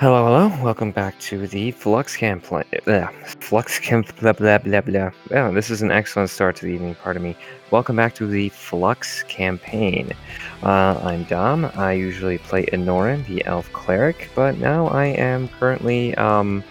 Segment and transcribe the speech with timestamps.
[0.00, 0.64] Hello, hello.
[0.64, 2.42] Welcome back to the Flux Camp.
[2.42, 3.06] Play, uh,
[3.38, 4.12] Flux Camp.
[4.18, 5.12] Blah blah blah blah.
[5.30, 6.96] Yeah, this is an excellent start to the evening.
[6.96, 7.36] Pardon me.
[7.70, 10.10] Welcome back to the Flux campaign.
[10.64, 11.70] Uh, I'm Dom.
[11.76, 16.64] I usually play Enorin, the Elf Cleric, but now I am currently um,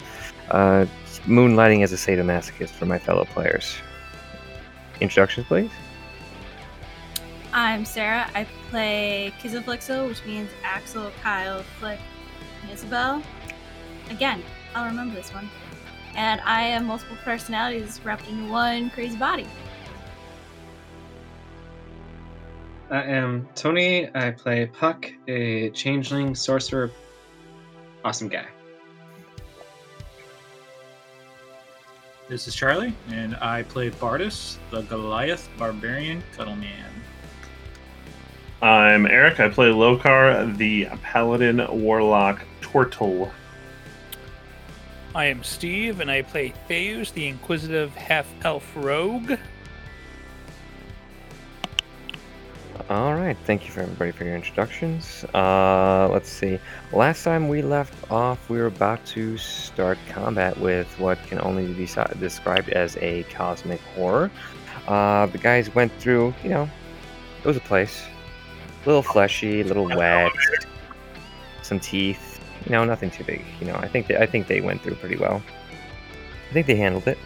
[0.51, 0.85] uh,
[1.25, 3.77] moonlighting as a sadomasochist for my fellow players.
[4.99, 5.71] Introductions, please.
[7.53, 8.29] I'm Sarah.
[8.35, 11.99] I play Kizaflixo, which means Axel, Kyle, Flick,
[12.73, 13.22] Isabel.
[14.09, 14.44] Again,
[14.76, 15.50] I'll remember this one.
[16.16, 19.48] And I have multiple personalities wrapped into one crazy body.
[22.90, 24.09] I am Tony.
[24.16, 26.91] I play Puck, a changeling sorcerer.
[28.04, 28.46] Awesome guy.
[32.30, 36.90] This is Charlie, and I play Bardus, the Goliath Barbarian Cuddle Man.
[38.62, 39.40] I'm Eric.
[39.40, 42.41] I play Lokar, the Paladin Warlock
[42.73, 43.32] Turtle.
[45.13, 49.34] I am Steve, and I play Theus, the Inquisitive Half Elf Rogue.
[52.90, 55.24] All right, thank you for everybody for your introductions.
[55.35, 56.57] Uh, let's see.
[56.91, 61.71] Last time we left off, we were about to start combat with what can only
[61.74, 64.31] be si- described as a cosmic horror.
[64.88, 66.68] Uh, the guys went through, you know,
[67.44, 68.03] it was a place,
[68.84, 70.31] a little fleshy, a little wet,
[71.62, 72.32] some teeth.
[72.66, 73.44] You know, nothing too big.
[73.59, 75.41] You know, I think they, I think they went through pretty well.
[76.50, 77.17] I think they handled it.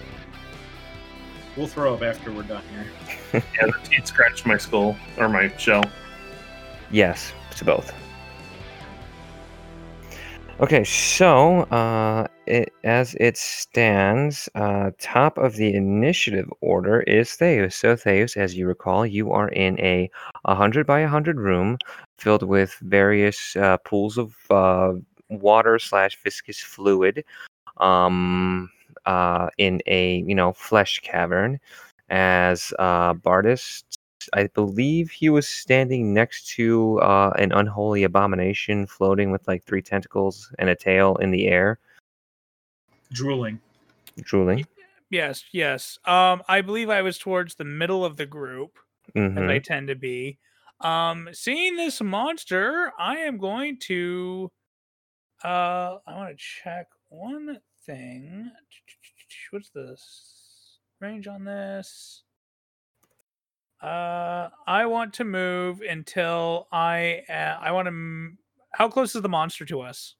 [1.55, 2.85] We'll throw up after we're done here.
[3.55, 5.83] Yeah, the teeth scratched my skull or my shell.
[6.91, 7.93] Yes, to both.
[10.59, 17.73] Okay, so uh, it, as it stands, uh, top of the initiative order is Theus.
[17.73, 20.09] So Theus, as you recall, you are in a
[20.45, 21.77] 100 by 100 room
[22.17, 24.93] filled with various uh, pools of uh,
[25.29, 27.23] water slash viscous fluid
[27.77, 28.69] um,
[29.05, 31.59] uh, in a you know flesh cavern.
[32.09, 33.83] As uh, Bardis
[34.33, 39.81] I believe he was standing next to uh, an unholy abomination floating with like three
[39.81, 41.79] tentacles and a tail in the air,
[43.11, 43.59] Drooling.
[44.21, 44.65] drooling.
[45.09, 45.97] Yes, yes.
[46.05, 48.77] Um, I believe I was towards the middle of the group,
[49.15, 50.37] as hmm I tend to be.
[50.81, 54.51] Um, seeing this monster, I am going to.
[55.43, 58.51] Uh, I want to check one thing.
[59.51, 59.95] What's the
[60.99, 62.23] range on this?
[63.81, 67.23] Uh, I want to move until I.
[67.29, 67.89] Uh, I want to.
[67.89, 68.37] M-
[68.71, 70.15] how close is the monster to us?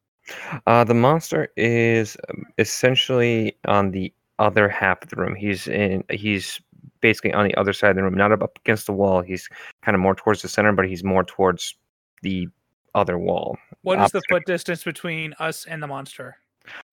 [0.67, 5.35] Uh, the monster is um, essentially on the other half of the room.
[5.35, 6.03] He's in.
[6.11, 6.61] He's
[7.01, 9.21] basically on the other side of the room, not up up against the wall.
[9.21, 9.49] He's
[9.81, 11.75] kind of more towards the center, but he's more towards
[12.21, 12.47] the
[12.93, 13.57] other wall.
[13.81, 16.35] What is the foot distance between us and the monster?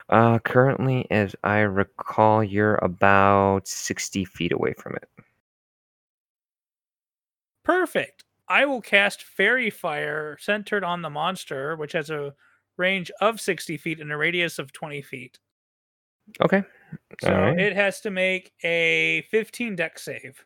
[0.08, 5.08] Uh, currently, as I recall, you're about sixty feet away from it.
[7.64, 8.24] Perfect.
[8.48, 12.34] I will cast Faerie Fire centered on the monster, which has a
[12.76, 15.38] range of 60 feet and a radius of 20 feet.
[16.40, 16.62] Okay.
[17.20, 17.58] So Alright.
[17.58, 20.44] it has to make a 15 dex save.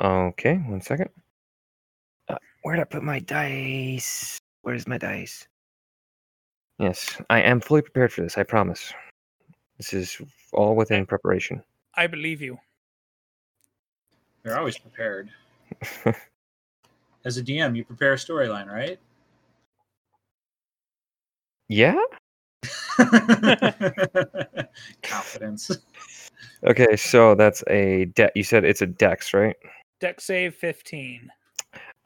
[0.00, 1.10] Okay, one second.
[2.28, 4.38] Uh, where'd I put my dice?
[4.62, 5.46] Where's my dice?
[6.78, 8.92] Yes, I am fully prepared for this, I promise.
[9.78, 10.20] This is
[10.52, 11.62] all within preparation.
[11.94, 12.58] I believe you.
[14.44, 15.30] You're always prepared.
[17.24, 18.98] As a DM, you prepare a storyline, right?
[21.68, 22.00] yeah?
[25.02, 25.70] Confidence.
[26.66, 29.56] Okay, so that's a de- you said it's a dex, right?
[30.00, 31.30] Dex save 15.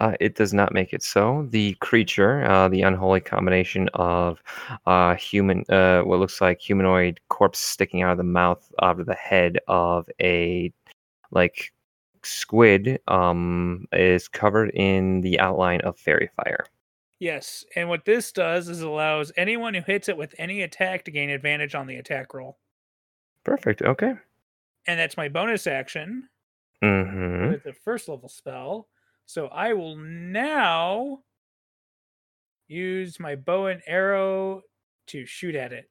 [0.02, 1.46] Uh, it does not make it so.
[1.50, 4.42] The creature, uh, the unholy combination of
[4.84, 9.06] uh, human, uh, what looks like humanoid corpse sticking out of the mouth, out of
[9.06, 10.72] the head of a
[11.30, 11.72] like
[12.24, 16.66] squid, um, is covered in the outline of faerie fire.
[17.20, 21.12] Yes, and what this does is allows anyone who hits it with any attack to
[21.12, 22.58] gain advantage on the attack roll.
[23.44, 23.82] Perfect.
[23.82, 24.14] Okay.
[24.88, 26.28] And that's my bonus action
[26.82, 27.50] Mm-hmm.
[27.50, 28.88] with the first level spell.
[29.26, 31.20] So I will now
[32.68, 34.62] use my bow and arrow
[35.08, 35.88] to shoot at it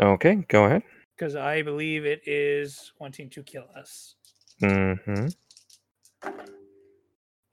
[0.00, 0.36] Okay.
[0.48, 0.82] Go ahead.
[1.16, 4.14] because I believe it is wanting to kill us.
[4.62, 5.26] Mm-hmm.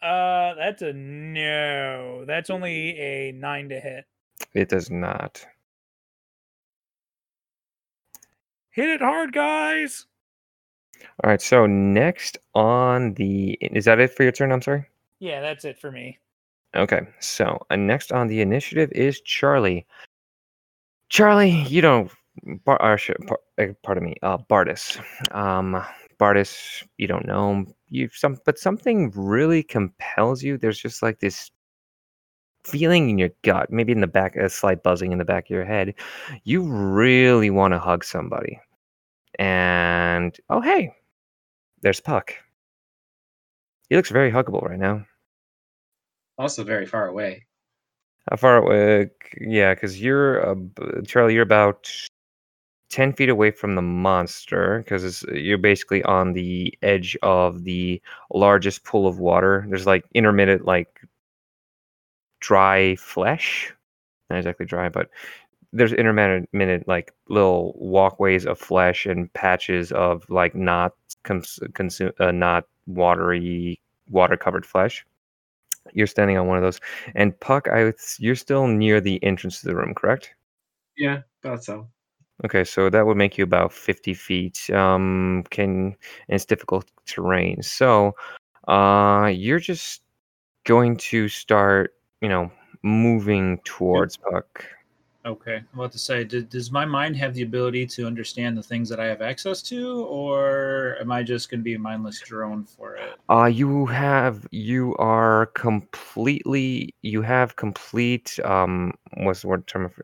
[0.02, 2.24] Uh, that's a no.
[2.26, 4.06] That's only a nine to hit.
[4.54, 5.46] It does not.
[8.72, 10.06] Hit it hard, guys.
[11.24, 11.42] All right.
[11.42, 14.52] So next on the is that it for your turn?
[14.52, 14.86] I'm sorry.
[15.20, 16.18] Yeah, that's it for me.
[16.76, 19.86] Okay, so uh, next on the initiative is Charlie.
[21.10, 22.12] Charlie, you don't.
[22.64, 23.00] Bar, or,
[23.58, 25.02] uh, pardon me, uh, Bardis.
[25.36, 25.84] Um,
[26.20, 27.74] Bardis, you don't know him.
[27.90, 30.58] You some, but something really compels you.
[30.58, 31.50] There's just like this
[32.64, 35.50] feeling in your gut, maybe in the back, a slight buzzing in the back of
[35.50, 35.96] your head.
[36.44, 38.60] You really want to hug somebody,
[39.40, 40.94] and oh hey,
[41.82, 42.36] there's Puck.
[43.90, 45.06] He looks very huggable right now.
[46.38, 47.46] Also very far away.
[48.30, 49.10] How far away?
[49.40, 50.56] Yeah, because you're uh,
[51.08, 51.34] Charlie.
[51.34, 51.90] You're about
[52.90, 58.02] ten feet away from the monster because you're basically on the edge of the
[58.34, 59.66] largest pool of water.
[59.70, 61.00] There's like intermittent, like
[62.42, 63.74] dry flesh.
[64.30, 65.10] Not exactly dry, but
[65.72, 70.94] there's intermittent, like little walkways of flesh and patches of like not
[71.24, 73.80] cons- consume, uh, not watery,
[74.10, 75.06] water covered flesh.
[75.94, 76.80] You're standing on one of those,
[77.16, 80.34] and Puck, I you're still near the entrance to the room, correct?
[80.98, 81.88] Yeah, thought so.
[82.46, 84.70] Okay, so that would make you about 50 feet.
[84.70, 85.96] Um, can and
[86.30, 87.62] it's difficult terrain.
[87.62, 88.16] So,
[88.68, 90.02] uh, you're just
[90.66, 92.52] going to start, you know,
[92.84, 94.66] moving towards Puck.
[95.26, 98.64] Okay, I'm about to say, d- does my mind have the ability to understand the
[98.64, 102.22] things that I have access to, or am I just going to be a mindless
[102.22, 103.16] drone for it?
[103.30, 110.04] Uh, you have you are completely you have complete um what's the word term for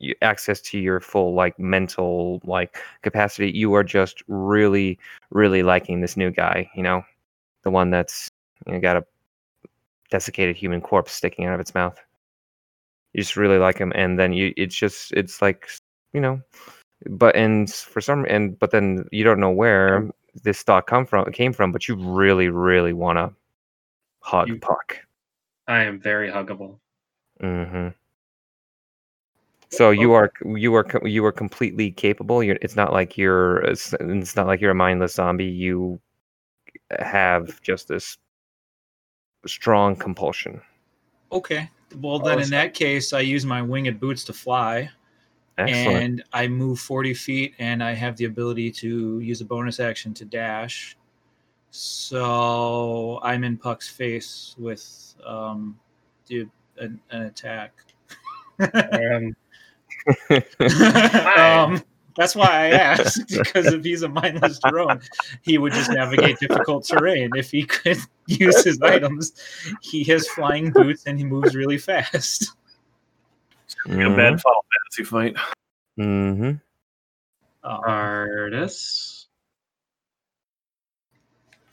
[0.00, 3.52] you, access to your full like mental like capacity.
[3.52, 4.98] You are just really
[5.30, 6.68] really liking this new guy.
[6.74, 7.02] You know,
[7.62, 8.28] the one that's
[8.66, 9.04] you know, got a
[10.10, 11.98] desiccated human corpse sticking out of its mouth.
[13.18, 15.68] You just really like him, and then you it's just it's like
[16.12, 16.40] you know,
[17.10, 20.08] but and for some and but then you don't know where
[20.44, 23.34] this thought come from came from, but you really really want to
[24.20, 24.98] hug You- Puck.
[25.66, 26.78] I am very huggable.
[27.40, 27.88] hmm
[29.70, 32.40] So you are you are you are completely capable.
[32.44, 33.92] You're, it's not like you're it's
[34.36, 35.44] not like you're a mindless zombie.
[35.46, 35.98] You
[37.00, 38.16] have just this
[39.44, 40.62] strong compulsion.
[41.32, 44.90] Okay, well then Oh, in that case, I use my winged boots to fly,
[45.56, 46.04] Excellent.
[46.04, 50.14] and I move 40 feet, and I have the ability to use a bonus action
[50.14, 50.96] to dash.
[51.70, 55.78] So I'm in Puck's face with um,
[56.26, 57.72] dude, an, an attack.
[58.92, 59.36] Um,
[61.38, 61.82] um,
[62.18, 65.00] that's why I asked because if he's a mindless drone,
[65.42, 67.36] he would just navigate difficult terrain.
[67.36, 69.32] If he could use his items,
[69.80, 72.52] he has flying boots and he moves really fast.
[73.86, 75.36] A bad Final Fantasy fight.
[75.96, 76.50] hmm
[77.62, 79.28] Um, artists.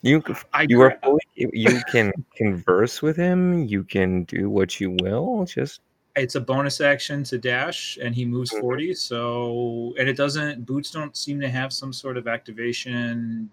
[0.03, 3.63] You I you are fully, you you can converse with him.
[3.63, 5.45] You can do what you will.
[5.45, 5.81] Just
[6.15, 8.59] it's a bonus action to dash, and he moves Mhm.
[8.59, 8.93] forty.
[8.93, 10.65] So, and it doesn't.
[10.65, 13.49] Boots don't seem to have some sort of activation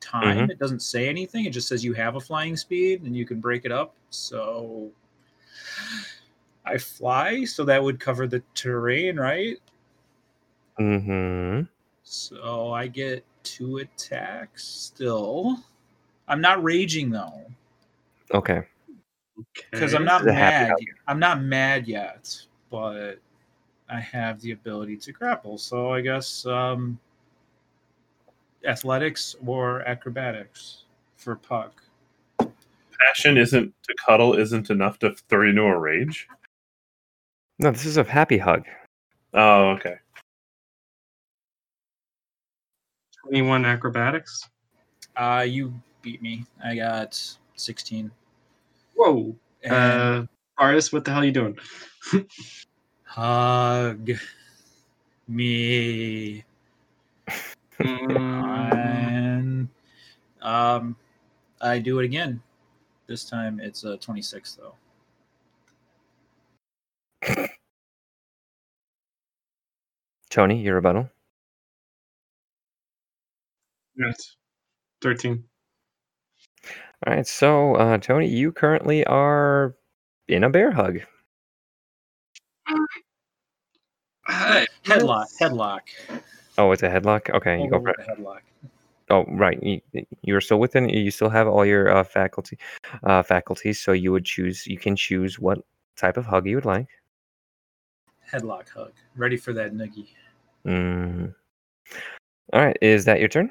[0.00, 0.50] time.
[0.50, 1.44] It doesn't say anything.
[1.46, 3.94] It just says you have a flying speed, and you can break it up.
[4.10, 4.90] So,
[6.64, 7.44] I fly.
[7.44, 9.58] So that would cover the terrain, right?
[10.76, 11.62] hmm
[12.02, 15.58] So I get two attacks still.
[16.28, 17.46] I'm not raging though,
[18.34, 18.66] okay.
[19.54, 19.96] Because Okay.
[19.96, 20.94] I'm not This is a happy mad.
[21.06, 22.40] I'm not mad yet,
[22.70, 23.14] but
[23.88, 25.58] I have the ability to grapple.
[25.58, 26.98] So I guess um,
[28.64, 30.84] athletics or acrobatics
[31.16, 31.82] for puck.
[32.98, 36.28] Passion isn't to cuddle isn't enough to throw you into a rage.
[37.58, 38.64] No, this is a happy hug.
[39.34, 39.96] Oh, okay.
[43.22, 44.48] 21 acrobatics.
[45.16, 46.44] Uh, you beat me.
[46.64, 47.20] I got
[47.56, 48.10] 16.
[48.96, 49.36] Whoa.
[49.62, 50.26] And Uh,
[50.58, 51.58] artist, what the hell are you doing?
[53.04, 54.10] hug
[55.28, 56.44] me.
[57.80, 59.68] Mm, And
[60.42, 60.96] um,
[61.60, 62.42] I do it again.
[63.06, 64.74] This time it's a 26 though.
[70.30, 71.10] Tony, your rebuttal.
[73.96, 74.36] yes.
[75.00, 75.44] 13.
[77.04, 77.26] All right.
[77.26, 79.74] So, uh, Tony, you currently are
[80.28, 81.00] in a bear hug.
[84.28, 85.80] Uh, Headlock, headlock.
[86.58, 87.30] Oh, it's a headlock.
[87.34, 87.96] Okay, you go for it.
[88.08, 88.40] Headlock.
[89.10, 89.62] Oh, right.
[89.62, 89.80] You,
[90.22, 90.88] you're still within.
[90.88, 92.58] You still have all your uh, faculty,
[93.04, 93.80] uh, faculties.
[93.80, 94.66] So you would choose.
[94.66, 95.58] You can choose what
[95.96, 96.88] type of hug you would like.
[98.30, 98.92] Headlock hug.
[99.16, 100.08] Ready for that noogie.
[100.66, 101.34] Mm.
[102.52, 102.76] All right.
[102.80, 103.50] Is that your turn?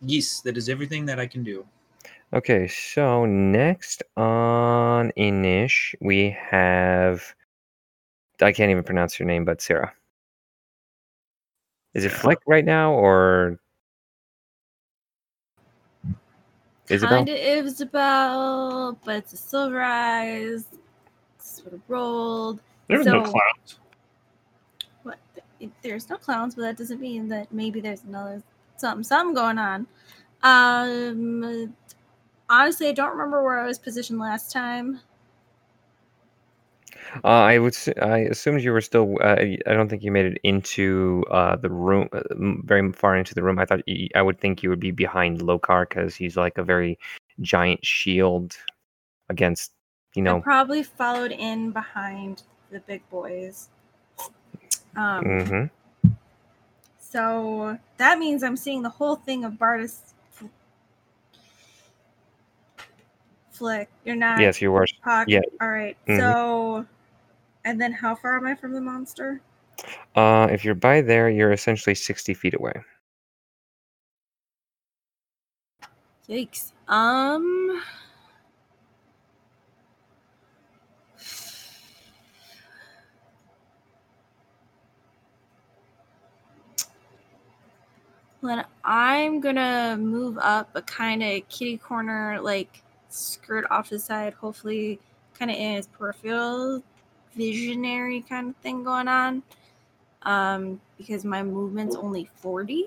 [0.00, 1.66] Yes, that is everything that I can do.
[2.32, 2.66] Okay.
[2.68, 7.34] So next on Inish, we have
[8.42, 9.92] I can't even pronounce your name, but Sarah.
[11.94, 13.60] Is it Flick right now or
[16.88, 17.18] Isabel?
[17.18, 20.66] Kind of Isabel, but it's a silver eyes.
[21.38, 22.60] Sort of rolled.
[22.88, 23.78] There was no So- clouds.
[25.04, 25.18] What?
[25.82, 28.42] There's no clowns, but that doesn't mean that maybe there's another
[28.76, 29.86] something, something going on.
[30.42, 31.74] Um,
[32.60, 35.00] honestly, I don't remember where I was positioned last time.
[37.22, 37.76] Uh, I would.
[38.00, 39.16] I assumed you were still.
[39.20, 42.22] Uh, I I don't think you made it into uh, the room, uh,
[42.64, 43.58] very far into the room.
[43.58, 43.82] I thought
[44.14, 46.98] I would think you would be behind Lokar because he's like a very
[47.40, 48.56] giant shield
[49.28, 49.72] against,
[50.14, 50.40] you I know.
[50.40, 53.68] probably followed in behind the big boys.
[54.96, 56.10] Um, mm-hmm.
[56.98, 60.48] So that means I'm seeing the whole thing of Bardis F-
[63.54, 63.88] Flick.
[64.04, 64.40] You're not.
[64.40, 64.86] Yes, you were.
[65.02, 65.28] Puck.
[65.28, 65.40] yeah.
[65.60, 65.96] All right.
[66.08, 66.18] Mhm.
[66.18, 66.86] So,
[67.64, 69.40] and then how far am I from the monster?
[70.16, 72.74] Uh, if you're by there, you're essentially sixty feet away.
[76.28, 76.72] Yikes.
[76.88, 77.82] Um.
[88.42, 92.83] Then I'm gonna move up a kind of kitty corner, like
[93.14, 94.98] skirt off the side, hopefully,
[95.38, 96.82] kind of in his peripheral
[97.34, 99.42] visionary kind of thing going on.
[100.22, 102.86] Um, because my movement's only 40.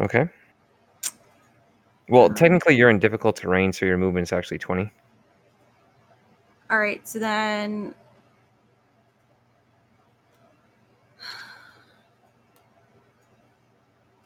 [0.00, 0.28] Okay.
[2.08, 4.90] Well, Um, technically, you're in difficult terrain, so your movement's actually twenty.
[6.70, 7.94] All right, so then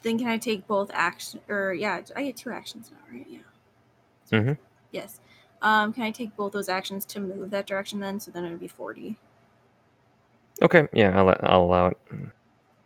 [0.02, 3.26] then can I take both action or yeah, I get two actions now, right?
[3.28, 3.38] Yeah.
[4.30, 4.58] Mhm.
[4.90, 5.20] Yes.
[5.62, 8.18] Um, can I take both those actions to move that direction then?
[8.20, 9.16] So then it would be 40.
[10.60, 10.88] Okay.
[10.92, 11.98] Yeah, I'll I'll allow it.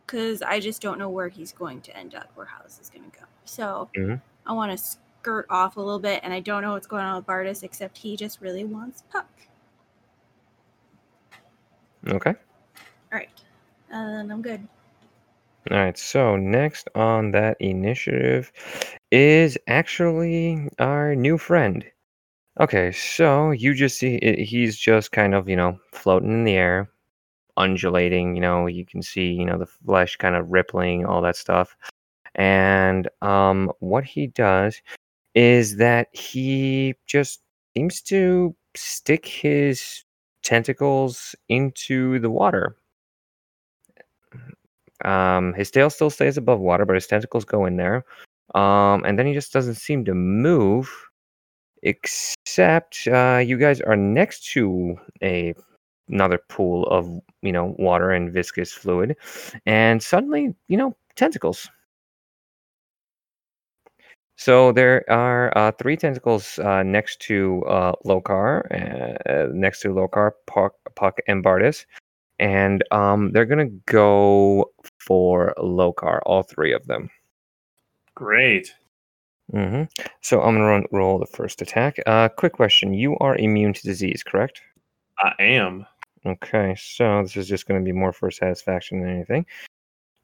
[0.07, 2.91] Because I just don't know where he's going to end up or how this is
[2.91, 3.25] going to go.
[3.45, 4.21] So Mhm.
[4.47, 7.17] I want to skirt off a little bit, and I don't know what's going on
[7.17, 9.27] with Bardis, except he just really wants Puck.
[12.07, 12.31] Okay.
[12.31, 13.31] All right.
[13.91, 14.67] And I'm good.
[15.71, 18.53] All right, so next on that initiative
[19.13, 21.85] is actually our new friend.
[22.61, 26.55] Okay, so you just see i- he's just kind of, you know, floating in the
[26.55, 26.91] air,
[27.59, 31.37] undulating, you know, you can see, you know, the flesh kind of rippling, all that
[31.37, 31.77] stuff.
[32.37, 34.81] And um what he does
[35.35, 37.43] is that he just
[37.77, 40.05] seems to stick his
[40.43, 42.77] tentacles into the water.
[45.05, 48.05] Um, his tail still stays above water, but his tentacles go in there.
[48.55, 50.91] Um, and then he just doesn't seem to move,
[51.83, 55.55] except uh, you guys are next to a
[56.09, 57.09] another pool of
[57.43, 59.17] you know water and viscous fluid,
[59.67, 61.69] and suddenly you know tentacles.
[64.39, 70.33] So there are uh, three tentacles uh, next to uh, Lokar, uh, next to Lokar,
[70.47, 71.87] Puck, Puck, and Bardis,
[72.39, 74.71] and um, they're gonna go
[75.07, 77.09] for Lokar, all three of them.
[78.15, 78.75] Great.
[79.51, 79.85] hmm
[80.23, 81.97] So I'm gonna run, roll the first attack.
[82.07, 84.61] Uh, quick question: You are immune to disease, correct?
[85.23, 85.87] I am.
[86.27, 89.47] Okay, so this is just gonna be more for satisfaction than anything.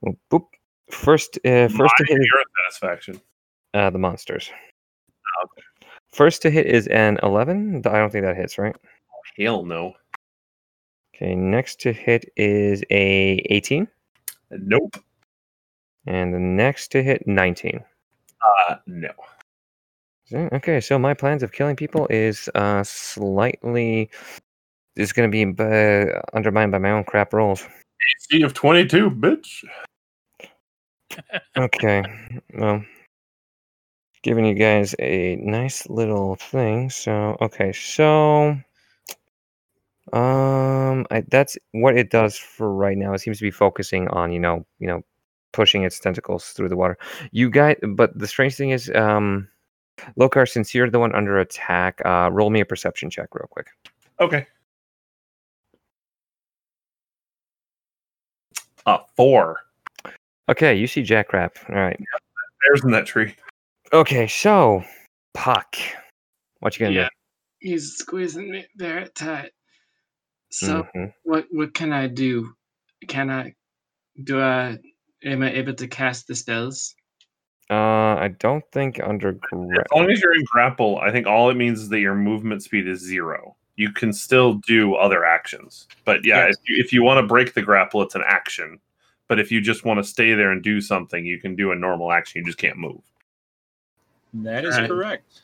[0.06, 0.46] Oh, boop.
[0.90, 3.20] First, uh, first to hit your satisfaction.
[3.74, 4.50] uh, the monsters.
[5.44, 5.62] Okay.
[6.12, 7.82] First to hit is an 11.
[7.86, 8.76] I don't think that hits, right?
[9.38, 9.94] Hell no.
[11.14, 13.86] Okay, next to hit is a 18,
[14.59, 14.97] Nope.
[16.06, 17.82] and the next to hit 19.
[18.68, 19.11] Uh, no.
[20.35, 24.09] Okay, so my plans of killing people is uh slightly
[24.97, 27.66] is going to be uh, undermined by my own crap rolls.
[28.30, 29.64] AC of 22, bitch.
[31.59, 32.02] Okay,
[32.54, 32.82] well,
[34.23, 36.88] giving you guys a nice little thing.
[36.88, 38.56] So okay, so
[40.12, 43.12] um, I, that's what it does for right now.
[43.12, 45.02] It seems to be focusing on you know you know
[45.52, 46.99] pushing its tentacles through the water.
[47.30, 49.49] You guys, but the strange thing is, um,
[50.18, 53.68] Lokar, since you're the one under attack, uh, roll me a perception check real quick.
[54.21, 54.47] Okay.
[58.87, 59.61] Uh, four.
[60.49, 61.50] Okay, you see Jackrap.
[61.68, 61.99] All right.
[62.66, 63.35] There's in that tree.
[63.92, 64.82] Okay, so
[65.35, 65.76] Puck,
[66.61, 67.09] what you gonna Yeah.
[67.61, 69.52] He's squeezing it there tight.
[70.61, 70.66] Do?
[70.66, 71.12] So Mhm.
[71.25, 72.54] what what can I do?
[73.09, 73.54] Can I
[74.23, 74.78] do I
[75.25, 76.94] am I able to cast the spells?
[77.71, 81.49] Uh, I don't think under gra- As long as you're in grapple, I think all
[81.49, 83.56] it means is that your movement speed is zero.
[83.76, 85.88] you can still do other actions.
[86.04, 86.56] But yeah, Yes.
[86.59, 88.78] if you, if you want to break the grapple, it's an action.
[89.28, 91.75] But if you just want to stay there and do something, you can do a
[91.75, 92.40] normal action.
[92.40, 93.00] You just can't move.
[94.35, 94.90] That is Alright.
[94.90, 95.40] correct.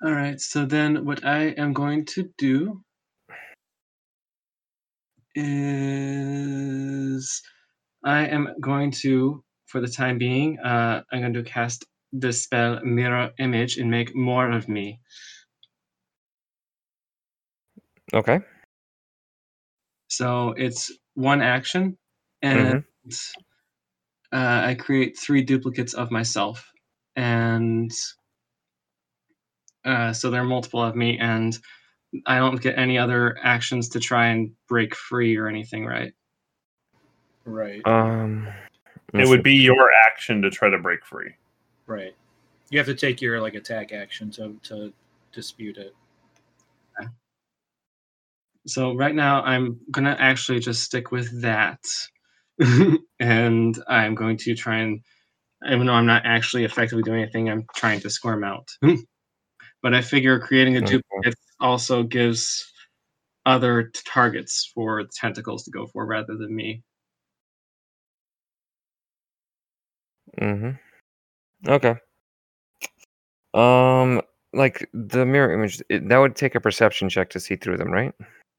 [0.00, 2.82] All right, so then what I am going to do
[5.34, 7.42] is
[8.04, 12.80] I am going to, for the time being, uh, I'm going to cast the spell
[12.84, 15.00] Mirror Image and make more of me.
[18.14, 18.40] Okay.
[20.08, 21.98] So it's one action,
[22.40, 22.84] and
[24.32, 26.70] uh, I create three duplicates of myself,
[27.16, 27.90] and
[29.88, 31.58] uh, so there are multiple of me, and
[32.26, 36.12] I don't get any other actions to try and break free or anything, right?
[37.44, 37.80] Right.
[37.86, 38.48] Um,
[39.14, 41.34] It would be your action to try to break free.
[41.86, 42.14] Right.
[42.70, 44.92] You have to take your like attack action to to
[45.32, 45.94] dispute it.
[48.66, 51.80] So right now I'm gonna actually just stick with that,
[53.18, 55.00] and I'm going to try and,
[55.70, 58.68] even though I'm not actually effectively doing anything, I'm trying to squirm out.
[59.82, 62.72] but I figure creating a duplicate also gives
[63.46, 66.82] other t- targets for the tentacles to go for rather than me.
[70.40, 71.70] Mm-hmm.
[71.70, 71.96] Okay.
[73.54, 77.78] Um, like the mirror image, it, that would take a perception check to see through
[77.78, 78.12] them, right?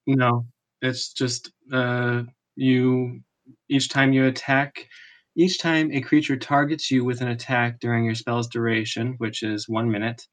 [0.07, 0.45] No,
[0.81, 2.23] it's just uh,
[2.55, 3.21] you.
[3.67, 4.87] Each time you attack,
[5.35, 9.67] each time a creature targets you with an attack during your spell's duration, which is
[9.67, 10.27] one minute,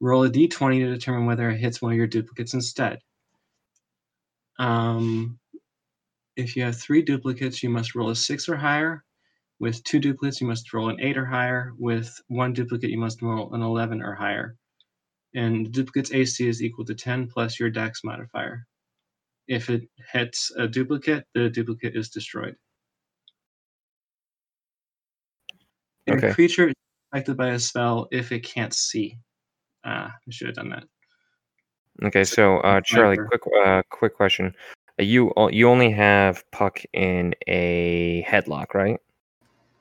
[0.00, 2.98] roll a d20 to determine whether it hits one of your duplicates instead.
[4.58, 5.38] Um,
[6.36, 9.04] if you have three duplicates, you must roll a six or higher.
[9.58, 11.72] With two duplicates, you must roll an eight or higher.
[11.78, 14.56] With one duplicate, you must roll an 11 or higher.
[15.34, 18.66] And the duplicate's AC is equal to 10 plus your dex modifier.
[19.48, 19.82] If it
[20.12, 22.56] hits a duplicate, the duplicate is destroyed.
[26.10, 26.30] Okay.
[26.30, 26.74] A creature is
[27.12, 29.18] affected by a spell if it can't see.
[29.84, 30.84] Ah, I should have done that.
[32.02, 33.38] Okay, so uh, Charlie, Sniper.
[33.38, 34.54] quick, uh, quick question.
[34.98, 38.98] Uh, You you only have Puck in a headlock, right?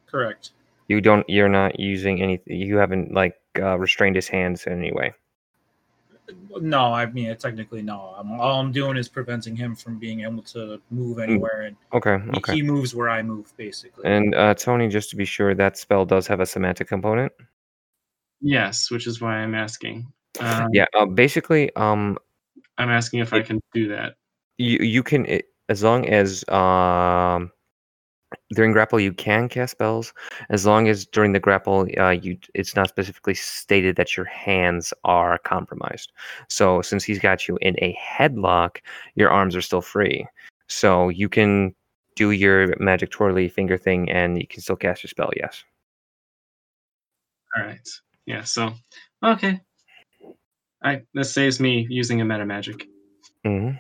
[0.08, 0.52] Correct.
[0.88, 1.28] You don't.
[1.30, 2.42] You're not using any.
[2.46, 5.14] You haven't like uh, restrained his hands in any way.
[6.62, 8.14] No, I mean technically no.
[8.18, 12.18] I'm, all I'm doing is preventing him from being able to move anywhere, and Okay.
[12.18, 12.54] he- Mm, Okay.
[12.56, 14.06] he moves where I move, basically.
[14.06, 17.32] And uh, Tony, just to be sure, that spell does have a somatic component.
[18.42, 20.12] Yes, which is why I'm asking.
[20.40, 20.86] Um, Yeah.
[20.94, 22.18] Uh, basically, um,
[22.78, 24.16] I'm asking if I can do that.
[24.58, 27.52] you you can it, as long as um
[28.54, 30.14] during grapple you can cast spells
[30.50, 34.94] as long as during the grapple uh you it's not specifically stated that your hands
[35.04, 36.12] are compromised
[36.48, 38.78] so since he's got you in a headlock
[39.16, 40.28] your arms are still free
[40.68, 41.74] so you can
[42.16, 45.64] do your magic twirly finger thing and you can still cast your spell yes
[47.58, 47.90] All right.
[48.30, 48.44] Yeah.
[48.44, 48.74] So,
[49.24, 49.60] okay.
[50.84, 52.88] I this saves me using a meta magic,
[53.44, 53.72] hmm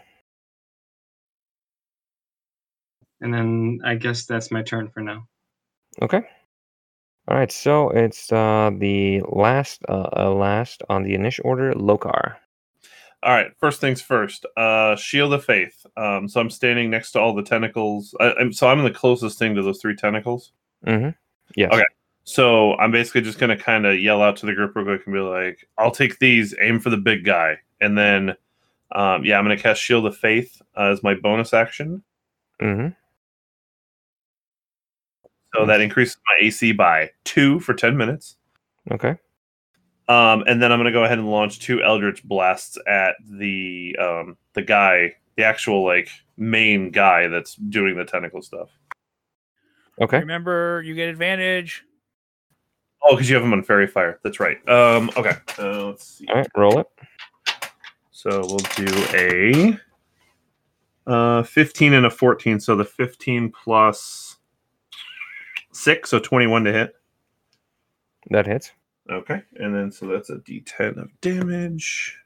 [3.21, 5.27] and then I guess that's my turn for now.
[6.01, 6.21] okay
[7.27, 12.35] all right so it's uh the last uh, uh last on the initial order lokar
[13.21, 14.45] All right, first things first.
[14.55, 15.85] Uh, Shield of Faith.
[15.97, 18.15] Um, so I'm standing next to all the tentacles.
[18.19, 20.53] I, I'm, so I'm the closest thing to those three tentacles.
[20.88, 21.09] mm-hmm
[21.55, 21.67] Yeah.
[21.67, 21.83] Okay.
[22.29, 25.15] So I'm basically just gonna kind of yell out to the group real quick and
[25.15, 26.53] be like, "I'll take these.
[26.61, 28.35] Aim for the big guy." And then,
[28.91, 32.03] um, yeah, I'm gonna cast Shield of Faith uh, as my bonus action.
[32.61, 32.89] mm-hmm
[35.55, 38.37] So that increases my AC by two for ten minutes.
[38.91, 39.15] okay
[40.07, 44.37] Um, and then I'm gonna go ahead and launch two Eldritch blasts at the um,
[44.53, 48.69] the guy, the actual like main guy that's doing the tentacle stuff.
[49.99, 51.85] okay Remember, you get advantage.
[53.03, 54.19] Oh, because you have them on Faerie Fire.
[54.23, 54.57] That's right.
[54.69, 55.33] Um, okay.
[55.57, 56.25] Uh, let's see.
[56.27, 56.88] all right roll it
[58.12, 59.79] So we'll do a
[61.07, 62.59] uh, 15 and a 14.
[62.59, 64.38] So the 15 plus
[65.71, 66.95] six, so 21 to hit.
[68.31, 68.71] that hits
[69.09, 69.41] Okay.
[69.55, 72.17] And then so that's a d10 of damage.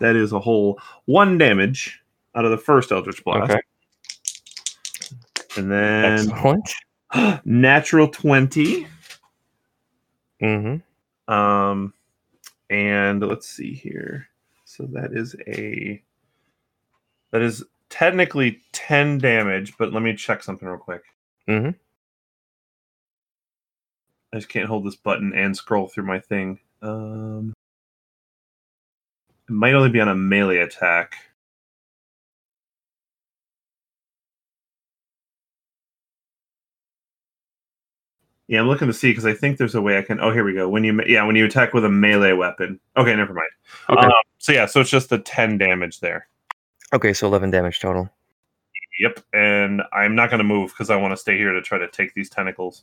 [0.00, 2.02] That is a whole one damage
[2.34, 3.50] out of the first Eldritch Blast.
[3.50, 3.60] Okay.
[5.56, 6.70] And then Excellent.
[7.46, 8.86] natural 20.
[10.42, 11.32] Mm-hmm.
[11.32, 11.92] Um,
[12.70, 14.28] and let's see here.
[14.64, 16.02] So that is a
[17.32, 21.02] that is technically 10 damage, but let me check something real quick.
[21.48, 21.70] Mm-hmm.
[24.32, 26.58] I just can't hold this button and scroll through my thing.
[26.82, 27.54] Um,
[29.48, 31.14] It might only be on a melee attack.
[38.48, 40.20] Yeah, I'm looking to see because I think there's a way I can.
[40.20, 40.68] Oh, here we go.
[40.68, 42.78] When you, yeah, when you attack with a melee weapon.
[42.96, 43.48] Okay, never mind.
[43.90, 44.06] Okay.
[44.06, 46.28] Um, so yeah, so it's just the 10 damage there.
[46.92, 48.08] Okay, so 11 damage total.
[49.00, 51.76] Yep, and I'm not going to move because I want to stay here to try
[51.76, 52.82] to take these tentacles.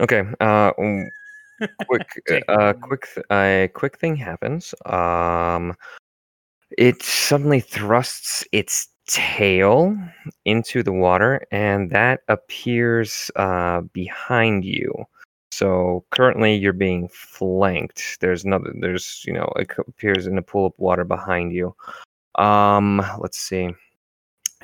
[0.00, 0.24] Okay.
[0.40, 0.72] Uh,
[1.86, 2.08] quick,
[2.48, 4.74] uh, quick, th- a quick thing happens.
[4.86, 5.74] Um,
[6.76, 9.96] it suddenly thrusts its tail
[10.44, 14.92] into the water, and that appears uh, behind you.
[15.52, 18.18] So currently, you're being flanked.
[18.20, 18.72] There's another.
[18.74, 21.74] There's you know, it appears in a pool of water behind you.
[22.36, 23.70] Um, let's see.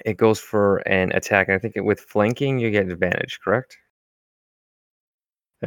[0.04, 1.48] It goes for an attack.
[1.48, 3.38] and I think it, with flanking, you get advantage.
[3.44, 3.76] Correct?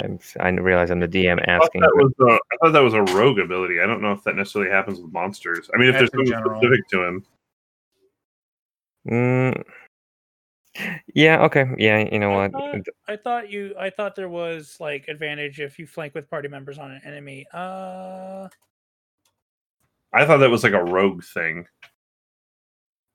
[0.02, 1.82] I'm, I realize I'm the DM I thought, asking.
[1.82, 3.80] that was a, I thought that was a rogue ability.
[3.80, 5.70] I don't know if that necessarily happens with monsters.
[5.74, 6.60] I mean, if That's there's something general.
[6.60, 7.26] specific to him.
[9.10, 9.64] Mm,
[11.14, 11.44] yeah.
[11.46, 11.66] Okay.
[11.78, 12.00] Yeah.
[12.12, 12.52] You know I what?
[12.52, 13.76] thought, I thought you.
[13.80, 17.46] I thought there was like advantage if you flank with party members on an enemy.
[17.54, 18.48] Uh,
[20.14, 21.68] I thought that was like a rogue thing.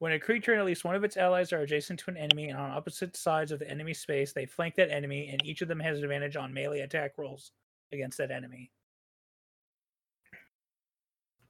[0.01, 2.49] when a creature and at least one of its allies are adjacent to an enemy
[2.51, 5.69] and on opposite sides of the enemy space, they flank that enemy, and each of
[5.69, 7.53] them has advantage on melee attack rolls
[7.93, 8.71] against that enemy.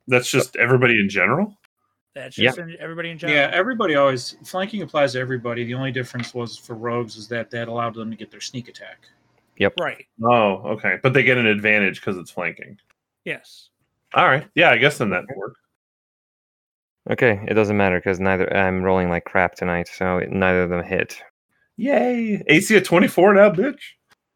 [0.06, 1.58] That's just everybody in general.
[2.18, 2.48] That's Yeah.
[2.48, 3.38] just in, everybody in general.
[3.38, 5.62] Yeah, everybody always flanking applies to everybody.
[5.64, 8.68] The only difference was for rogues is that that allowed them to get their sneak
[8.68, 9.06] attack.
[9.58, 9.74] Yep.
[9.80, 10.04] Right.
[10.24, 12.76] Oh, okay, but they get an advantage because it's flanking.
[13.24, 13.70] Yes.
[14.14, 15.60] All right, yeah, I guess then that works.
[17.10, 17.40] Okay.
[17.48, 21.22] It doesn't matter because neither I'm rolling like crap tonight, so neither of them hit.
[21.76, 22.42] Yay!
[22.48, 23.80] AC at 24 now, bitch.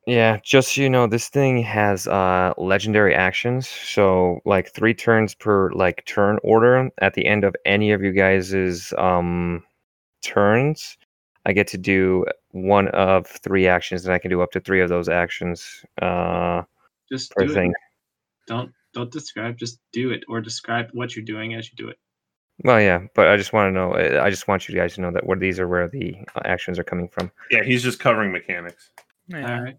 [0.06, 3.68] Yeah, just so you know, this thing has uh legendary actions.
[3.68, 6.90] So like three turns per like turn order.
[6.98, 9.62] At the end of any of you guys's um
[10.22, 10.98] turns,
[11.46, 14.80] I get to do one of three actions, and I can do up to three
[14.80, 16.62] of those actions uh
[17.08, 17.70] Just per do thing.
[17.70, 17.76] it.
[18.48, 19.56] Don't don't describe.
[19.56, 21.98] Just do it, or describe what you're doing as you do it.
[22.64, 23.94] Well, yeah, but I just want to know.
[23.94, 26.40] I I just want you guys to know that where these are where the uh,
[26.44, 27.30] actions are coming from.
[27.52, 28.90] Yeah, he's just covering mechanics.
[29.28, 29.54] Yeah.
[29.56, 29.76] All right.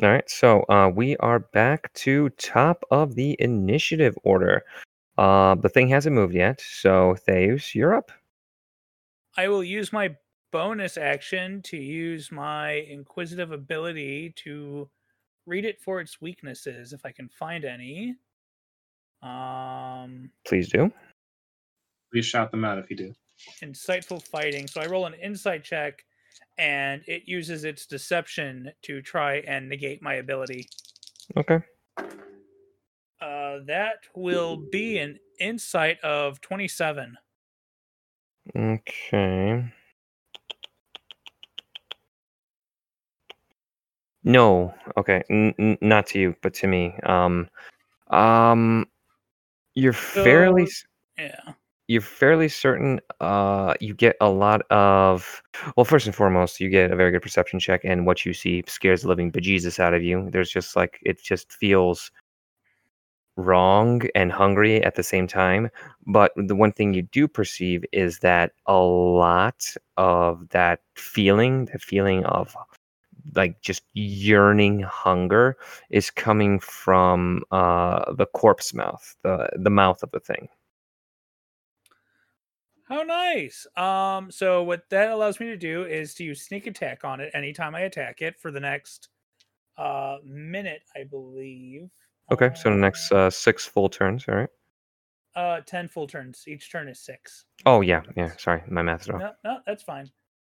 [0.00, 4.62] All right, so uh, we are back to top of the initiative order.
[5.16, 8.12] Uh, the thing hasn't moved yet, so Theus, you're up.
[9.36, 10.14] I will use my
[10.52, 14.88] bonus action to use my inquisitive ability to
[15.46, 18.14] read it for its weaknesses if I can find any.
[19.20, 20.92] Um Please do.
[22.12, 23.12] Please shout them out if you do.
[23.62, 24.68] insightful fighting.
[24.68, 26.04] So I roll an insight check
[26.58, 30.66] and it uses its deception to try and negate my ability.
[31.36, 31.60] Okay.
[33.20, 37.16] Uh that will be an insight of 27.
[38.56, 39.64] Okay.
[44.24, 44.74] No.
[44.96, 45.22] Okay.
[45.30, 46.94] N- n- not to you, but to me.
[47.04, 47.48] Um.
[48.08, 48.86] Um.
[49.74, 50.66] You're fairly.
[50.66, 50.84] So- s-
[51.18, 51.52] Yeah.
[51.88, 55.42] You're fairly certain uh you get a lot of
[55.76, 58.62] well first and foremost you get a very good perception check and what you see
[58.68, 60.28] scares the living bejesus out of you.
[60.30, 62.10] There's just like it just feels
[63.36, 65.70] wrong and hungry at the same time.
[66.06, 69.64] But the one thing you do perceive is that a lot
[69.96, 72.54] of that feeling that feeling of
[73.34, 75.56] like just yearning hunger
[75.90, 80.48] is coming from uh the corpse mouth the the mouth of the thing
[82.88, 83.66] How nice.
[83.76, 87.30] Um so what that allows me to do is to use sneak attack on it
[87.34, 89.08] anytime I attack it for the next
[89.76, 91.90] uh minute, I believe.
[92.32, 94.26] Okay, so the next uh, six full turns.
[94.28, 94.48] All right.
[95.34, 96.44] uh 10 full turns.
[96.46, 97.44] Each turn is 6.
[97.64, 98.32] Oh yeah, yeah.
[98.36, 99.20] Sorry, my math's wrong.
[99.20, 100.10] No, no, that's fine.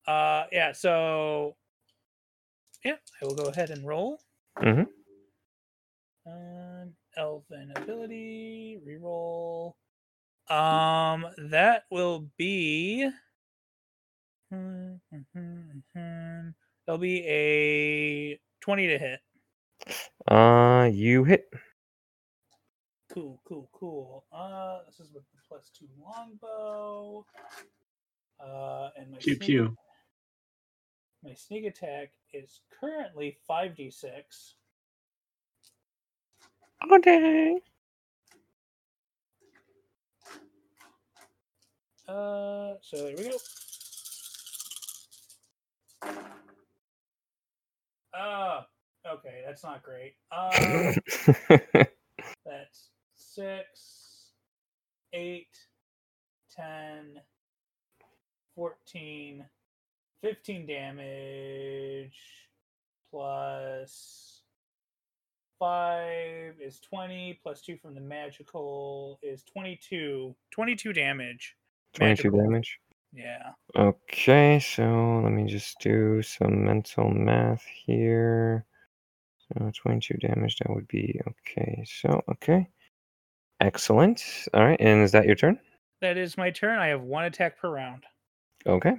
[0.07, 0.71] Uh, yeah.
[0.73, 1.57] So,
[2.85, 4.21] yeah, I will go ahead and roll.
[4.59, 4.87] Mhm.
[6.27, 9.73] Um, elven ability reroll.
[10.49, 13.09] Um, that will be.
[16.87, 19.21] That'll be a twenty to hit.
[20.29, 21.47] Uh, you hit.
[23.13, 24.25] Cool, cool, cool.
[24.33, 27.25] Uh, this is with the plus two longbow.
[28.45, 29.77] Uh, and my Pew sneak- pew.
[31.23, 34.55] My sneak attack is currently 5d6.
[36.83, 37.61] Oh dang!
[42.07, 43.39] Uh, so there we go.
[48.15, 48.67] Ah,
[49.07, 50.15] okay, that's not great.
[50.31, 50.93] Uh,
[52.45, 54.33] that's six,
[55.15, 55.57] eight,
[56.55, 57.21] 10,
[58.55, 59.45] 14,
[60.23, 62.13] 15 damage
[63.11, 64.43] plus
[65.59, 71.57] 5 is 20 plus 2 from the magical is 22 22 damage
[71.95, 72.39] 22 Magical.
[72.41, 72.79] damage.
[73.13, 78.65] yeah Okay, so let me just do some mental math here.
[79.59, 81.85] So 22 damage, that would be okay.
[81.87, 82.69] So, okay.
[83.61, 84.23] Excellent.
[84.55, 85.59] All right, and is that your turn?
[86.01, 88.03] that is my turn i have one attack per round
[88.67, 88.93] Okay.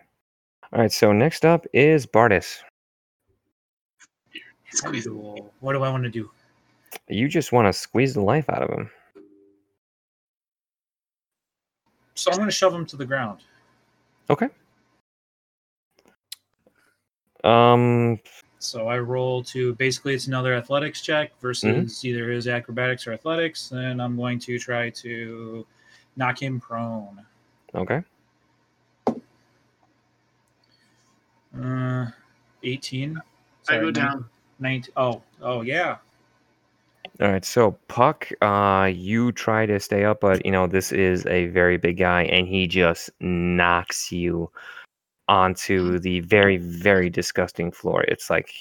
[0.73, 2.60] All right, so next up is Bardis.
[4.84, 5.51] Cool.
[5.60, 6.29] What do I want to do?
[7.08, 8.89] You just want to squeeze the life out of him.
[12.15, 13.39] So I'm going to shove him to the ground.
[14.30, 14.47] Okay.
[17.43, 18.19] Um,
[18.60, 23.71] So I roll to basically it's another athletics check versus either his acrobatics or athletics,
[23.71, 25.65] and I'm going to try to
[26.15, 27.21] knock him prone.
[27.75, 28.01] okay.
[31.62, 32.08] Uh,
[32.63, 33.21] 18.
[33.69, 34.25] I go down.
[34.60, 34.91] 19.
[34.97, 35.97] Oh, oh yeah.
[37.21, 41.25] All right, so Puck, uh, you try to stay up, but you know this is
[41.28, 44.51] a very big guy, and he just knocks you
[45.30, 48.04] onto the very, very disgusting floor.
[48.10, 48.51] It's like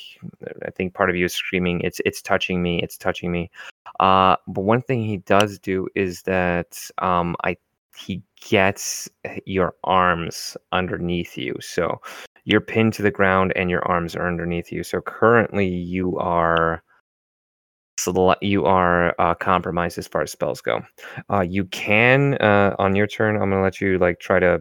[0.64, 2.81] I think part of you is screaming, "It's it's touching me!
[2.81, 3.51] It's touching me!"
[3.99, 7.57] Uh, but one thing he does do is that um, I
[7.97, 9.09] he gets
[9.47, 12.01] your arms underneath you, so
[12.45, 14.85] you're pinned to the ground, and your arms are underneath you.
[14.85, 16.84] So currently, you are
[18.05, 20.83] sele- you are uh, compromised as far as spells go.
[21.31, 23.37] Uh, you can uh, on your turn.
[23.37, 24.61] I'm gonna let you like try to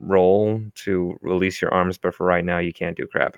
[0.00, 3.36] roll to release your arms, but for right now, you can't do crap.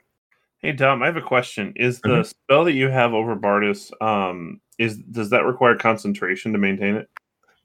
[0.60, 1.72] Hey Dom, I have a question.
[1.76, 2.26] Is the Mhm.
[2.26, 7.08] spell that you have over Bardis, um, is does that require concentration to maintain it?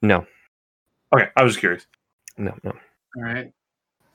[0.01, 0.25] No,
[1.13, 1.87] Okay, I was just curious.
[2.37, 2.71] no, no.
[3.17, 3.51] All right.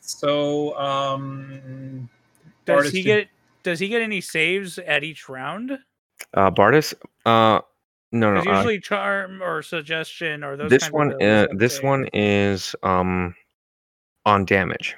[0.01, 2.09] So, um,
[2.65, 3.29] does Bardis he can- get
[3.65, 5.79] does he get any saves at each round
[6.35, 6.95] Uh, Bardis.
[7.25, 7.61] Uh,
[8.13, 8.41] no, no.
[8.41, 11.13] because Uh, usually charm or suggestion or those this kinds one.
[11.13, 13.35] of Uh, this one is um
[14.25, 14.97] on damage.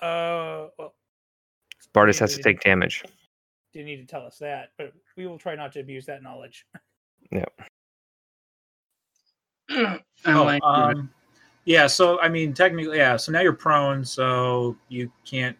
[0.00, 0.94] uh well,
[1.94, 3.04] Bardis has to we- take damage.
[3.72, 6.66] didn't need to tell us that but we will try not to abuse that knowledge
[9.70, 11.10] I'm oh, um,
[11.64, 11.86] yeah.
[11.86, 13.16] So, I mean, technically, yeah.
[13.16, 15.56] So now you're prone, so you can't.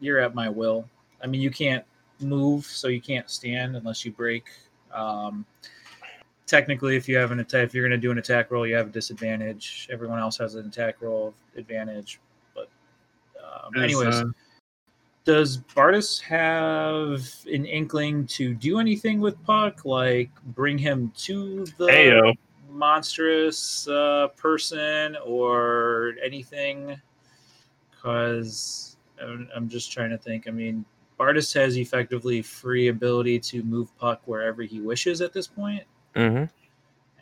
[0.00, 0.88] You're at my will.
[1.22, 1.84] I mean, you can't
[2.20, 4.44] move, so you can't stand unless you break.
[4.92, 5.44] Um,
[6.46, 8.74] technically, if you have an attack, if you're going to do an attack roll, you
[8.74, 9.88] have a disadvantage.
[9.90, 12.20] Everyone else has an attack roll advantage.
[12.54, 12.68] But,
[13.42, 14.24] um, anyways, uh,
[15.24, 21.86] does Bardis have an inkling to do anything with Puck, like bring him to the
[21.86, 22.32] Heyo.
[22.70, 27.00] monstrous uh, person or anything?
[27.90, 30.46] Because I'm, I'm just trying to think.
[30.46, 30.84] I mean,
[31.18, 36.44] Bardis has effectively free ability to move Puck wherever he wishes at this point, Mm-hmm.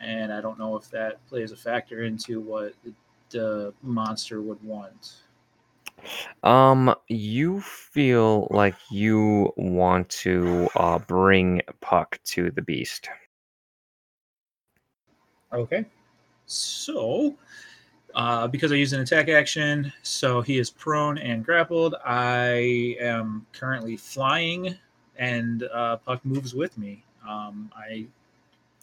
[0.04, 2.92] and I don't know if that plays a factor into what the,
[3.30, 5.14] the monster would want.
[6.42, 13.08] Um, you feel like you want to uh bring Puck to the beast.
[15.52, 15.86] Okay.
[16.46, 17.36] So,
[18.14, 21.96] uh, because I use an attack action, so he is prone and grappled.
[22.04, 24.76] I am currently flying,
[25.16, 27.02] and uh, Puck moves with me.
[27.28, 28.06] Um, I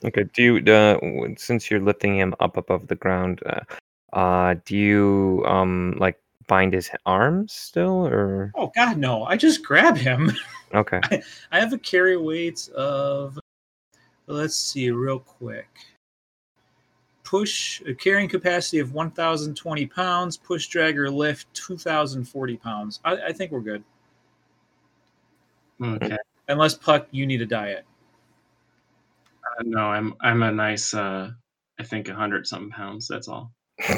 [0.04, 0.24] Okay.
[0.34, 1.00] Do you uh,
[1.38, 3.62] since you're lifting him up above the ground, uh,
[4.14, 9.24] uh do you um like bind his arms still or oh god no!
[9.24, 10.32] I just grab him.
[10.74, 11.00] okay?
[11.52, 13.40] I have a carry weight of.
[14.28, 15.68] Let's see, real quick.
[17.32, 20.36] Push a carrying capacity of 1,020 pounds.
[20.36, 23.00] Push drag or lift 2,040 pounds.
[23.06, 23.86] I, I think we're good.
[25.82, 26.18] okay.
[26.50, 27.86] Unless Puck, you need a diet.
[29.46, 30.94] Uh, no, I'm I'm a nice.
[30.94, 31.32] uh
[31.80, 33.08] I think a hundred something pounds.
[33.08, 33.54] That's all.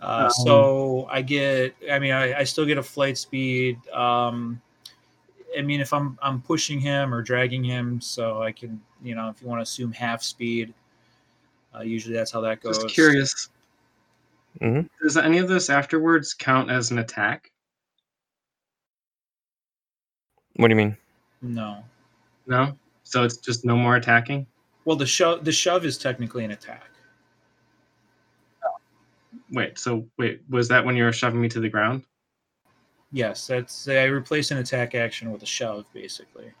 [0.00, 3.84] Uh, Um, so I get, I mean, I, I still get a flight speed.
[3.88, 4.62] Um,
[5.56, 9.28] I mean, if I'm I'm pushing him or dragging him, so I can, you know,
[9.28, 10.74] if you want to assume half speed,
[11.74, 12.78] uh, usually that's how that goes.
[12.78, 13.50] Just curious.
[14.60, 14.88] Mhm.
[15.02, 17.50] Does any of this afterwards count as an attack?
[20.56, 20.96] What do you mean?
[21.40, 21.84] No.
[22.46, 22.76] No.
[23.04, 24.46] So it's just no more attacking.
[24.84, 26.90] Well, the shove the shove is technically an attack.
[29.50, 29.78] Wait.
[29.78, 32.04] So wait, was that when you were shoving me to the ground?
[33.10, 36.52] Yes, that's I replace an attack action with a shove, basically.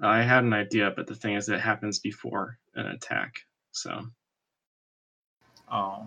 [0.00, 3.34] I had an idea, but the thing is, it happens before an attack.
[3.70, 4.02] So
[5.70, 6.06] Oh,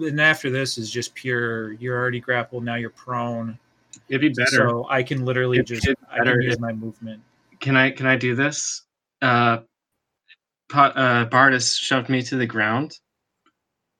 [0.00, 1.72] and after this is just pure.
[1.74, 2.64] You're already grappled.
[2.64, 3.58] Now you're prone.
[4.08, 4.56] it'd be better.
[4.56, 7.22] So I can literally It'd just I can use my movement.
[7.60, 8.82] can I can I do this?
[9.22, 9.58] Uh,
[10.72, 12.98] uh, Bardis shoved me to the ground,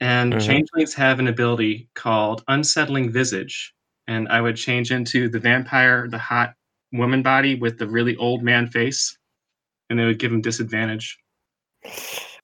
[0.01, 0.41] and Mhm.
[0.41, 3.75] changelings have an ability called Unsettling Visage,
[4.07, 6.55] and I would change into the vampire, the hot
[6.93, 9.17] woman body with the really old man face,
[9.91, 11.19] and it would give him disadvantage.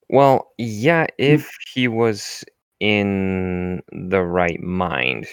[0.08, 2.44] Well, yeah, if he was
[2.80, 5.26] in the right mind.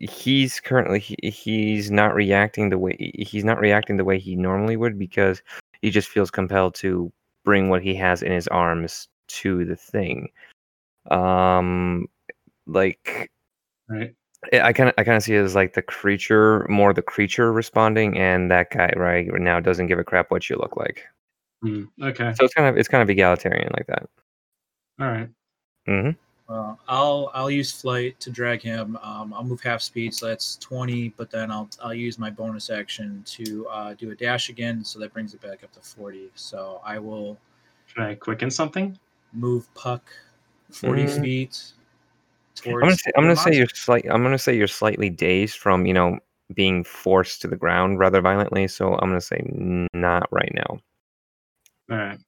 [0.00, 4.76] He's currently he, he's not reacting the way he's not reacting the way he normally
[4.76, 5.42] would because
[5.82, 7.12] he just feels compelled to
[7.44, 10.28] bring what he has in his arms to the thing.
[11.10, 12.08] Um
[12.66, 13.30] like
[13.88, 14.14] Right.
[14.52, 17.52] I kind of I kind of see it as like the creature, more the creature
[17.52, 21.06] responding, and that guy right now doesn't give a crap what you look like.
[21.62, 22.32] Hmm, Okay.
[22.34, 24.08] So it's kind of it's kind of egalitarian like that.
[25.00, 25.28] All right.
[25.88, 26.10] Mm-hmm.
[26.48, 28.96] Well, I'll I'll use flight to drag him.
[29.02, 31.08] Um, I'll move half speed, so that's twenty.
[31.10, 34.98] But then I'll I'll use my bonus action to uh, do a dash again, so
[35.00, 36.30] that brings it back up to forty.
[36.36, 37.36] So I will
[37.86, 38.96] Should I quicken something?
[39.32, 40.02] Move puck
[40.70, 41.22] forty Mm.
[41.22, 41.72] feet.
[42.66, 45.86] I'm gonna say I'm gonna say you're slight I'm gonna say you're slightly dazed from
[45.86, 46.18] you know
[46.54, 48.66] being forced to the ground rather violently.
[48.68, 49.40] So I'm gonna say
[49.94, 50.78] not right now.
[51.90, 52.18] All right.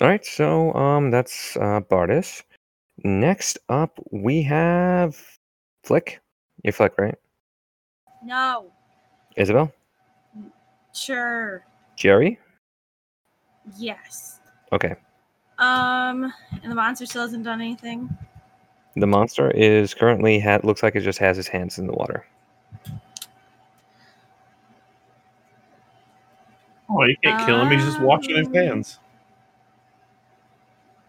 [0.00, 2.42] All right, so um that's uh Bardis.
[3.04, 5.16] Next up we have
[5.84, 6.20] Flick.
[6.64, 7.14] You're Flick, right?
[8.24, 8.72] No.
[9.36, 9.72] Isabel,
[10.92, 11.64] Sure.
[11.96, 12.38] Jerry.
[13.76, 14.37] Yes.
[14.72, 14.94] Okay.
[15.58, 18.16] Um, and the monster still hasn't done anything.
[18.96, 22.26] The monster is currently ha- looks like it just has his hands in the water.
[26.90, 27.70] Oh, you can't kill him.
[27.70, 28.98] He's just washing his Um, hands.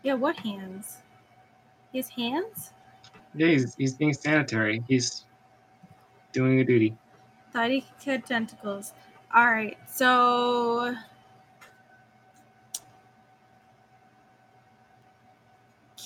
[0.04, 0.98] Yeah, what hands?
[1.94, 2.74] His hands?
[3.36, 4.84] Yeah, he's, he's being sanitary.
[4.88, 5.26] He's
[6.32, 6.98] doing a duty.
[7.54, 8.94] Thought he had tentacles.
[9.36, 10.96] Alright, so.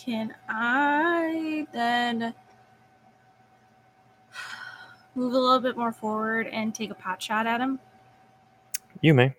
[0.04, 2.34] Can I then
[5.16, 7.80] move a little bit more forward and take a pot shot at him?
[9.02, 9.34] You may.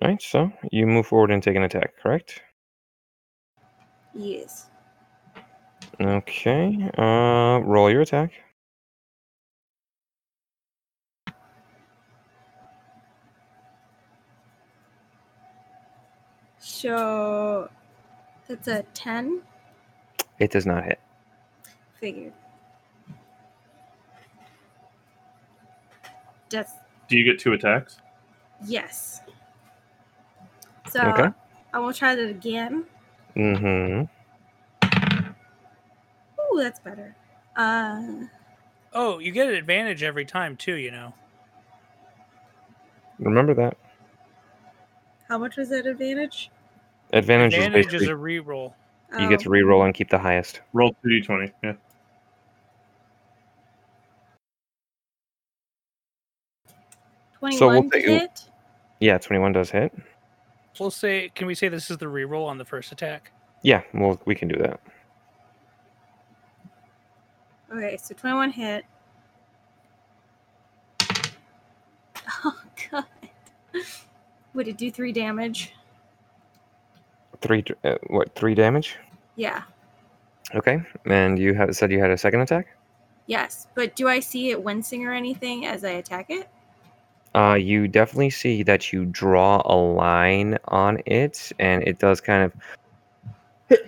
[0.00, 2.40] All right, so you move forward and take an attack, correct?
[4.14, 4.66] Yes.
[6.00, 6.88] Okay.
[6.96, 8.30] Uh, roll your attack.
[16.78, 17.68] So
[18.46, 19.42] that's a 10.
[20.38, 21.00] It does not hit.
[21.98, 22.32] Figured.
[26.50, 26.72] That's
[27.08, 27.98] Do you get two attacks?
[28.64, 29.22] yes.
[30.88, 31.28] So Okay.
[31.74, 32.84] I will try that again.
[33.36, 34.04] Mm-hmm.
[36.40, 37.16] Ooh, that's better.
[37.56, 38.02] Uh,
[38.92, 40.76] Oh, you get an advantage every time too.
[40.76, 41.12] You know.
[43.18, 43.76] Remember that.
[45.28, 46.50] how much was that advantage?
[47.12, 48.74] Advantage, Advantage is is basically a reroll.
[49.18, 50.60] you get to Oh, re-roll and keep the highest.
[50.72, 51.52] Roll two d twenty.
[51.62, 51.74] Yeah.
[57.38, 58.44] Twenty-one we'll take- hit.
[59.00, 59.92] Yeah, 21 does hit.
[60.80, 61.30] We'll say.
[61.34, 63.32] Can we say this is the reroll on the first attack?
[63.62, 64.80] Yeah, well, we can do that.
[67.74, 68.84] Okay, so twenty-one hit.
[72.44, 72.60] Oh
[72.92, 73.04] god.
[74.54, 75.72] Would it do three damage?
[77.40, 78.34] Three, uh, what?
[78.34, 78.96] Three damage.
[79.36, 79.62] Yeah.
[80.54, 82.68] Okay, and you have said you had a second attack.
[83.26, 86.48] Yes, but do I see it wincing or anything as I attack it?
[87.34, 92.44] Uh, you definitely see that you draw a line on it, and it does kind
[92.44, 93.78] of.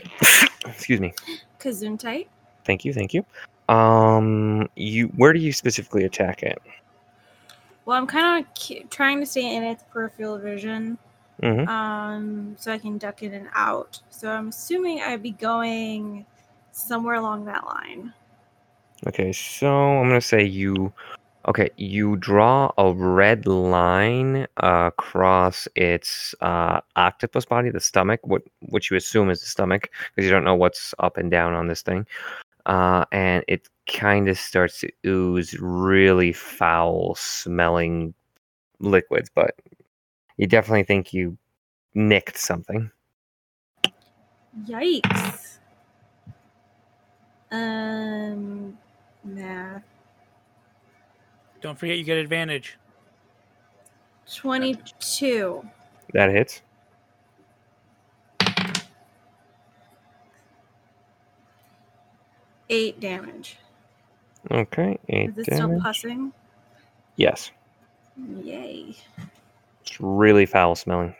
[0.66, 1.14] Excuse me.
[1.58, 2.26] Kazuntite.
[2.64, 2.92] Thank you.
[2.92, 3.24] Thank you.
[3.68, 6.60] Um, you where do you specifically attack it?
[7.86, 10.98] Well, I'm kind of trying to stay in its peripheral vision,
[11.42, 11.68] Mm-hmm.
[11.68, 14.00] um, so I can duck in and out.
[14.10, 16.26] So I'm assuming I'd be going
[16.72, 18.12] somewhere along that line.
[19.06, 20.92] Okay, so I'm gonna say you.
[21.48, 28.42] Okay, you draw a red line uh, across its uh, octopus body, the stomach, what
[28.68, 31.66] which you assume is the stomach, because you don't know what's up and down on
[31.66, 32.06] this thing,
[32.66, 38.12] uh, and it kind of starts to ooze really foul-smelling
[38.80, 39.54] liquids, but
[40.40, 41.36] you definitely think you
[41.94, 42.90] nicked something.
[44.66, 45.58] Yikes.
[47.50, 48.78] Um,
[49.22, 49.82] Math.
[51.60, 52.78] Don't forget you get advantage.
[54.34, 55.62] 22.
[56.14, 56.62] That hits.
[62.70, 63.58] Eight damage.
[64.50, 65.82] Okay, eight Is it still damage.
[65.82, 66.32] pussing?
[67.16, 67.50] Yes,
[68.42, 68.96] Yay.
[70.00, 71.14] It's really foul smelling.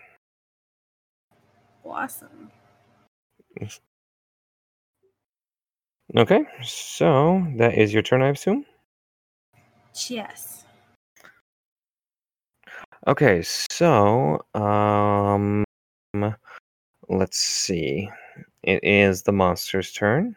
[1.85, 2.51] Awesome.
[6.17, 8.65] Okay, so that is your turn, I assume.
[10.09, 10.65] Yes.
[13.07, 15.65] Okay, so um,
[17.09, 18.11] let's see.
[18.63, 20.37] It is the monster's turn.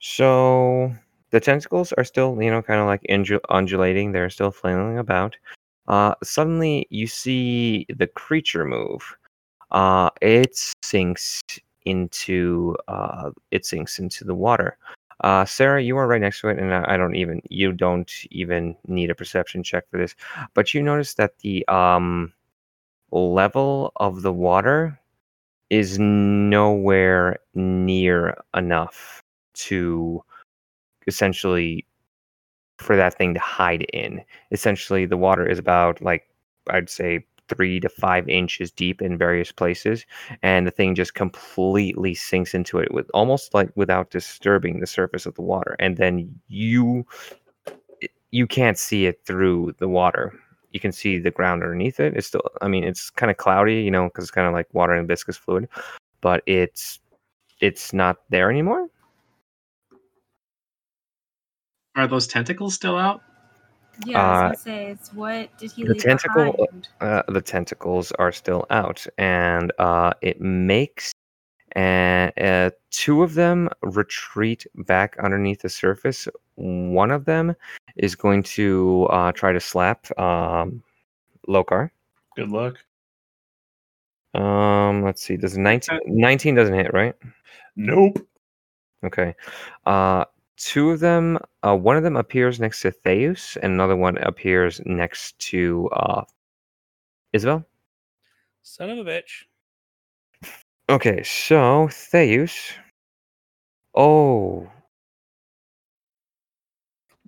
[0.00, 0.92] So
[1.30, 3.04] the tentacles are still, you know, kind of like
[3.48, 4.12] undulating.
[4.12, 5.36] They're still flailing about.
[5.88, 9.16] Uh, suddenly, you see the creature move.
[9.70, 11.42] Uh, it sinks
[11.84, 14.78] into uh, it sinks into the water.
[15.22, 18.76] Uh, Sarah, you are right next to it, and I don't even you don't even
[18.86, 20.14] need a perception check for this,
[20.54, 22.32] but you notice that the um
[23.12, 24.98] level of the water
[25.70, 29.22] is nowhere near enough
[29.54, 30.22] to
[31.06, 31.86] essentially
[32.78, 34.22] for that thing to hide in.
[34.50, 36.28] Essentially, the water is about like
[36.68, 40.04] I'd say three to five inches deep in various places,
[40.42, 45.26] and the thing just completely sinks into it with almost like without disturbing the surface
[45.26, 45.76] of the water.
[45.78, 47.06] And then you
[48.30, 50.32] you can't see it through the water.
[50.72, 52.14] You can see the ground underneath it.
[52.16, 54.68] It's still, I mean, it's kind of cloudy, you know, because it's kind of like
[54.74, 55.68] water and viscous fluid,
[56.20, 57.00] but it's
[57.60, 58.88] it's not there anymore.
[61.96, 63.22] Are those tentacles still out?
[64.04, 66.88] Yeah, I was Uh, gonna say, it's what did he the leave tentacle- behind?
[67.00, 71.12] uh, the tentacles are still out, and uh, it makes
[71.74, 76.28] uh, uh, two of them retreat back underneath the surface.
[76.54, 77.54] One of them
[77.96, 80.82] is going to uh, try to slap um,
[81.48, 81.90] Lokar.
[82.34, 82.76] Good luck.
[84.34, 85.36] Um, let's see.
[85.36, 87.14] Does 19, 19 doesn't hit, right?
[87.76, 88.26] Nope.
[89.04, 89.34] Okay.
[89.86, 90.24] Uh,
[90.56, 91.38] two of them.
[91.62, 96.24] Uh, one of them appears next to Theus, and another one appears next to uh,
[97.32, 97.64] Isabel.
[98.62, 99.44] Son of a bitch.
[100.88, 102.72] Okay, so Theus.
[103.94, 104.68] Oh,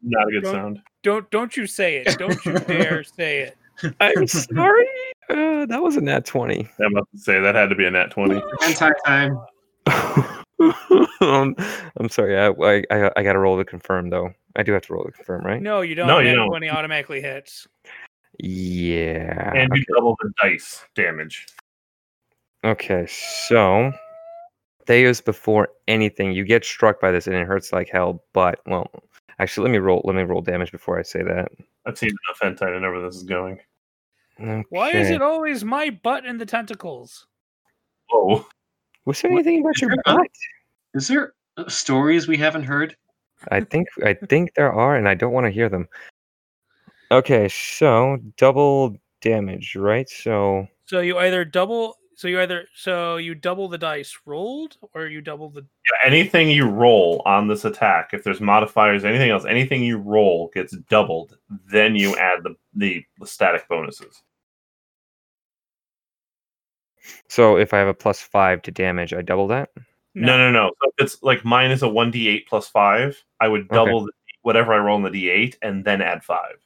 [0.02, 0.82] Not a good Don't- sound.
[1.04, 2.18] Don't don't you say it.
[2.18, 3.56] Don't you dare say it.
[4.00, 4.86] I'm sorry.
[5.30, 6.68] Uh, that was a nat 20.
[6.80, 8.42] I must say that had to be a nat twenty.
[8.64, 9.38] Anti time.
[11.20, 11.54] um,
[11.96, 12.38] I'm sorry.
[12.38, 14.32] I, I I I gotta roll to confirm though.
[14.56, 15.62] I do have to roll to confirm, right?
[15.62, 16.08] No, you don't.
[16.08, 16.48] No, you don't.
[16.48, 17.68] 20 automatically hits.
[18.38, 19.52] Yeah.
[19.54, 21.46] And you double the dice damage.
[22.64, 23.92] Okay, so
[24.86, 28.24] Theos, before anything, you get struck by this and it hurts like hell.
[28.32, 28.90] But well,
[29.38, 30.02] actually, let me roll.
[30.04, 31.52] Let me roll damage before I say that.
[31.86, 33.60] I've seen enough hentai to know where this is going.
[34.70, 37.26] Why is it always my butt in the tentacles?
[38.12, 38.48] Oh,
[39.08, 40.30] Was there anything about your Is there- butt?
[40.92, 42.94] Is there uh, stories we haven't heard?
[43.50, 45.88] I think I think there are, and I don't want to hear them.
[47.10, 50.06] Okay, so double damage, right?
[50.10, 55.06] So So you either double so you either so you double the dice rolled or
[55.06, 59.46] you double the yeah, anything you roll on this attack, if there's modifiers, anything else,
[59.46, 61.38] anything you roll gets doubled.
[61.72, 64.22] Then you add the the, the static bonuses.
[67.28, 69.70] So if I have a plus five to damage, I double that.
[70.14, 70.72] No, no, no.
[70.82, 73.22] So if it's like mine is a one d eight plus five.
[73.40, 76.56] I would double the, whatever I roll in the d eight and then add five.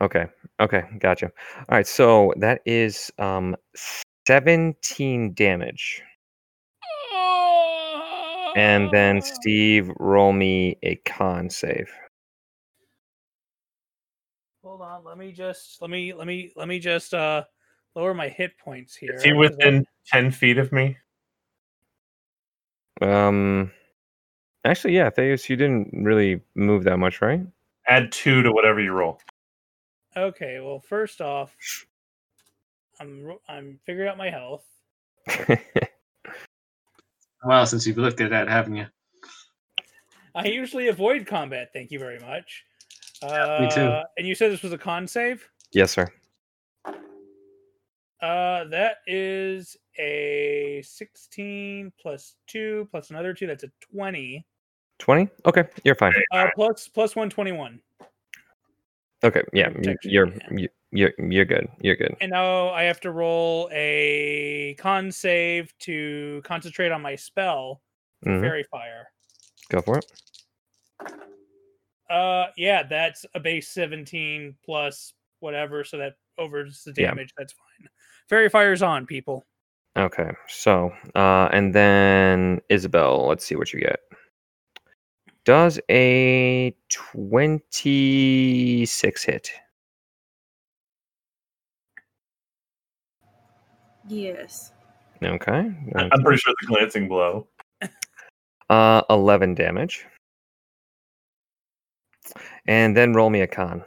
[0.00, 0.26] Okay.
[0.60, 1.26] Okay, gotcha.
[1.56, 3.56] All right, so that is um
[4.26, 6.02] 17 damage.
[8.56, 11.90] And then Steve roll me a con save.
[14.62, 17.44] Hold on, let me just let me let me let me just uh
[17.94, 19.14] lower my hit points here.
[19.14, 20.96] Is he 'cause I- within ten feet of me?
[23.00, 23.72] Um
[24.64, 27.40] actually yeah, Theus, you didn't really move that much, right?
[27.86, 29.20] Add two to whatever you roll.
[30.16, 31.54] Okay, well first off,
[33.00, 34.64] I'm I'm figuring out my health.
[37.46, 38.86] Well, since you've looked at that, haven't you?
[40.34, 42.64] I usually avoid combat, thank you very much.
[43.22, 44.00] Uh, me too.
[44.16, 45.46] And you said this was a con save?
[45.72, 46.10] yes, sir.
[48.28, 53.46] Uh, that is a 16 plus 2 plus another 2.
[53.46, 54.46] That's a 20.
[54.98, 55.28] 20?
[55.44, 56.14] Okay, you're fine.
[56.32, 57.80] Uh, plus plus 121.
[59.22, 60.38] Okay, yeah, Protection, you're yeah.
[60.52, 61.66] you- you're you're good.
[61.80, 62.14] You're good.
[62.20, 67.82] And now I have to roll a con save to concentrate on my spell,
[68.24, 69.08] Mhm, Faerie Fire.
[69.70, 70.06] Go for it.
[72.08, 77.08] Uh, yeah, that's a base 17 plus whatever, so that overs the Yeah.
[77.08, 77.32] damage.
[77.36, 77.88] That's fine.
[78.28, 79.44] Faerie fire's on, people.
[79.96, 84.00] Okay, so uh, and then Isabel, let's see what you get.
[85.44, 87.62] Does a twenty-six
[89.22, 89.52] hit?
[94.08, 94.72] Yes.
[95.22, 97.46] Okay, I'm pretty sure it's a glancing blow.
[98.70, 100.06] Uh, eleven damage,
[102.66, 103.84] and then roll me a con.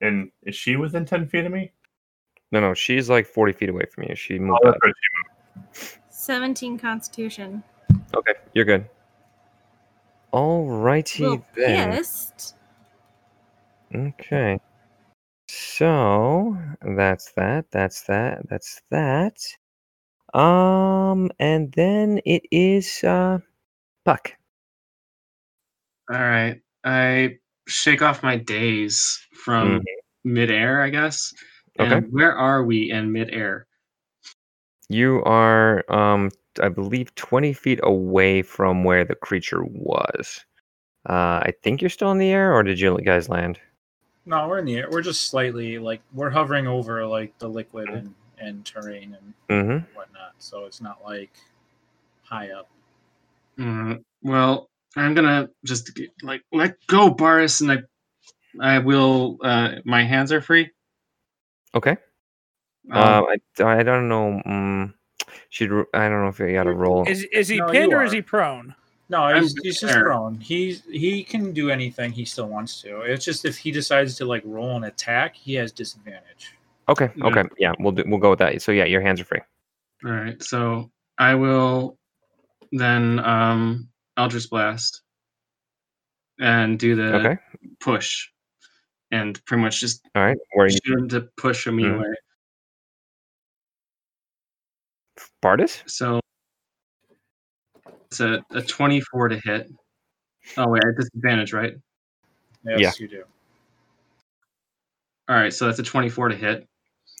[0.00, 1.72] And is she within 10 feet of me?
[2.52, 4.14] No, no, she's like forty feet away from you.
[4.14, 4.82] She Oh, moved that's up.
[4.82, 4.94] right.
[6.08, 7.62] 17 Constitution.
[8.14, 8.88] Okay, you're good.
[10.32, 11.90] Alrighty Well then.
[11.96, 12.54] pissed.
[13.94, 14.58] Okay.
[15.48, 17.66] So that's that.
[17.70, 18.48] That's that.
[18.48, 19.38] That's that.
[20.38, 23.38] Um, and then it is uh
[24.04, 24.32] Puck.
[26.10, 26.60] All right.
[26.84, 27.38] I
[27.68, 29.82] shake off my daze from
[30.24, 31.32] midair, I guess.
[31.78, 32.00] Okay.
[32.10, 33.66] Where are we in midair?
[34.88, 40.44] You are um I believe twenty feet away from where the creature was.
[41.08, 43.60] Uh I think you're still in the air, or did you guys land?
[44.26, 44.88] No, we're in the air.
[44.90, 49.96] We're just slightly like we're hovering over like the liquid and, and terrain and Mm-hmm.
[49.96, 50.34] whatnot.
[50.38, 51.30] So it's not like
[52.22, 52.68] high up.
[53.58, 57.78] Mm, well, I'm gonna just get, like let go, Boris, and I,
[58.60, 59.38] I will.
[59.42, 60.70] Uh, my hands are free.
[61.74, 61.96] Okay.
[62.90, 63.26] Um, Um,
[63.58, 64.40] I, I don't know.
[64.44, 64.94] Um,
[65.50, 67.06] should I don't know if you got to roll.
[67.06, 68.74] Is is he No, pinned you or is he prone?
[69.10, 70.38] No, he's, he's just prone.
[70.40, 73.00] He's he can do anything he still wants to.
[73.02, 76.54] It's just if he decides to like roll an attack, he has disadvantage.
[76.88, 77.10] Okay.
[77.16, 77.26] Yeah.
[77.26, 77.42] Okay.
[77.58, 78.60] Yeah, we'll do, we'll go with that.
[78.62, 79.40] So yeah, your hands are free.
[80.04, 80.42] all right.
[80.42, 81.98] So I will
[82.72, 85.02] then um, Eldritch Blast
[86.40, 87.38] and do the Okay.
[87.80, 88.28] push,
[89.12, 90.36] and pretty much just All right.
[90.52, 91.96] Where are you, shoot him to push me Mhm.
[91.96, 92.14] away.
[95.42, 95.88] Bardis?
[95.88, 96.20] So
[98.10, 99.70] it's a, a 24 to hit.
[100.56, 101.74] Oh wait, at disadvantage, right?
[102.64, 103.24] Yes, you do.
[105.28, 106.66] All right, so that's a 24 to hit.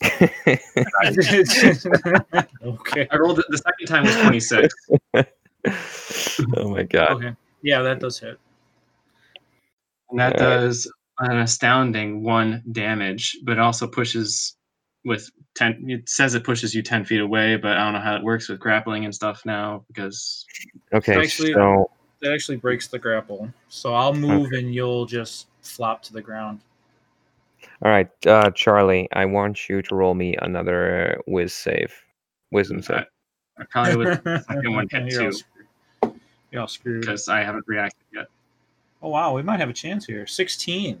[2.62, 3.06] okay.
[3.10, 4.74] I rolled it the second time was 26.
[6.56, 7.10] oh my god.
[7.12, 7.34] Okay.
[7.62, 8.38] Yeah, that does hit.
[10.10, 10.60] And that Alright.
[10.60, 14.56] does an astounding one damage, but also pushes
[15.04, 15.84] with 10.
[15.88, 18.48] It says it pushes you 10 feet away, but I don't know how it works
[18.48, 20.46] with grappling and stuff now because.
[20.94, 21.20] Okay.
[21.20, 21.90] Actually- So
[22.20, 23.48] That actually breaks the grapple.
[23.68, 26.60] So I'll move and you'll just flop to the ground.
[27.82, 31.94] all right, uh, Charlie, I want you to roll me another whiz save,
[32.50, 33.04] wisdom save.
[33.58, 36.20] I, I probably would second one hit You're too screwed.
[36.50, 37.00] You're all screwed.
[37.02, 38.26] because I haven't reacted yet.
[39.02, 40.26] Oh wow, we might have a chance here.
[40.26, 41.00] Sixteen.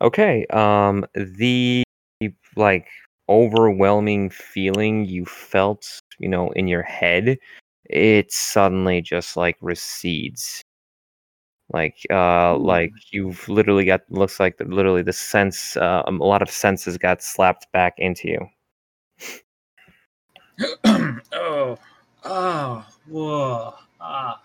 [0.00, 0.46] Okay.
[0.46, 1.82] Um, the
[2.56, 2.88] like
[3.28, 7.38] overwhelming feeling you felt, you know, in your head,
[7.84, 10.62] it suddenly just like recedes.
[11.72, 12.62] Like, uh, Hmm.
[12.64, 17.22] like you've literally got looks like literally the sense, uh, a lot of senses got
[17.22, 18.48] slapped back into you.
[21.32, 21.78] oh,
[22.24, 24.40] oh, whoa, ah,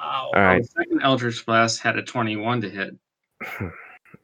[0.00, 0.30] ow.
[0.34, 0.62] All right.
[0.62, 2.96] The second Eldritch Blast had a 21 to hit.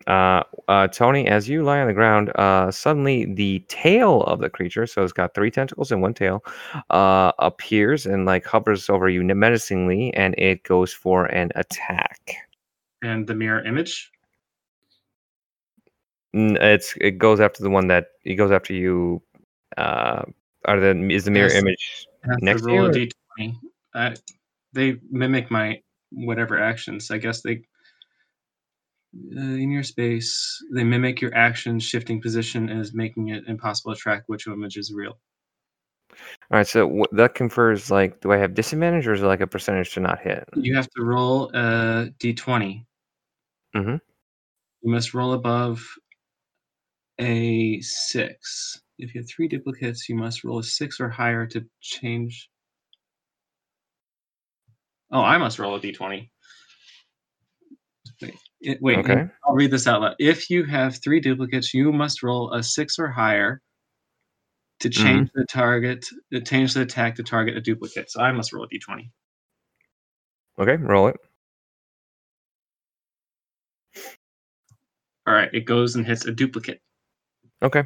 [0.07, 4.49] Uh, uh, Tony, as you lie on the ground, uh, suddenly the tail of the
[4.49, 6.43] creature, so it's got three tentacles and one tail,
[6.89, 12.35] uh, appears and like hovers over you menacingly, and it goes for an attack.
[13.03, 14.11] And the mirror image.
[16.33, 19.23] It's it goes after the one that it goes after you.
[19.77, 20.23] Uh,
[20.67, 22.07] are the is the mirror image?
[22.41, 23.07] Next to roll a to
[23.39, 23.59] d20.
[23.95, 24.15] Uh,
[24.73, 25.81] they mimic my
[26.13, 27.11] whatever actions.
[27.11, 27.63] I guess they
[29.37, 34.01] uh, in your space they mimic your actions, shifting position is making it impossible to
[34.01, 35.19] track which image is real.
[36.51, 39.41] All right, so wh- that confers like, do I have disadvantage or is it like
[39.41, 40.49] a percentage to not hit?
[40.55, 42.87] You have to roll a d20.
[43.75, 44.01] Mhm.
[44.83, 45.85] You must roll above
[47.21, 48.81] a six.
[49.01, 52.51] If you have three duplicates, you must roll a six or higher to change.
[55.11, 56.29] Oh, I must roll a d20.
[58.23, 58.99] Wait, it, wait.
[58.99, 59.27] Okay.
[59.45, 60.15] I'll read this out loud.
[60.19, 63.63] If you have three duplicates, you must roll a six or higher
[64.81, 65.41] to change mm-hmm.
[65.41, 68.11] the target, to change the attack to target a duplicate.
[68.11, 69.11] So I must roll a d20.
[70.59, 71.17] Okay, roll it.
[75.27, 76.81] All right, it goes and hits a duplicate.
[77.63, 77.85] Okay.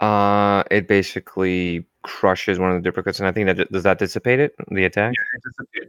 [0.00, 4.40] Uh, it basically crushes one of the duplicates, and I think that does that dissipate
[4.40, 5.12] it, the attack.
[5.34, 5.42] It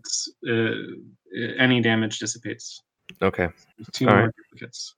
[0.04, 0.34] dissipates.
[0.48, 2.84] Uh, any damage dissipates.
[3.22, 3.48] Okay.
[3.78, 4.36] There's two All more right.
[4.52, 4.96] duplicates.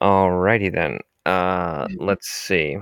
[0.00, 1.00] Alrighty then.
[1.24, 2.78] Uh, let's see.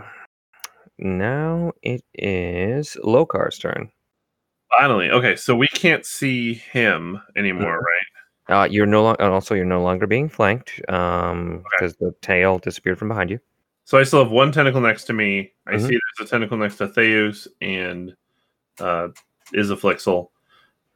[0.99, 3.91] Now it is Lokar's turn.
[4.79, 5.37] Finally, okay.
[5.37, 8.61] So we can't see him anymore, right?
[8.61, 11.63] Uh, you're no longer, also you're no longer being flanked, um, Okay.
[11.79, 13.41] because the tail disappeared from behind you.
[13.85, 15.53] So I still have one tentacle next to me.
[15.67, 15.81] I Mhm.
[15.81, 18.15] see there's a tentacle next to Theus and
[18.81, 19.09] uh,
[19.55, 20.31] Isaflixel,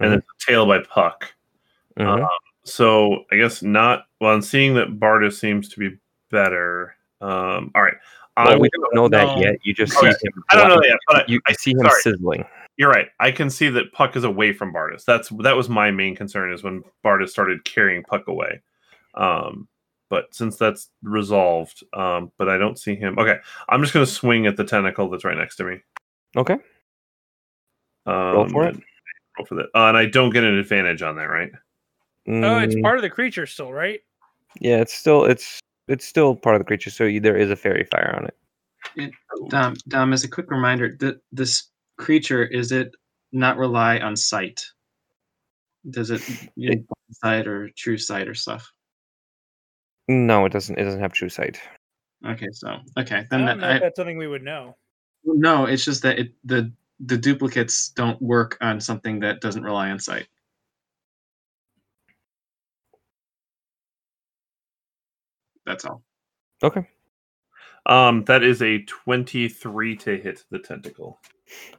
[0.01, 1.32] and then a tail by Puck.
[1.99, 2.26] Mhm.
[2.64, 4.07] So I guess not.
[4.20, 5.97] Well, I'm seeing that Bardus seems to be
[6.30, 6.97] better.
[7.20, 7.97] Um, all right.
[8.36, 9.43] Well, we don't know that no.
[9.43, 9.57] yet.
[9.64, 10.12] You just Okay.
[10.12, 10.45] see him.
[10.51, 12.01] I don't know yet, but I, You I see him sorry.
[12.03, 12.45] sizzling.
[12.76, 13.09] You're right.
[13.18, 15.05] I can see that Puck is away from Bardus.
[15.05, 18.61] That's that was my main concern is when Bardus started carrying Puck away.
[19.14, 19.66] Um,
[20.11, 23.18] but since that's resolved, um, but I don't see him.
[23.18, 23.38] Okay,
[23.68, 25.80] I'm just gonna swing at the tentacle that's right next to me.
[26.36, 26.56] Okay.
[28.06, 28.74] Um, for it.
[28.74, 28.82] and-
[29.38, 31.52] Roll for that, uh, and I don't get an advantage on that, right?
[32.26, 34.00] Oh, it's Mm, part of the creature still, right?
[34.61, 37.56] yeah, it's still it's it's still part of the creature, so you, there is a
[37.56, 38.36] faerie fire on it.
[38.96, 39.12] it
[39.50, 42.94] Dom, Dom, as a quick reminder, that this creature is it
[43.32, 44.64] not rely on sight?
[45.90, 46.20] Does it,
[46.56, 48.70] you know, blind sight or true sight or stuff?
[50.09, 50.78] No, it doesn't.
[50.78, 51.61] It doesn't have true sight.
[52.26, 54.76] Okay, so okay, I then don't that, know I, that's something we would know.
[55.24, 59.90] no, it's just that it the the duplicates don't work on something that doesn't rely
[59.90, 60.26] on sight.
[65.66, 66.02] That's all.
[66.62, 66.88] Okay.
[67.86, 71.20] Um, that is a 23 to hit the tentacle.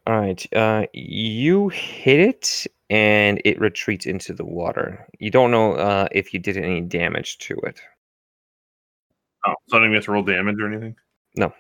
[0.08, 0.46] All right.
[0.54, 5.08] Uh, you hit it, and it retreats into the water.
[5.20, 7.80] You don't know uh, if you did any damage to it.
[9.46, 10.96] Oh, so I don't even have to roll damage or anything.
[11.36, 11.54] Not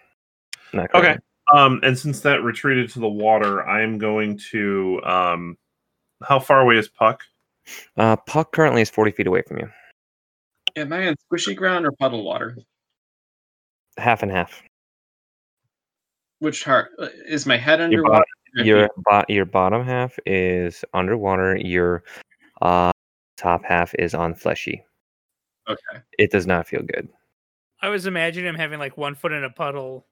[0.73, 0.87] Okay.
[0.91, 1.17] currently.
[1.53, 5.57] Um, and since that retreated to the water, I'm going to um,
[6.23, 7.23] how far away is Puck?
[7.97, 9.69] Uh, Puck currently is forty feet away from you.
[10.75, 12.55] Am I on squishy ground or puddle water?
[13.97, 14.61] Half and half.
[16.39, 18.25] Which heart uh, is my head Your, underwater?
[18.55, 21.57] your, bo- your bottom half is underwater.
[21.57, 22.03] Your
[22.61, 22.91] uh,
[23.37, 24.83] top half is on fleshy.
[25.67, 26.01] okay.
[26.19, 27.09] It does not feel good.
[27.81, 30.05] I was imagining him having like one foot in a puddle.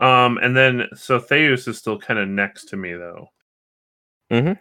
[0.00, 3.30] Um, and then so Theus is still kind of next to me though.
[4.30, 4.58] Mhm.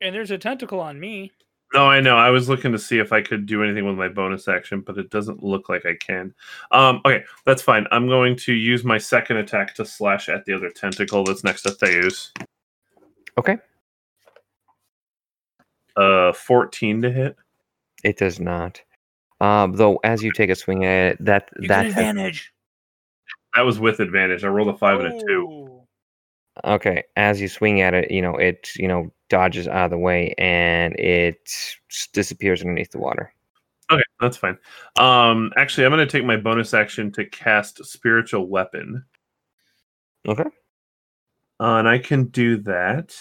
[0.00, 1.32] And there's a tentacle on me.
[1.74, 2.16] No, I know.
[2.16, 4.96] I was looking to see if I could do anything with my bonus action, but
[4.96, 6.32] it doesn't look like I can.
[6.70, 7.86] Um, okay, that's fine.
[7.90, 11.62] I'm going to use my second attack to slash at the other tentacle that's next
[11.62, 12.30] to Theus.
[13.38, 13.58] Okay.
[15.96, 17.36] Uh, 14 to hit.
[18.04, 18.80] It does not.
[19.40, 22.52] Um, though, as you take a swing at it, that You that advantage.
[23.56, 24.44] That was with advantage.
[24.44, 25.80] I rolled a five and a two.
[26.64, 29.98] Okay, as you swing at it, you know it, you know, dodges out of the
[29.98, 31.50] way and it
[32.12, 33.32] disappears underneath the water.
[33.90, 34.56] Okay, that's fine.
[34.96, 39.04] Um, actually, I'm going to take my bonus action to cast spiritual weapon,
[40.26, 40.44] Okay.
[41.60, 43.16] uh, and I can do that.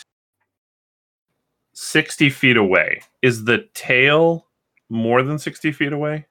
[1.76, 3.02] 60 feet away.
[3.24, 4.46] Is the tail
[4.90, 6.26] more than 60 feet away?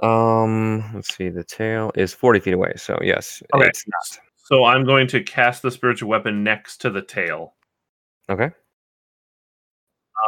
[0.00, 1.28] Um, let's see.
[1.28, 3.66] The tail is forty feet away, so yes, Okay.
[3.66, 4.20] it's not.
[4.36, 7.54] So I'm going to cast the spiritual weapon next to the tail.
[8.28, 8.50] Okay.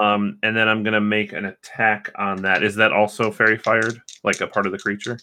[0.00, 2.62] Um, and then I'm going to make an attack on that.
[2.64, 4.00] Is that also faerie fired?
[4.24, 5.18] Like a part of the creature?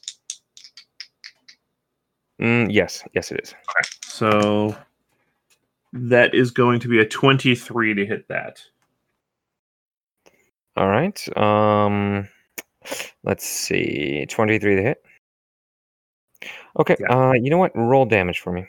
[2.41, 3.51] Mm, yes, yes, it is.
[3.51, 3.89] Okay.
[4.05, 4.75] So
[5.93, 8.61] that is going to be a 23 to hit that.
[10.77, 11.37] All right.
[11.37, 12.27] Um,
[13.23, 14.25] let's see.
[14.29, 15.03] Twenty-three to hit.
[16.77, 16.97] Okay.
[17.09, 17.71] Uh, you know what?
[17.75, 18.65] Roll damage for me.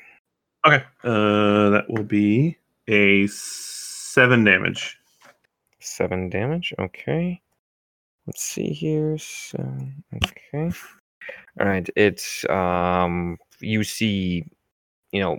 [0.64, 0.84] Okay.
[1.02, 2.56] Uh, that will be
[2.88, 4.98] a seven damage.
[5.80, 6.72] Seven damage.
[6.78, 7.40] Okay.
[8.26, 9.18] Let's see here.
[9.18, 9.58] So,
[10.14, 10.72] okay.
[11.60, 11.88] All right.
[11.96, 13.38] It's um.
[13.60, 14.44] You see,
[15.12, 15.38] you know,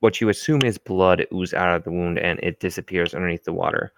[0.00, 3.52] what you assume is blood ooze out of the wound, and it disappears underneath the
[3.52, 3.92] water.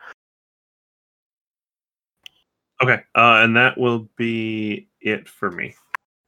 [2.82, 3.00] Okay.
[3.14, 5.74] Uh, and that will be it for me.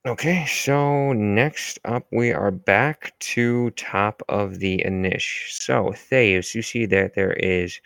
[0.06, 0.46] Okay.
[0.46, 5.50] So next up, we are back to top of the Inish.
[5.50, 7.80] So Theus, you see that there is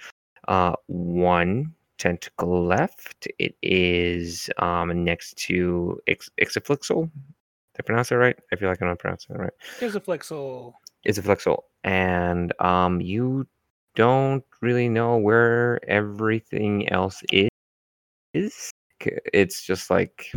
[0.49, 3.27] uh one tentacle left.
[3.39, 7.03] It is um next to Ix- Ixaflixel.
[7.03, 8.37] Did I pronounce that right?
[8.53, 9.53] I feel like I'm not pronouncing it right.
[9.81, 10.79] There's a flexel.
[11.07, 11.63] Ixaflixel.
[11.85, 13.47] And um you
[13.95, 17.49] don't really know where everything else is.
[18.35, 18.73] Is
[19.33, 20.31] It's just like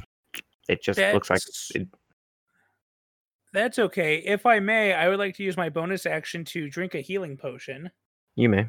[0.69, 1.87] It just looks like That's- it,
[3.53, 4.17] That's okay.
[4.19, 7.35] If I may, I would like to use my bonus action to drink a healing
[7.37, 7.91] potion.
[8.35, 8.65] you may.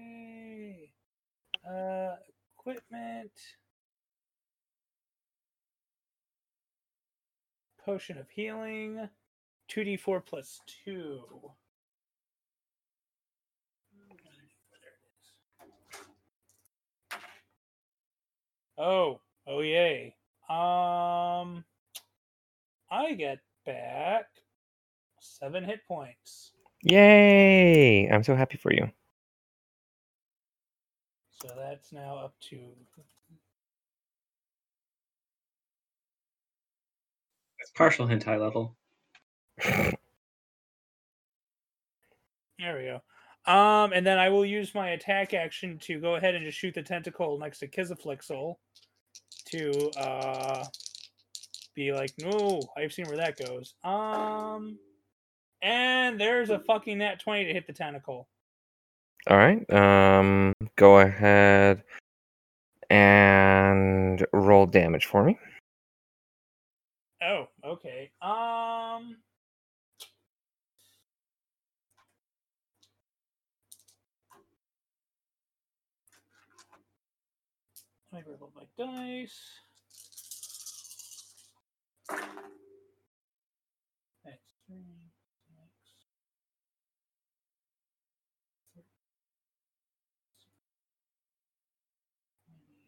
[0.00, 0.90] Yay!
[1.68, 2.14] Uh,
[2.58, 3.32] equipment.
[7.84, 9.08] Potion of healing.
[9.68, 11.50] 2d4 plus 2.
[18.80, 20.14] Oh, oh yay.
[20.48, 21.64] Um
[22.90, 24.24] I get back
[25.20, 26.52] 7 hit points.
[26.82, 28.08] Yay!
[28.08, 28.90] I'm so happy for you.
[31.42, 32.56] So that's now up to
[37.58, 38.76] It's partial hentai level.
[42.58, 43.00] There we go.
[43.46, 46.74] Um, and then I will use my attack action to go ahead and just shoot
[46.74, 48.56] the tentacle next to Kizaflixel
[49.46, 50.64] to uh
[51.74, 53.74] be like, no, I've seen where that goes.
[53.82, 54.78] Um,
[55.62, 58.28] and there's a fucking nat twenty to hit the tentacle.
[59.28, 59.70] All right.
[59.72, 61.82] Um, go ahead
[62.88, 65.38] and roll damage for me.
[67.22, 68.10] Oh, okay.
[68.20, 69.16] Um.
[78.12, 79.40] Let me roll my dice.
[84.24, 85.10] That's three,
[88.74, 88.86] six,
[92.46, 92.86] twenty,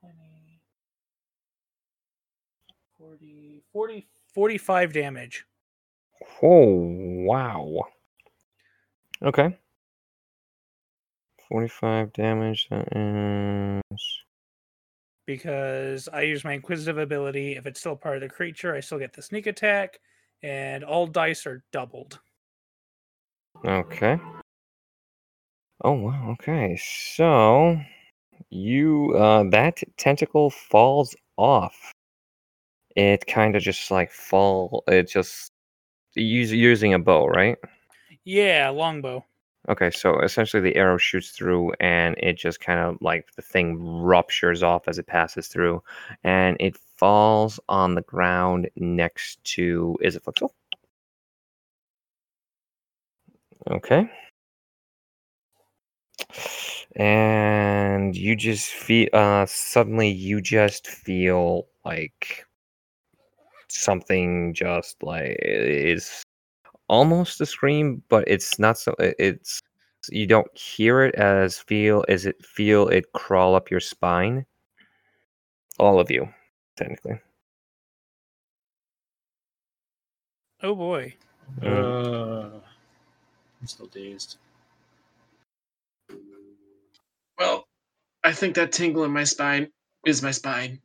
[0.00, 0.60] twenty,
[2.98, 5.44] 40, 40, 45 damage.
[6.42, 7.80] Oh wow.
[9.22, 9.58] Okay.
[11.50, 12.68] Forty-five damage.
[12.70, 12.88] That
[13.92, 14.22] is.
[15.26, 17.56] because I use my inquisitive ability.
[17.56, 20.00] If it's still part of the creature, I still get the sneak attack,
[20.42, 22.18] and all dice are doubled.
[23.64, 24.18] Okay.
[25.84, 26.30] Oh wow.
[26.32, 26.76] Okay.
[26.78, 27.78] So
[28.50, 31.92] you uh that tentacle falls off.
[32.96, 34.84] It kind of just like fall.
[34.88, 35.52] It just
[36.14, 37.58] use using a bow, right?
[38.24, 39.24] Yeah, longbow.
[39.68, 43.78] Okay, so essentially the arrow shoots through and it just kind of like the thing
[44.02, 45.82] ruptures off as it passes through
[46.24, 50.50] and it falls on the ground next to Isaflixel.
[53.70, 54.10] Okay.
[56.96, 62.44] And you just feel uh suddenly you just feel like
[63.68, 66.22] something just like is
[66.90, 68.94] almost a scream, but it's not so.
[68.98, 69.60] It's
[70.10, 74.44] you don't hear it as feel as it feel it crawl up your spine.
[75.78, 76.28] All of you,
[76.76, 77.20] technically.
[80.62, 81.14] Oh boy.
[81.60, 81.66] Mm.
[81.66, 82.58] Uh,
[83.60, 84.36] I'm still dazed.
[87.38, 87.64] Well,
[88.22, 89.68] I think that tingle in my spine
[90.04, 90.80] is my spine.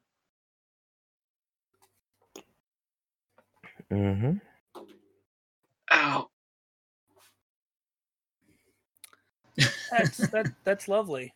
[3.92, 4.38] Mm-hmm.
[5.96, 6.28] Ow.
[9.92, 11.34] That's that, that's lovely.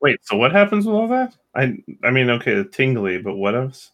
[0.00, 1.34] Wait, so what happens with all that?
[1.54, 3.90] I I mean, okay, tingly, but what else?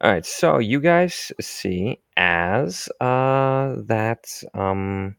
[0.00, 5.16] All right, so you guys see as uh that um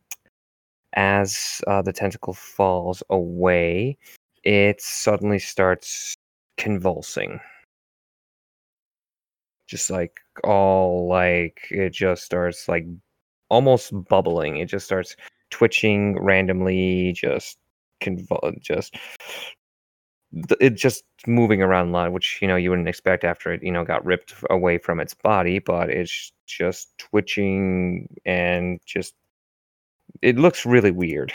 [0.95, 3.97] as uh, the tentacle falls away,
[4.43, 6.15] it suddenly starts
[6.57, 7.39] convulsing.
[9.67, 12.85] Just like all like it just starts like
[13.53, 14.57] almost bubbling.
[14.57, 15.15] It just starts
[15.51, 17.57] twitching randomly, just
[18.01, 18.95] convul just
[20.59, 23.71] it just moving around a lot, which you know you wouldn't expect after it you
[23.71, 29.13] know got ripped away from its body, but it's just twitching and just
[30.21, 31.33] it looks really weird.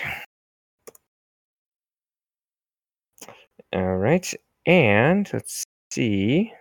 [3.73, 4.35] All right,
[4.66, 6.53] and let's see.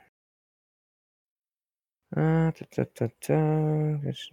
[2.16, 3.08] Uh, ta, ta,
[4.03, 4.30] this,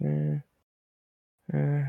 [1.53, 1.83] uh.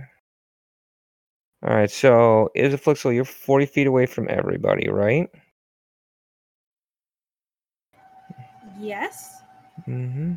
[1.63, 5.29] All right, so Isaflixel, you're 40 feet away from everybody, right?
[8.79, 9.41] Yes.
[9.89, 10.35] Mm-hmm.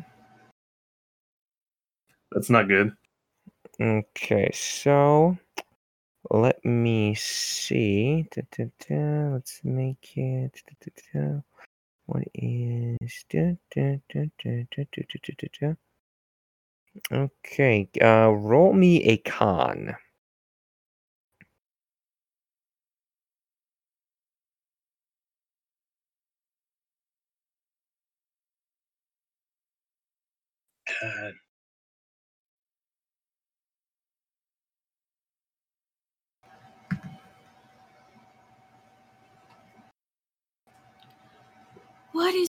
[2.32, 2.92] That's not good.
[3.80, 5.36] Okay, so
[6.30, 8.26] let me see.
[8.30, 10.62] Da, da, da, Let's make it.
[10.66, 11.40] da, da, da.
[12.06, 12.96] What is?
[17.12, 17.88] Okay.
[18.00, 19.96] Uh, roll me a con.
[42.12, 42.48] What is?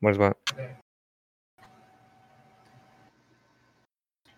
[0.00, 0.36] What is what?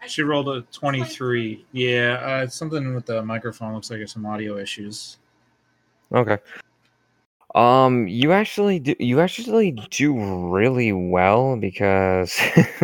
[0.06, 1.64] She rolled a 23.
[1.72, 3.74] Yeah, uh, something with the microphone.
[3.74, 5.18] Looks like it's some audio issues.
[6.12, 6.38] Okay.
[7.54, 8.94] Um, you actually do.
[8.98, 12.38] You actually do really well because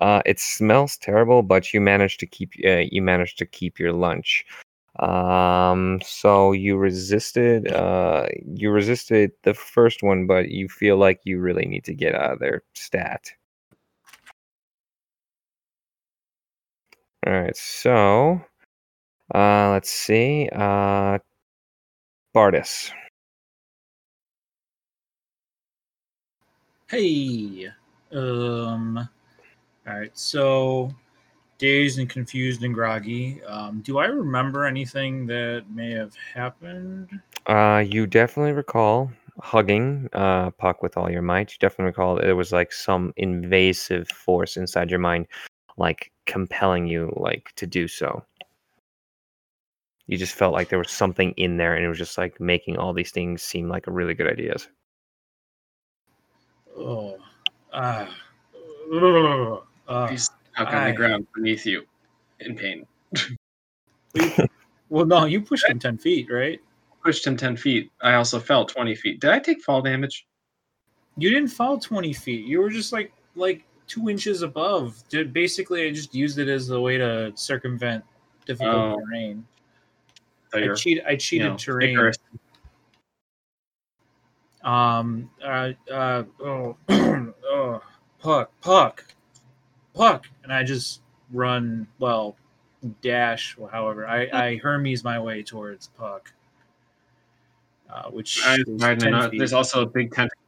[0.00, 2.52] uh, it smells terrible, but you managed to keep.
[2.64, 4.44] Uh, you managed to keep your lunch.
[5.00, 7.72] Um, so you resisted.
[7.72, 12.14] Uh, you resisted the first one, but you feel like you really need to get
[12.14, 13.32] out of there stat.
[17.26, 17.56] All right.
[17.56, 18.40] So,
[19.34, 20.48] uh, let's see.
[20.52, 21.18] Uh,
[22.34, 22.90] Bardis.
[26.88, 27.68] Hey.
[28.12, 29.08] Um.
[29.86, 30.16] All right.
[30.16, 30.94] So,
[31.58, 33.42] dazed and confused and groggy.
[33.44, 37.08] Um, do I remember anything that may have happened?
[37.46, 39.10] Uh, you definitely recall
[39.40, 41.52] hugging uh, Puck with all your might.
[41.52, 45.26] You definitely recall it was like some invasive force inside your mind,
[45.76, 48.24] like compelling you like to do so.
[50.06, 52.76] You just felt like there was something in there, and it was just like making
[52.76, 54.68] all these things seem like really good ideas.
[56.76, 57.16] Oh.
[57.72, 58.08] Ah.
[58.92, 59.62] Ugh.
[59.88, 60.06] Ah.
[60.06, 61.84] He's stuck on I- the ground beneath you
[62.40, 62.86] in pain.
[64.88, 66.60] well, no, you pushed him 10 feet, right?
[67.02, 67.90] Pushed him 10 feet.
[68.02, 69.20] I also fell 20 feet.
[69.20, 70.26] Did I take fall damage?
[71.16, 72.44] You didn't fall 20 feet.
[72.46, 75.02] You were just like like two inches above.
[75.08, 78.04] Did basically I just used it as a way to circumvent
[78.46, 79.00] difficult Oh.
[79.06, 79.46] terrain.
[80.52, 81.90] So I cheat I you cheated know, terrain.
[81.90, 82.16] vigorous.
[84.62, 87.82] Um uh uh oh, oh
[88.18, 89.04] puck puck
[89.94, 92.36] puck and I just run well
[93.02, 96.32] dash well, however I I Hermes my way towards puck.
[97.90, 99.38] Uh, which I, I 10 know, feet.
[99.38, 100.42] there's also a big tentacle.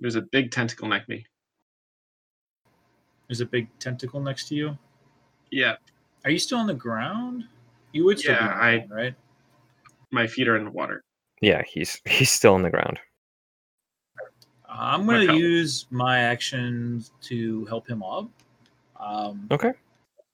[0.00, 1.26] There's a big tentacle next to me.
[3.30, 4.76] There's a big tentacle next to you.
[5.52, 5.76] Yeah,
[6.24, 7.44] Are you still on the ground?
[7.92, 9.14] You would still be Yeah, on the I- right?
[10.10, 11.04] my feet are in the water.
[11.40, 12.98] Yeah, he's he's still on the ground.
[14.18, 14.24] Uh,
[14.68, 15.38] I'm going to Okay.
[15.40, 18.28] use my actions to help him up.
[18.96, 19.72] Um, Okay.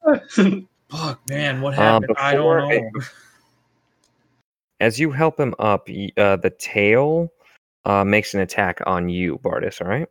[0.88, 2.16] fuck, man, what Uh, happened?
[2.18, 3.01] I don't it- know.
[4.80, 5.86] As you help him up,
[6.16, 7.30] uh, the tail
[7.84, 9.82] uh, makes an attack on you, Bardis.
[9.82, 10.09] All right.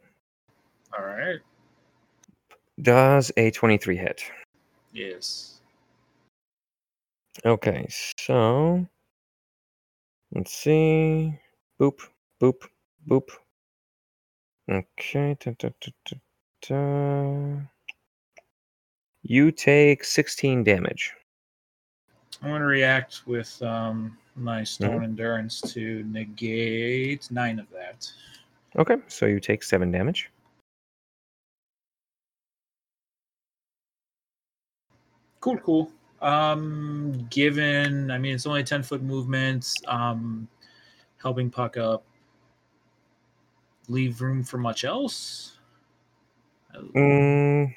[0.97, 1.39] All right.
[2.81, 4.23] Does a twenty-three hit?
[4.93, 5.59] Yes.
[7.45, 8.85] Okay, so
[10.33, 11.37] let's see.
[11.79, 11.99] Boop,
[12.41, 12.67] boop,
[13.07, 13.29] boop.
[14.69, 15.37] Okay.
[15.39, 15.69] da, da,
[16.61, 17.61] da.
[19.23, 21.13] You take 16 damage.
[22.41, 25.03] I'm going to react with um, my stone Mm-hmm.
[25.03, 28.09] endurance to negate nine of that.
[28.77, 30.29] Okay, so you take 7 damage.
[35.45, 35.91] Cool, cool.
[36.23, 40.47] Um, given, I mean, it's only 10 foot movements, um,
[41.21, 42.03] helping puck up.
[43.87, 45.59] Leave room for much else?
[46.95, 47.75] Mm,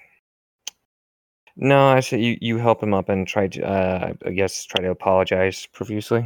[1.57, 4.91] no, actually, you, you help him up and try to, uh, I guess, try to
[4.91, 6.25] apologize profusely.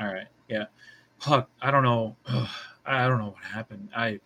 [0.00, 0.64] All right, yeah.
[1.20, 2.16] Puck, I don't know.
[2.26, 2.48] Ugh,
[2.84, 3.88] I don't know what happened.
[3.94, 4.18] I,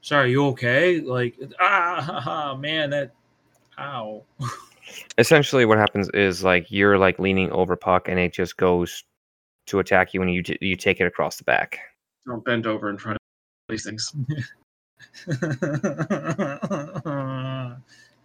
[0.00, 1.00] sorry, you okay?
[1.00, 3.12] Like, ah, man, that,
[3.78, 4.22] ow.
[5.18, 9.04] Essentially, what happens is like you're like leaning over Puck, and it just goes
[9.66, 11.78] to attack you, and you t- you take it across the back.
[12.26, 13.20] Don't bend over in front of
[13.68, 14.12] these things.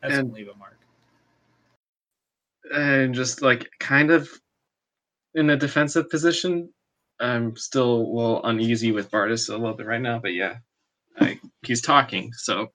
[0.02, 0.78] That's And- leave a mark.
[2.74, 4.30] And just like kind of
[5.36, 6.70] in a defensive position.
[7.20, 10.58] I'm still a little uneasy with Bardis a little bit right now, but yeah,
[11.20, 12.32] I, he's talking.
[12.34, 12.72] So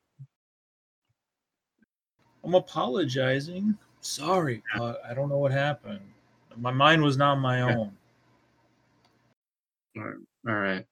[2.45, 3.77] I'm apologizing.
[4.01, 4.99] Sorry, Puck.
[5.09, 6.01] I don't know what happened.
[6.57, 7.93] My mind was not my own.
[9.97, 10.15] all
[10.45, 10.85] right.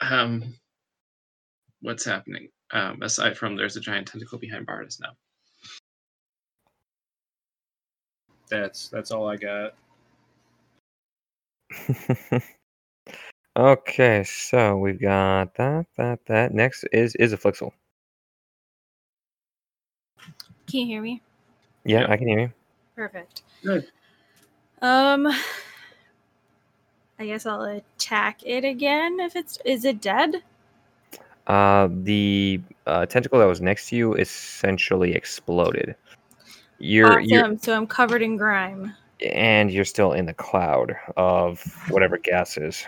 [0.00, 0.54] Um,
[1.80, 2.48] what's happening?
[2.72, 5.12] Um, aside from there's a giant tentacle behind Bardis now.
[8.48, 9.74] That's that's all I got.
[13.58, 16.54] okay, so we've got that, that, that.
[16.54, 17.72] Next is Isaflixel.
[20.76, 21.22] Can you hear me?
[21.86, 22.12] Yeah, Yeah.
[22.12, 22.52] I can hear you.
[22.96, 23.40] Perfect.
[23.64, 23.86] Good.
[24.82, 25.26] Um,
[27.18, 29.18] I guess I'll attack it again.
[29.18, 30.42] If it's is it dead?
[31.46, 35.96] Uh, the uh, tentacle that was next to you essentially exploded.
[36.78, 37.56] You're, you're awesome.
[37.56, 38.92] So I'm covered in grime.
[39.24, 42.84] and you're still in the cloud of whatever gas is.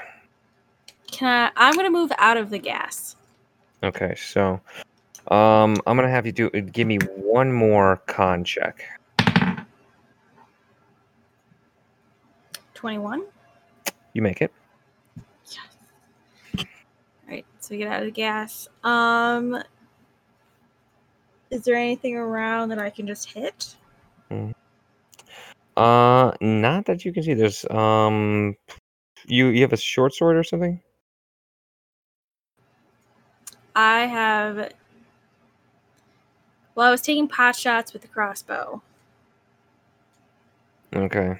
[1.10, 1.68] Can I?
[1.68, 3.16] I'm gonna move out of the gas.
[3.82, 4.60] Okay, so
[5.30, 8.84] um, I'm gonna have you do give me one more con check.
[12.74, 13.24] Twenty-one.
[14.14, 14.52] You make it.
[16.56, 16.64] All
[17.28, 17.46] right.
[17.60, 18.68] So we get out of the gas.
[18.84, 19.62] Um.
[21.50, 23.74] Is there anything around that I can just hit?
[25.76, 27.34] Uh, not that you can see.
[27.34, 28.54] There's um,
[29.26, 30.82] you you have a short sword or something.
[33.74, 34.72] I have.
[36.78, 38.80] Well, I was taking pot shots with the crossbow.
[40.94, 41.36] Okay.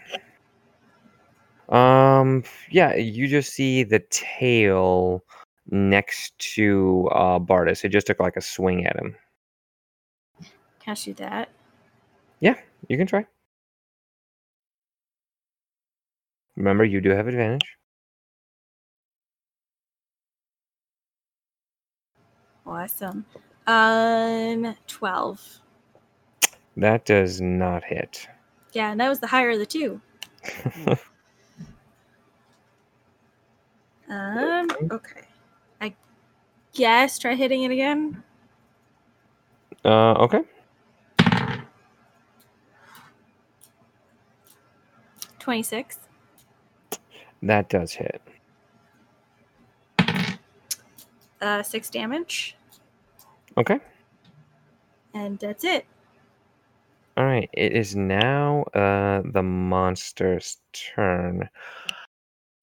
[1.68, 5.22] Um, yeah, you just see the tail
[5.70, 7.84] next to uh Bardis.
[7.84, 9.14] It just took like a swing at him.
[10.80, 11.50] Can I shoot that?
[12.40, 12.56] Yeah,
[12.88, 13.24] you can try.
[16.56, 17.76] Remember, you do have advantage.
[22.66, 23.24] Awesome.
[23.68, 25.60] Um, twelve.
[26.76, 28.26] That does not hit.
[28.72, 30.00] Yeah, and that was the higher of the two.
[34.10, 35.20] Um, okay.
[35.80, 35.94] I
[36.72, 38.22] guess try hitting it again.
[39.84, 40.40] uh, okay.
[45.38, 45.98] Twenty-six.
[47.42, 48.22] That does hit.
[51.40, 52.56] Uh, six damage,
[53.58, 53.80] Okay.
[55.14, 55.84] and that's it.
[57.16, 57.50] All right.
[57.52, 61.48] It is now uh the monster's turn.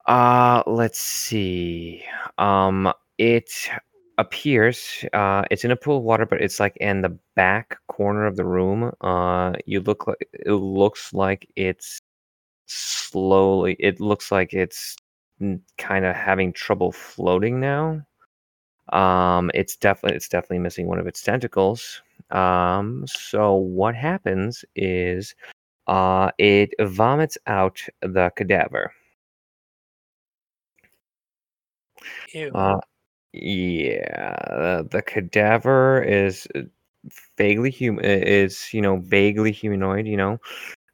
[0.08, 2.04] Uh let's see.
[2.38, 3.52] Um it
[4.18, 8.26] appears uh it's in a pool of water but it's like in the back corner
[8.26, 8.92] of the room.
[9.02, 12.00] Uh you look like it looks like it's
[12.68, 14.96] slowly it looks like it's
[15.78, 18.02] kind of having trouble floating now.
[18.94, 22.02] Um it's definitely it's definitely missing one of its tentacles.
[22.32, 25.36] Um, so what happens is
[25.88, 28.92] uh, it vomits out the cadaver.
[32.34, 32.52] Ew.
[32.54, 32.80] Uh,
[33.34, 36.62] yeah, the, the cadaver is uh,
[37.38, 38.04] vaguely human.
[38.06, 40.08] Is you know vaguely humanoid.
[40.08, 40.40] You know,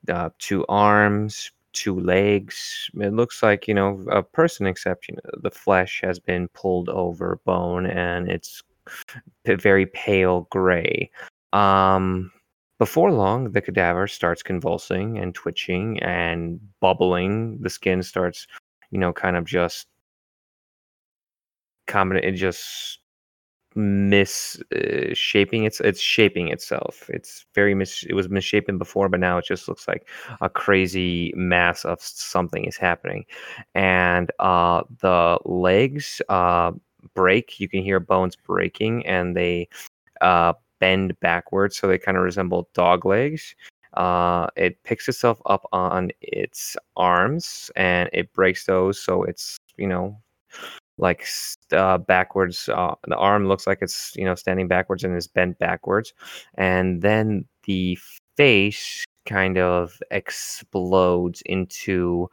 [0.10, 2.90] uh, two arms, two legs.
[2.96, 6.90] It looks like you know a person, except you know the flesh has been pulled
[6.90, 8.62] over bone, and it's
[9.46, 11.10] very pale gray.
[11.54, 12.32] Um,
[12.80, 17.60] before long, the cadaver starts convulsing and twitching and bubbling.
[17.62, 18.48] The skin starts,
[18.90, 19.88] you know, kind of just
[21.88, 23.01] combina- It just
[23.76, 27.10] miss uh, shaping it's it's shaping itself.
[27.10, 30.08] It's very mis it was misshapen before but now it just looks like
[30.42, 33.26] a crazy mass of something is happening.
[33.76, 36.72] And uh the legs uh
[37.16, 37.60] break.
[37.60, 39.70] You can hear bones breaking and they
[40.22, 43.56] uh bend backwards so they kind of resemble dog legs.
[43.94, 49.88] Uh it picks itself up on its arms and it breaks those so it's you
[49.88, 50.18] know
[51.02, 51.28] like
[51.74, 52.70] uh, backwards.
[52.70, 56.14] Uh, the arm looks like it's you know standing backwards and is bent backwards,
[56.56, 57.98] and then the
[58.38, 62.28] face kind of explodes into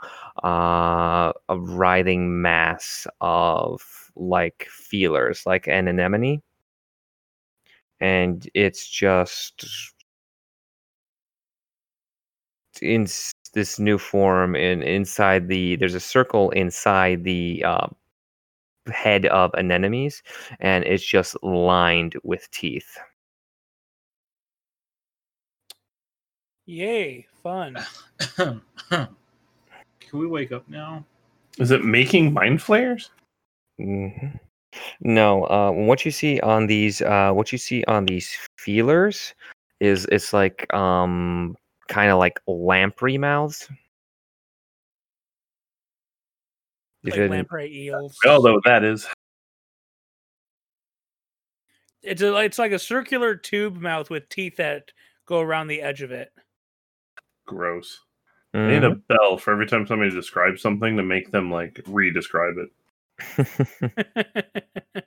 [0.44, 6.42] uh, a writhing mass of like feelers, like an anemone,
[8.00, 9.64] and it's just
[12.82, 13.06] in
[13.54, 17.86] this new form in inside the there's a circle inside the uh,
[18.88, 20.22] head of anemones
[20.60, 22.96] and it's just lined with teeth
[26.66, 27.78] Yay, fun.
[28.36, 29.08] Can
[30.12, 31.02] we wake up now?
[31.58, 33.10] Is it making mind flayers?
[33.80, 34.38] Mhm.
[35.00, 39.34] no uh what you see on these uh what you see on these feelers
[39.80, 41.56] is it's like um
[41.88, 43.68] kind of like lamprey mouths
[47.04, 48.16] If Like lamprey eels.
[48.26, 49.06] Although that is
[52.02, 54.92] It's a, it's like a circular tube mouth with teeth that
[55.26, 56.32] go around the edge of it.
[57.46, 58.00] gross.
[58.54, 62.54] I need a bell for every time somebody describes something to make them like re-describe
[62.56, 62.70] it.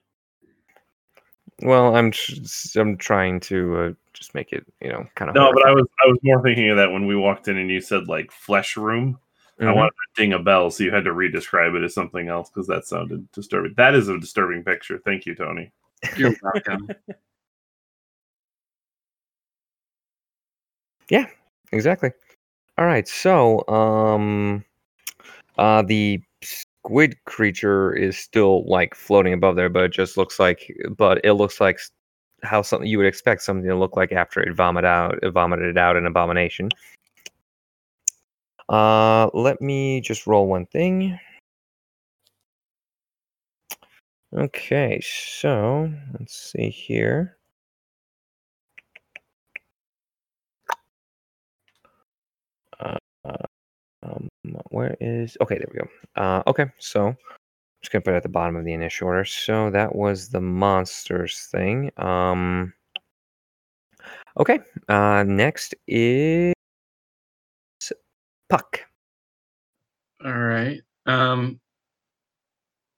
[1.62, 2.34] well i'm tr-
[2.78, 5.86] i'm trying to uh, just make it you know kind of No, but I was
[6.04, 8.76] I was more thinking of that when we walked in and you said like flesh
[8.76, 9.18] room.
[9.60, 9.76] I Mhm.
[9.76, 12.68] wanted to ding a bell, so you had to re-describe it as something else because
[12.68, 13.74] that sounded disturbing.
[13.78, 15.00] That is a disturbing picture.
[15.06, 15.72] Thank you, Tony.
[16.18, 16.90] You're welcome.
[21.10, 21.26] Yeah,
[21.74, 22.12] exactly.
[22.78, 23.08] All right.
[23.08, 24.64] So, um,
[25.58, 30.74] uh, the squid creature is still like floating above there, but it just looks like,
[30.98, 31.80] but it looks like
[32.44, 35.78] how something you would expect something to look like after it vomit out, it vomited
[35.78, 36.70] out an abomination.
[38.72, 41.20] Uh, let me just roll one thing.
[44.34, 47.38] Okay, so let's see here.
[52.80, 52.98] Uh,
[54.04, 54.30] um,
[54.70, 55.58] where is okay?
[55.58, 55.88] There we go.
[56.16, 57.18] Uh, okay, so I'm
[57.82, 59.26] just gonna put it at the bottom of the initial order.
[59.26, 61.92] So that was the monsters thing.
[61.98, 62.74] Um,
[64.40, 64.60] okay.
[64.88, 66.54] Uh, next is
[68.52, 68.82] Puck.
[70.26, 70.82] All right.
[71.06, 71.58] Um,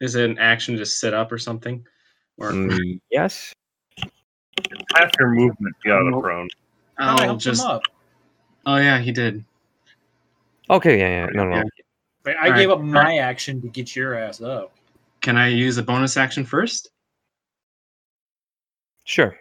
[0.02, 1.86] is it an action to sit up or something?
[2.40, 3.54] Or Mm, yes.
[4.96, 6.50] Half your movement to get out of prone.
[7.00, 7.64] Oh, I I'll just.
[7.64, 7.84] up.
[8.66, 9.46] Oh yeah, he did.
[10.72, 10.98] Okay.
[10.98, 11.26] Yeah.
[11.26, 11.28] Yeah.
[11.34, 11.46] No.
[11.46, 11.58] No.
[11.58, 11.64] Yeah.
[12.24, 12.78] But I All gave right.
[12.78, 14.74] up my action to get your ass up.
[15.22, 16.90] Can I use a bonus action first?
[19.04, 19.38] Sure.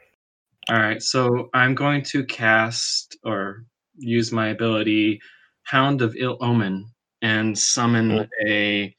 [0.68, 3.64] All right, so I'm going to cast or
[3.96, 5.20] use my ability
[5.64, 6.86] Hound of Ill Omen
[7.22, 8.94] and summon a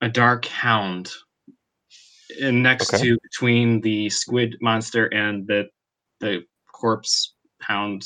[0.00, 1.10] a dark hound
[2.40, 3.02] and next Okay.
[3.04, 5.68] to between the squid monster and the
[6.20, 8.04] the corpse hound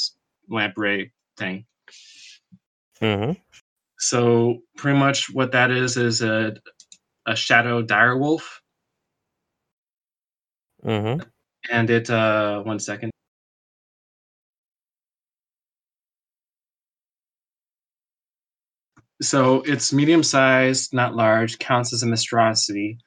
[0.49, 1.67] lamprey thing.
[3.01, 3.33] Mm-hmm.
[3.99, 6.57] So pretty much what that is is a
[7.27, 8.43] a shadow direwolf
[10.85, 11.21] Mm-hmm.
[11.71, 13.10] and it uh one second
[19.23, 22.99] so it's medium sized not large counts as a monstrosity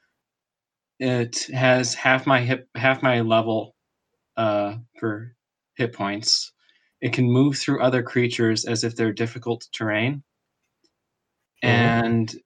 [1.00, 3.74] it has half my hip half my level
[4.36, 5.34] uh for
[5.76, 6.52] hit points
[7.00, 10.22] it can move through other creatures as if they're difficult terrain
[11.64, 11.68] Mhm.
[11.68, 12.36] and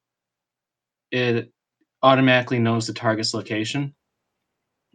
[1.11, 1.53] it
[2.03, 3.95] automatically knows the target's location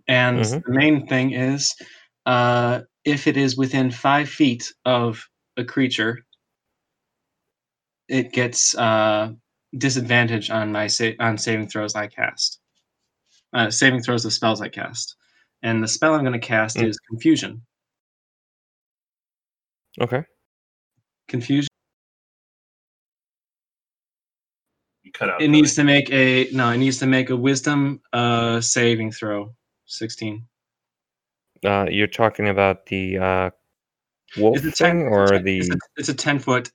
[0.07, 0.63] and Mhm.
[0.65, 1.74] the main thing is
[2.26, 6.26] uh, if it is within five feet of a creature,
[8.09, 9.31] it gets uh,
[9.77, 12.59] disadvantage on my sa- on saving throws I cast.
[13.53, 15.15] Uh, saving throws of spells I cast,
[15.61, 16.87] and the spell I'm going to cast Mm.
[16.87, 17.61] is confusion.
[20.01, 20.23] Okay.
[21.27, 21.67] Confusion.
[25.03, 25.41] You cut out.
[25.41, 26.69] It the- needs to make a no.
[26.71, 29.53] It needs to make a Wisdom uh, saving throw.
[29.85, 30.47] Sixteen.
[31.63, 33.49] Uh, you're talking about the uh,
[34.37, 36.71] wolf It's a ten, thing, it's a or the It's a, it's a ten foot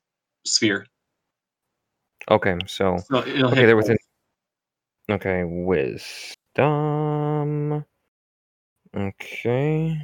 [0.46, 0.86] sphere.
[2.30, 2.56] Okay?
[2.66, 3.88] So So okay, they're both.
[3.88, 3.98] within.
[5.10, 6.36] Okay, wisdom.
[8.96, 9.98] Okay.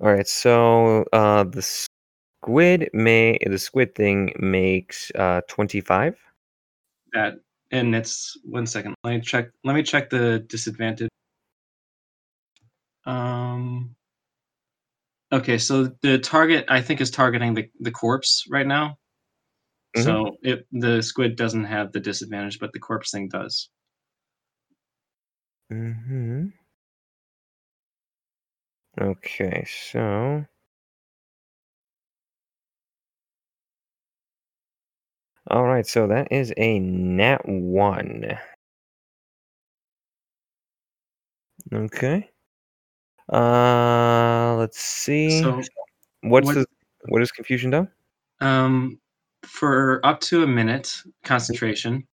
[0.00, 0.26] All right.
[0.28, 6.16] So uh, the squid may the squid thing makes uh twenty five.
[7.12, 7.34] that
[7.70, 11.08] and it's one second let me check let me check the disadvantage
[13.06, 13.94] um
[15.32, 18.96] okay so the target i think is targeting the, the corpse right now
[19.96, 23.70] so it the squid doesn't have the disadvantage but the corpse thing does
[25.72, 26.48] Mm-hmm.
[29.00, 30.44] Okay, so
[35.48, 38.38] all right, so that is a nat one.
[41.72, 42.30] Okay.
[43.32, 45.42] Uh, let's see.
[45.42, 45.62] so
[46.22, 46.66] What's what- the
[47.08, 47.88] what is confusion done?
[48.40, 48.99] um
[49.46, 52.06] for up to a minute concentration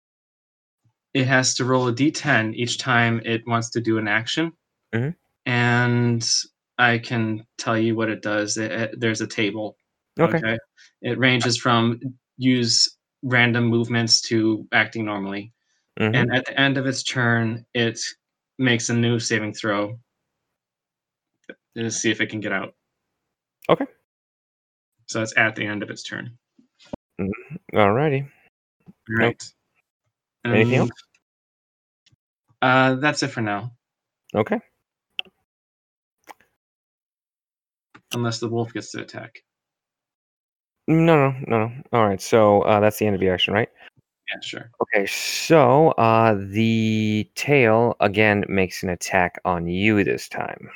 [1.15, 4.53] it has to roll a d10 each time it wants to do an action
[4.95, 5.15] Mhm.
[5.47, 6.29] and
[6.79, 9.77] i can tell you what it does it, it- there's a table
[10.21, 10.57] Okay.
[11.03, 11.99] It ranges from
[12.37, 12.89] use
[13.25, 15.53] random movements to acting normally.
[15.99, 16.15] Mhm.
[16.15, 17.99] And at the end of its turn, it
[18.59, 19.99] makes a new saving throw
[21.77, 22.77] to see if it can get out.
[23.69, 23.87] Okay.
[25.07, 26.39] So it's at the end of its turn.
[27.73, 28.28] Alrighty.
[29.09, 29.43] Right.
[30.45, 30.91] Anything else?
[32.62, 33.73] Uh, that's it for now,
[34.35, 34.59] Okay.
[38.12, 39.43] unless the wolf gets to attack.
[40.86, 41.73] No, no, no, no.
[41.93, 42.20] All right.
[42.20, 43.69] So uh, that's the end of your action, right?
[44.32, 44.70] Yeah, sure.
[44.82, 45.07] Okay.
[45.07, 50.70] So uh, the tail again makes an attack on you this time.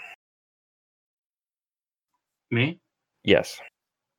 [2.51, 2.81] Me?
[3.25, 3.61] Yes.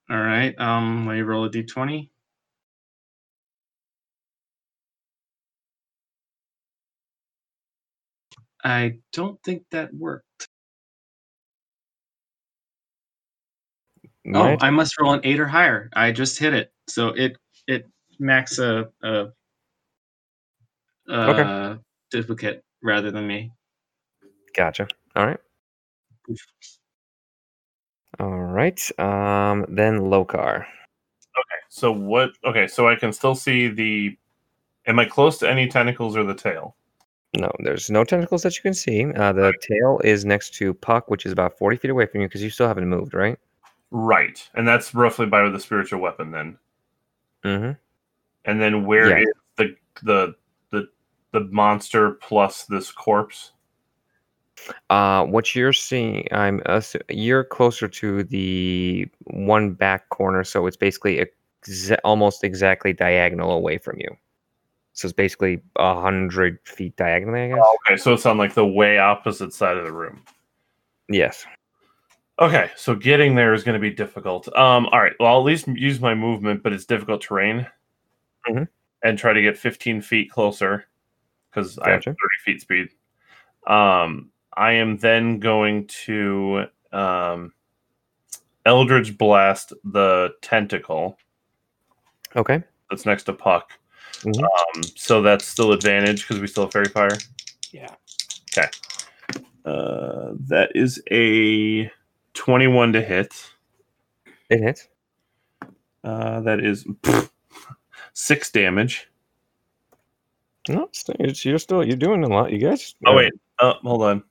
[0.10, 0.58] All right.
[0.60, 2.10] Um, let me roll a d20.
[8.64, 10.48] I don't think that worked.
[14.26, 15.90] My Oh, I must roll an eight or higher.
[15.94, 17.38] I just hit it, so it
[17.68, 17.88] it
[18.20, 19.28] max a a,
[21.10, 21.78] uh
[22.12, 23.52] duplicate rather than me.
[24.56, 24.88] Gotcha.
[25.16, 25.40] All right.
[28.20, 28.80] All right.
[29.00, 30.62] Um, then Lokar.
[30.62, 31.60] Okay.
[31.70, 32.32] So what?
[32.44, 34.18] Okay, so I can still see the.
[34.88, 36.76] Am I close to any tentacles or the tail?
[37.38, 39.06] No, there's no tentacles that you can see.
[39.06, 42.28] Uh, the tail is next to Puck, which is about 40 feet away from you
[42.28, 43.38] because you still haven't moved, right?
[43.92, 46.58] Right, and that's roughly by the spiritual weapon then.
[47.44, 47.72] Mm-hmm.
[48.46, 49.24] And then where Yeah.
[49.24, 50.36] is the the
[50.72, 50.88] the
[51.32, 53.52] the monster plus this corpse?
[54.90, 60.78] Uh, what you're seeing, I'm assu- you're closer to the one back corner, so it's
[60.78, 61.26] basically
[61.66, 64.10] exa- almost exactly diagonal away from you.
[64.94, 67.66] So it's basically a hundred feet diagonally, I guess.
[67.88, 70.24] Okay, so it's on like the way opposite side of the room.
[71.08, 71.46] Yes.
[72.40, 74.48] Okay, so getting there is going to be difficult.
[74.58, 77.68] Um, all right, well, I'll at least use my movement, but it's difficult terrain,
[78.48, 78.68] Mhm.
[79.04, 80.86] and try to get 15 feet closer
[81.52, 82.90] because I have 30 feet speed.
[83.68, 87.54] Um, I am then going to um,
[88.66, 91.18] Eldritch Blast the tentacle
[92.36, 92.62] Okay.
[92.90, 93.72] that's next to Puck.
[94.22, 94.44] Mhm.
[94.44, 97.18] Um, so that's still advantage because we still have Faerie Fire.
[97.72, 97.94] Yeah.
[98.58, 98.68] Okay.
[99.66, 101.90] Uh, that is a
[102.34, 103.34] 21 to hit.
[104.50, 104.88] It hits.
[106.04, 106.86] Uh, that is
[108.14, 109.08] six damage.
[110.68, 112.52] No, it's, it's you're still you're doing a lot.
[112.52, 112.96] You guys.
[113.06, 114.24] Oh wait, uh, hold on.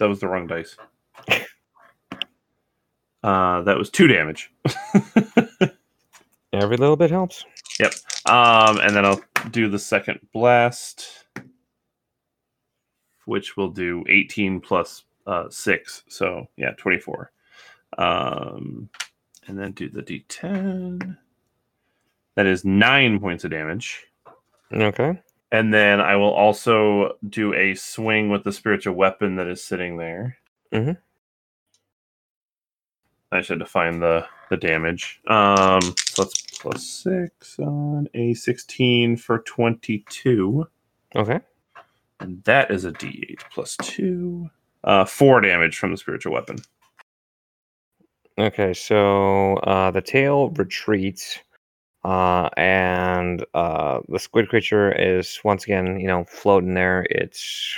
[0.00, 0.76] That was the wrong dice.
[3.22, 4.50] Uh, that was two damage.
[6.54, 7.44] Every little bit helps.
[7.78, 7.92] Yep.
[8.24, 9.20] Um, and then I'll
[9.50, 11.26] do the second blast,
[13.26, 16.02] which will do 18 plus uh, six.
[16.08, 17.30] So yeah, 24.
[17.98, 18.88] Um,
[19.48, 21.18] and then do the d10.
[22.36, 24.06] That is nine points of damage.
[24.72, 25.20] Okay.
[25.52, 29.96] And then I will also do a swing with the spiritual weapon that is sitting
[29.96, 30.38] there.
[30.72, 30.96] Mhm.
[33.32, 35.20] I should define the the damage.
[35.28, 40.66] Um, so that's plus six on a sixteen for twenty-two,
[41.14, 41.40] Okay.
[42.18, 44.50] and that is a D8 plus two.
[44.82, 46.56] Uh, four damage from the spiritual weapon.
[48.38, 48.72] Okay.
[48.74, 51.38] So uh, the tail retreats,
[52.04, 57.06] uh, and uh, the squid creature is once again, you know, floating there.
[57.10, 57.74] It's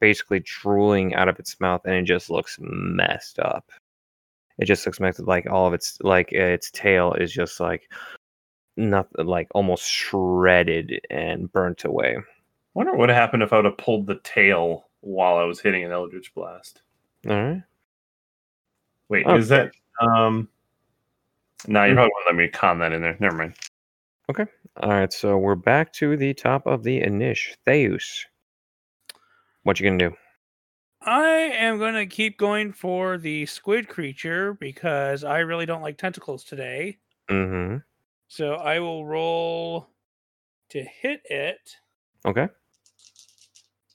[0.00, 3.70] basically drooling out of its mouth, and it just looks messed up.
[4.58, 7.90] It just looks messed like all of its like its tail is just like
[8.76, 12.16] nothing, like almost shredded and burnt away.
[12.16, 12.22] I
[12.74, 15.84] wonder what would happen if I would have pulled the tail while I was hitting
[15.84, 16.82] an Eldritch Blast.
[17.28, 17.62] All right.
[19.08, 19.38] Wait, Okay.
[19.38, 20.48] is that um?
[21.68, 21.96] No, you Hmm.
[21.96, 23.16] probably won't let me con that in there.
[23.20, 23.56] Never mind.
[24.30, 24.46] Okay.
[24.78, 27.56] All right, so we're back to the top of the Inish.
[27.66, 28.24] Theus.
[29.64, 30.16] What you gonna do?
[31.04, 35.98] I am going to keep going for the squid creature because I really don't like
[35.98, 36.98] tentacles today.
[37.28, 37.78] Mm-hmm.
[38.28, 39.88] So I will roll
[40.70, 41.76] to hit it.
[42.24, 42.48] Okay.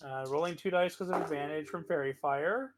[0.04, 2.74] Uh, rolling two dice because of advantage from Faerie Fire.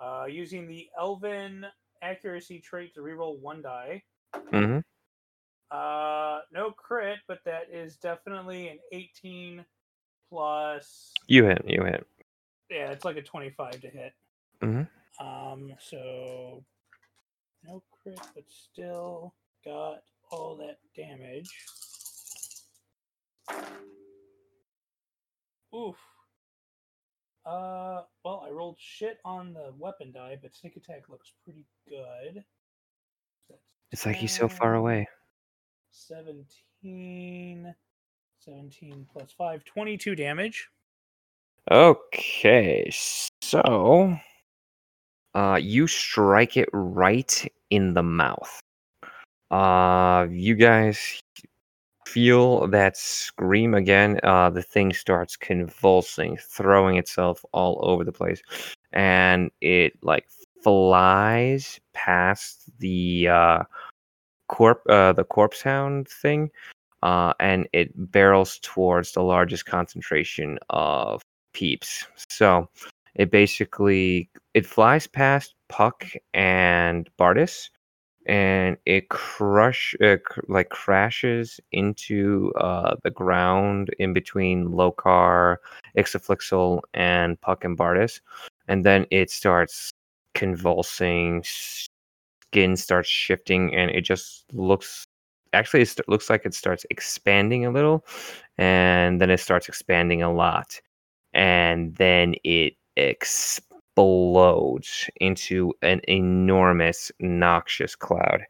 [0.00, 1.64] Uh, using the Elven
[2.10, 4.02] accuracy trait to reroll one die.
[4.34, 4.78] Mm-hmm.
[5.70, 9.64] Uh, no crit, but that is definitely an 18
[10.30, 11.12] plus.
[11.26, 11.64] You hit.
[11.66, 12.06] You hit.
[12.70, 14.12] Yeah, it's like a 25 to hit.
[14.62, 14.88] Mhm.
[15.20, 16.64] Um, so
[17.64, 19.34] no crit, but still
[19.64, 21.50] got all that damage.
[25.74, 25.96] Oof.
[27.46, 32.44] Uh, well, I rolled shit on the weapon die, but sneak attack looks pretty good.
[33.48, 33.60] That's
[33.92, 35.06] It's like he's so far away.
[35.92, 37.72] 17,
[38.40, 40.68] 17 plus 5, 22 damage.
[41.70, 44.18] Okay, so
[45.34, 48.60] uh, you strike it right in the mouth.
[49.52, 51.20] Uh, you guys
[52.06, 54.20] feel that scream again.
[54.22, 58.40] Uh, the thing starts convulsing, throwing itself all over the place,
[58.92, 60.26] and it like
[60.62, 63.62] flies past the uh,
[64.48, 66.50] corp, uh, the corpse hound thing,
[67.02, 71.22] uh, and it barrels towards the largest concentration of
[71.52, 72.06] peeps.
[72.30, 72.68] So
[73.16, 77.68] it basically it flies past Puck and Bardis
[78.26, 85.56] and it crush cr- like crashes into uh, the ground in between Lokar,
[85.96, 88.20] Isaflixel, and Puck and Bardis,
[88.68, 89.90] and then it starts
[90.34, 91.42] convulsing.
[91.44, 95.04] Skin starts shifting, and it just looks.
[95.52, 98.04] Actually, it st- looks like it starts expanding a little,
[98.58, 100.80] and then it starts expanding a lot,
[101.32, 102.74] and then it
[103.96, 108.42] explodes into an enormous noxious cloud.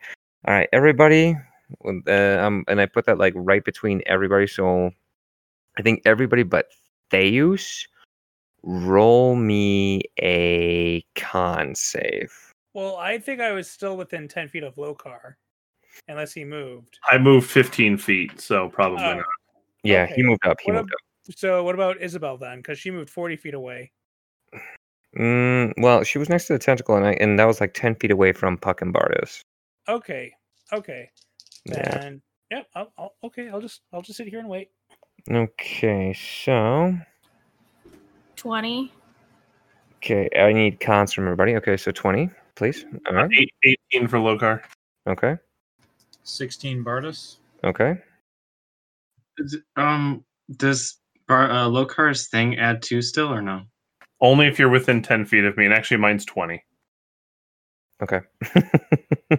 [0.47, 1.37] All right, everybody,
[1.85, 4.49] uh, um, and I put that like right between everybody.
[4.49, 4.91] So
[5.79, 6.67] I think everybody but
[7.13, 7.87] Theus,
[8.65, 12.33] roll me a con save.
[12.75, 15.35] Well, I think I was still within ten feet of Lokar,
[16.09, 16.99] unless he moved.
[17.09, 19.15] I moved 15 feet, so probably Oh.
[19.15, 19.25] not.
[19.85, 20.15] Yeah, Okay.
[20.17, 20.59] he moved up.
[20.61, 21.37] He What moved up.
[21.37, 22.59] So what about Isabel then?
[22.59, 23.93] Because she moved forty feet away.
[25.17, 27.95] Mm, well, she was next to the tentacle, and I, and that was like ten
[27.95, 29.41] feet away from Puck and Bardis.
[29.89, 30.33] Okay,
[30.73, 31.11] okay.
[31.65, 31.99] Yeah.
[31.99, 33.49] Then yeah, I'll, I'll, okay.
[33.49, 34.71] I'll just I'll just sit here and wait.
[35.31, 36.95] Okay, so
[38.37, 38.93] 20.
[39.97, 41.57] okay, I need cons from everybody.
[41.57, 42.85] Okay, so twenty, please.
[43.09, 43.31] All right.
[43.65, 44.63] Eight, 18 for Lokar.
[45.09, 45.37] Okay.
[46.25, 47.37] 16 Bardis.
[47.65, 47.95] Okay.
[49.39, 50.25] Is- Um,
[50.57, 50.99] does
[51.29, 53.63] Bar- uh, Lokar's thing add two still or no?
[54.21, 56.63] Only if you're within 10 feet of me, and actually mine's 20.
[58.03, 58.21] Okay.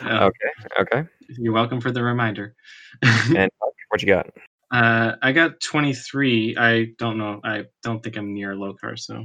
[0.00, 0.80] Uh, okay.
[0.80, 1.08] Okay.
[1.38, 2.56] You're welcome for the reminder.
[3.36, 3.50] And
[3.90, 4.30] what you got?
[4.72, 6.56] uh, I got 23.
[6.56, 7.40] I don't know.
[7.44, 9.24] I don't think I'm near Lokar, so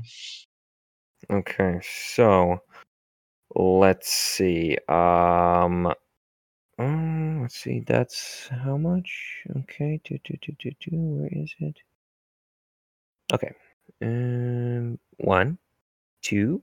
[1.30, 2.60] Okay, so
[3.56, 4.78] let's see.
[4.88, 5.92] Um,
[6.78, 7.80] um let's see.
[7.80, 9.44] That's how much?
[9.60, 10.90] Okay, do do do do do.
[10.98, 11.78] Where is it?
[13.34, 13.52] Okay.
[14.02, 15.58] Um, one,
[16.22, 16.62] two,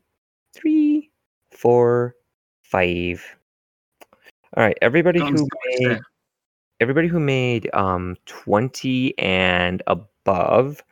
[0.55, 1.10] three,
[1.51, 2.14] four,
[2.62, 3.24] five.
[4.56, 4.78] All right.
[4.82, 6.01] Everybody Don't who made there.
[6.80, 10.82] everybody who made um 20 and above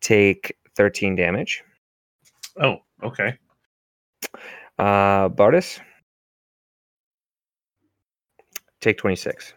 [0.00, 1.64] take 13 damage.
[2.60, 3.36] Oh, okay.
[4.78, 5.80] Uh Bardis
[8.80, 9.54] take 26.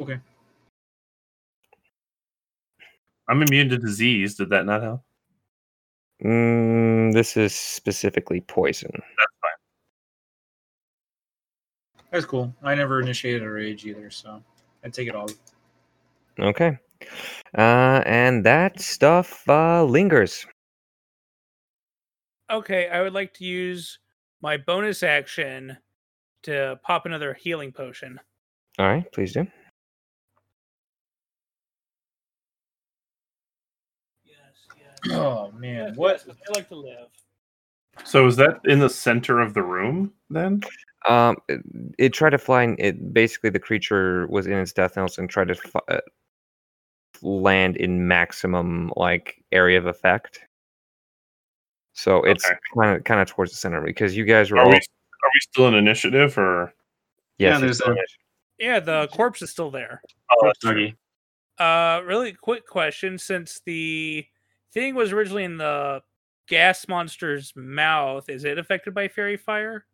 [0.00, 0.18] Okay.
[3.28, 4.34] I'm immune to disease.
[4.34, 5.02] Did that not help?
[6.24, 8.90] Mm, this is specifically poison.
[8.92, 9.50] That's fine.
[12.10, 12.54] That's cool.
[12.62, 14.42] I never initiated a rage either, so
[14.84, 15.28] I take it all.
[16.38, 16.78] Okay.
[17.56, 20.46] Uh and that stuff uh lingers.
[22.50, 23.98] Okay, I would like to use
[24.42, 25.76] my bonus action
[26.42, 28.18] to pop another healing potion.
[28.78, 29.46] All right, please do.
[34.24, 34.36] Yes,
[34.76, 34.89] yes.
[35.10, 36.22] Oh man, what?
[36.26, 37.08] yes, I like to live.
[38.04, 40.62] So is that in the center of the room then?
[41.08, 41.60] Um it,
[41.98, 45.28] it tried to fly and it basically the creature was in its death knells and
[45.28, 46.00] tried to fi- uh,
[47.22, 50.40] land in maximum like area of effect.
[51.94, 52.54] So it's Okay.
[52.78, 55.30] kind of kind of towards the center because you guys were Are all we are
[55.34, 56.72] we still in initiative or?
[57.38, 57.96] yes, Yeah, there's still a-
[58.58, 60.02] Yeah, the corpse is still there.
[60.30, 60.90] Oh, Corpse that's true.
[60.90, 60.96] Doggy.
[61.58, 64.26] Uh, really quick question: since the
[64.72, 66.02] thing was originally in the
[66.48, 69.84] gas monster's mouth, is it affected by faerie fire?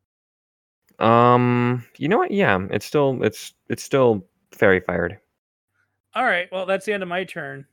[0.98, 2.31] Um, you know what?
[2.31, 5.19] Yeah, it's still it's it's still faerie fired.
[6.15, 7.66] All right, well, that's the end of my turn.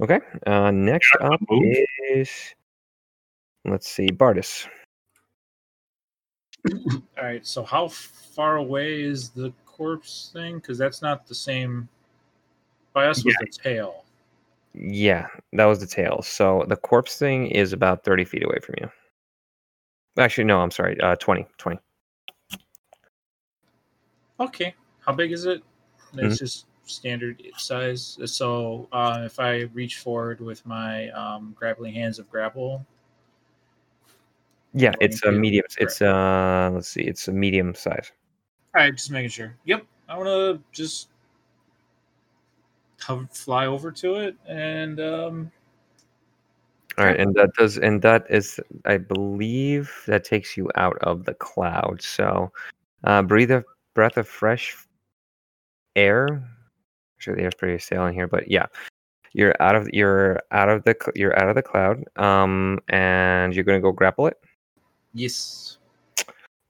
[0.00, 0.20] Okay.
[0.46, 1.40] Uh, next up
[2.10, 2.30] is
[3.64, 4.66] let's see, Bardis.
[6.72, 7.46] All right.
[7.46, 10.56] So how far away is the corpse thing?
[10.56, 11.88] Because that's not the same.
[12.92, 14.04] By us was the tail.
[14.74, 16.22] Yeah, that was the tail.
[16.22, 18.90] So the corpse thing is about thirty feet away from you.
[20.18, 21.00] Actually, no, I'm sorry.
[21.00, 21.78] Uh, 20, 20.
[24.40, 24.74] Okay.
[25.06, 25.62] How big is it?
[26.12, 26.26] Mm-hmm.
[26.26, 28.18] It's just standard size.
[28.24, 32.84] So uh, if I reach forward with my um, grappling hands of grapple,
[34.74, 35.64] Yeah, it's a medium.
[35.78, 38.10] It's uh, let's see, it's a medium size.
[38.74, 39.54] all right, just making sure.
[39.64, 39.84] Yep.
[40.08, 41.09] I want to just
[43.02, 45.52] hover, fly over to it and um,
[46.98, 51.24] All right, and that does, and that is, I believe, that takes you out of
[51.24, 52.02] the cloud.
[52.02, 52.52] So,
[53.04, 53.64] uh, breathe a
[53.94, 54.76] breath of fresh
[55.96, 56.42] air.
[57.18, 58.66] Sure, the air's pretty stale in here, but yeah,
[59.32, 62.04] you're out of you're out of the you're out of the cloud.
[62.16, 64.38] Um, and you're gonna go grapple it.
[65.14, 65.78] yes.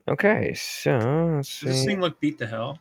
[0.09, 2.78] Okay, so let's Does this thing look beat the hell?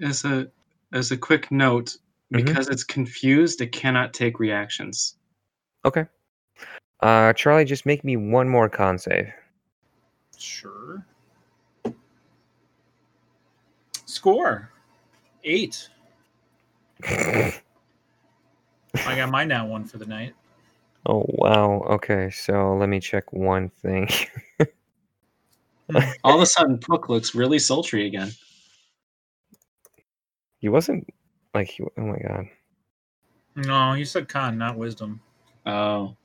[0.00, 0.50] As a
[0.92, 1.96] as a quick note,
[2.32, 2.44] Mhm.
[2.46, 5.16] because it's confused, it cannot take reactions.
[5.84, 6.06] Okay.
[7.00, 9.32] Uh, Charlie, just make me one more con save.
[10.38, 11.04] Sure.
[14.06, 14.70] score.
[15.44, 15.88] Eight.
[17.04, 17.52] I
[18.94, 20.34] got my now one for the night.
[21.06, 21.80] oh wow.
[21.90, 24.08] Okay, so let me check one thing.
[26.24, 28.30] All of a sudden, Puck looks really sultry again.
[30.60, 31.08] he wasn't
[31.54, 31.82] like he.
[31.82, 32.46] Oh my god.
[33.54, 35.20] No, you said con, not wisdom.
[35.66, 36.16] Oh.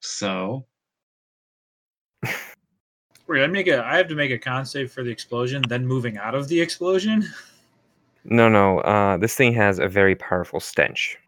[0.00, 0.64] So,
[3.26, 3.84] Wait, I make a.
[3.84, 6.60] I have to make a con save for the explosion, then moving out of the
[6.60, 7.28] explosion.
[8.24, 8.80] No, no.
[8.80, 11.18] Uh, this thing has a very powerful stench.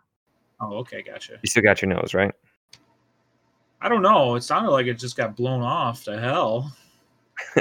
[0.61, 1.39] Oh, okay, gotcha.
[1.43, 2.33] You still got your nose, right?
[3.81, 4.35] I don't know.
[4.35, 6.73] It sounded like it just got blown off to hell.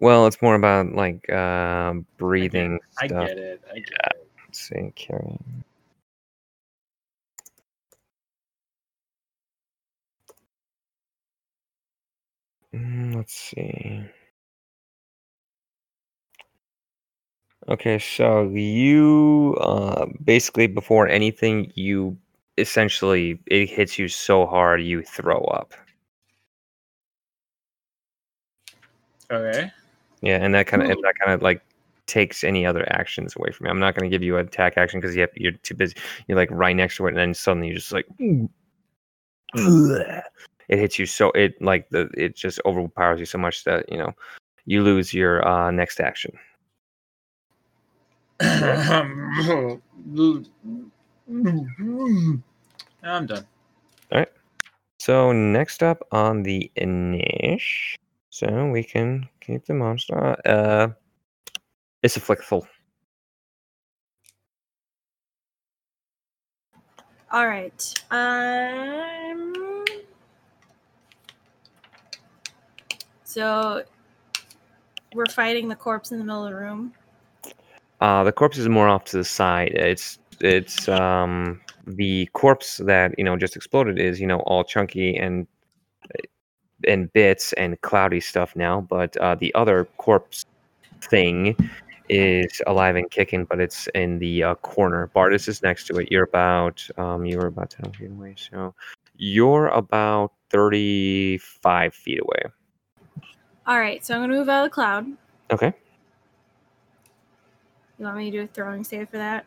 [0.00, 3.28] well, it's more about like uh, breathing I stuff.
[3.28, 3.62] get it.
[3.70, 4.28] I get it.
[4.46, 5.64] Let's see, carrying.
[12.74, 14.04] Mm, let's see.
[17.68, 22.16] Okay, so you uh, basically before anything, you
[22.58, 25.72] essentially it hits you so hard you throw up.
[29.30, 29.70] Okay.
[30.22, 31.62] Yeah, and that kind of that kind of like
[32.06, 33.70] takes any other actions away from you.
[33.70, 35.96] I'm not going to give you an attack action because you have, you're too busy.
[36.26, 38.06] You're like right next to it, and then suddenly you're just like,
[40.68, 43.98] it hits you so it like the it just overpowers you so much that you
[43.98, 44.12] know
[44.66, 46.38] you lose your uh, next action.
[53.02, 53.46] I'm done.
[54.12, 54.32] All right.
[54.98, 57.96] So next up on the Inish,
[58.30, 60.36] so we can keep the monster.
[60.46, 60.88] Uh,
[62.02, 62.66] it's a flickful.
[67.32, 67.94] All right.
[68.10, 69.84] Um.
[73.24, 73.84] So
[75.14, 76.92] we're fighting the corpse in the middle of the room.
[78.00, 79.72] Uh, the corpse is more off to the side.
[79.74, 85.16] It's it's um the corpse that you know just exploded is you know all chunky
[85.16, 85.46] and
[86.86, 90.44] and bits and cloudy stuff now, but uh, the other corpse
[91.02, 91.56] thing
[92.08, 95.10] is alive and kicking, but it's in the uh, corner.
[95.14, 96.10] Bardis is next to it.
[96.10, 98.74] You're about um you were about ten feet away, so
[99.16, 102.52] you're about thirty-five feet away.
[103.66, 104.04] All right.
[104.04, 105.06] So I'm gonna move out of the cloud.
[105.52, 105.72] Okay.
[107.98, 109.44] You want me to do a throwing save for that?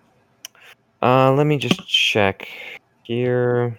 [1.01, 2.47] Uh, let me just check
[3.03, 3.77] here.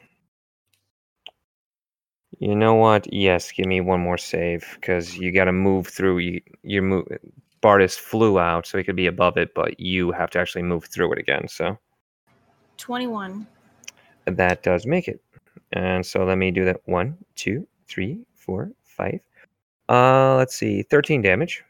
[2.44, 3.10] You know what?
[3.10, 6.18] Yes, give me one more save because you got to move through.
[6.18, 7.06] You, your move.
[7.62, 10.84] Bardis flew out, so he could be above it, but you have to actually move
[10.84, 11.48] through it again.
[11.48, 11.78] So
[12.76, 13.46] Twenty-one.
[14.26, 15.22] that does make it.
[15.72, 16.82] And so let me do that.
[16.84, 19.20] One, two, three, four, five.
[19.88, 21.64] Uh, let's see, thirteen damage.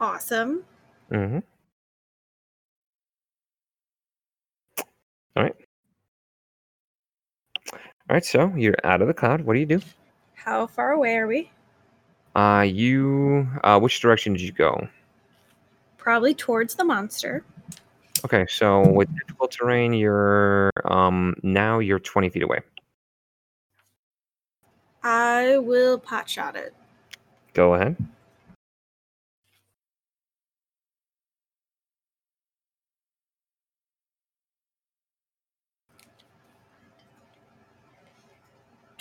[0.00, 0.64] Awesome.
[1.12, 1.38] Mm-hmm.
[5.36, 5.54] All right.
[8.08, 8.24] All right.
[8.24, 9.42] So you're out of the cloud.
[9.42, 9.80] What do you do?
[10.34, 11.50] How far away are we?
[12.34, 13.48] Uh, you.
[13.64, 14.88] Uh, which direction did you go?
[15.98, 17.44] Probably towards the monster.
[18.24, 22.60] Okay, so with difficult terrain, you're um now you're 20 feet away.
[25.02, 26.74] I will pot shot it.
[27.54, 27.96] Go ahead.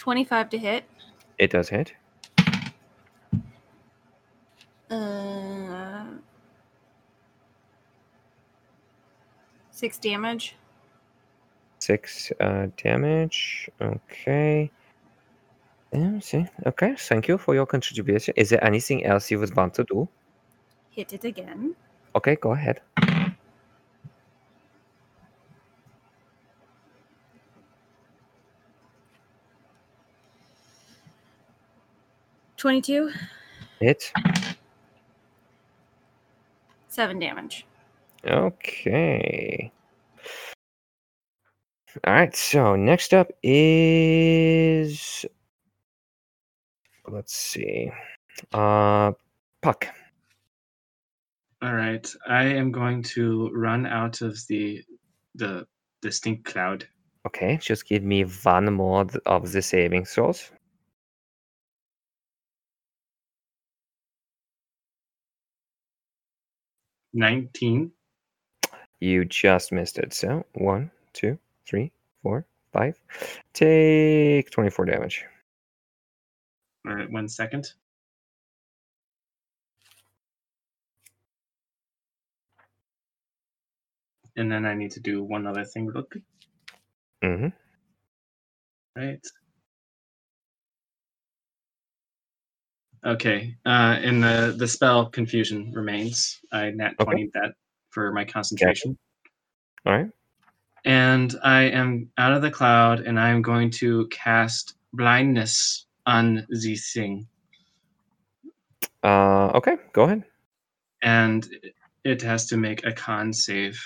[0.06, 0.84] Twenty-five to hit.
[1.40, 1.92] It does hit.
[4.88, 6.06] Uh,
[9.72, 10.56] six damage.
[11.80, 13.68] Six uh, damage.
[13.82, 14.70] Okay.
[15.92, 16.46] Yeah, see.
[16.68, 18.36] Okay, thank you for your contribution.
[18.38, 20.08] Is there anything else you would want to do?
[20.92, 21.76] Hit it again.
[22.16, 22.80] Okay, go ahead.
[32.66, 33.12] Twenty-two.
[33.80, 34.12] Hit.
[36.88, 37.64] Seven damage.
[38.26, 39.72] Okay.
[42.08, 42.36] All right.
[42.36, 45.28] So next up is
[47.08, 47.92] let's see.
[48.52, 49.12] Uh,
[49.62, 49.88] puck.
[51.62, 54.84] all right, I am going to run out of the
[55.36, 55.68] the
[56.02, 56.88] distinct cloud.
[57.28, 60.50] Okay, just give me one more of the saving throws.
[67.16, 67.92] 19.
[69.00, 70.14] You just missed it.
[70.14, 73.00] So, one, two, three, four, five.
[73.54, 75.26] Take 24 damage.
[76.86, 77.72] All right, one second.
[84.36, 86.24] And then I need to do one other thing real quick.
[87.24, 87.48] Mm-hmm.
[88.98, 89.26] Right.
[93.06, 93.56] Okay.
[93.66, 96.40] Uh, and the the spell confusion remains.
[96.52, 97.04] I nat Okay.
[97.06, 97.54] twenty that
[97.92, 98.98] for my concentration,
[99.86, 100.08] All right.
[100.86, 106.46] and I am out of the cloud, and I am going to cast blindness on
[106.50, 107.28] the thing,
[109.04, 110.24] Uh, okay, go ahead.
[111.02, 111.48] and
[112.04, 113.80] it has to make a con save.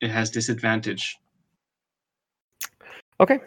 [0.00, 1.16] It has disadvantage.
[3.20, 3.40] Okay.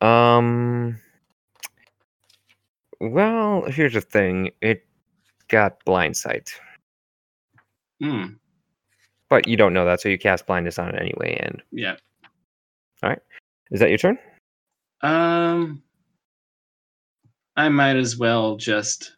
[0.00, 0.98] Um.
[3.02, 4.52] Well, here's the thing.
[4.60, 4.86] It
[5.48, 6.50] got blind sight,
[8.00, 8.34] Hmm.
[9.28, 11.36] but you don't know that, so you cast blindness on it anyway.
[11.42, 11.96] And Yeah.
[13.02, 13.18] All right.
[13.72, 14.18] Is that your turn?
[15.00, 15.82] Um.
[17.56, 19.16] I might as well just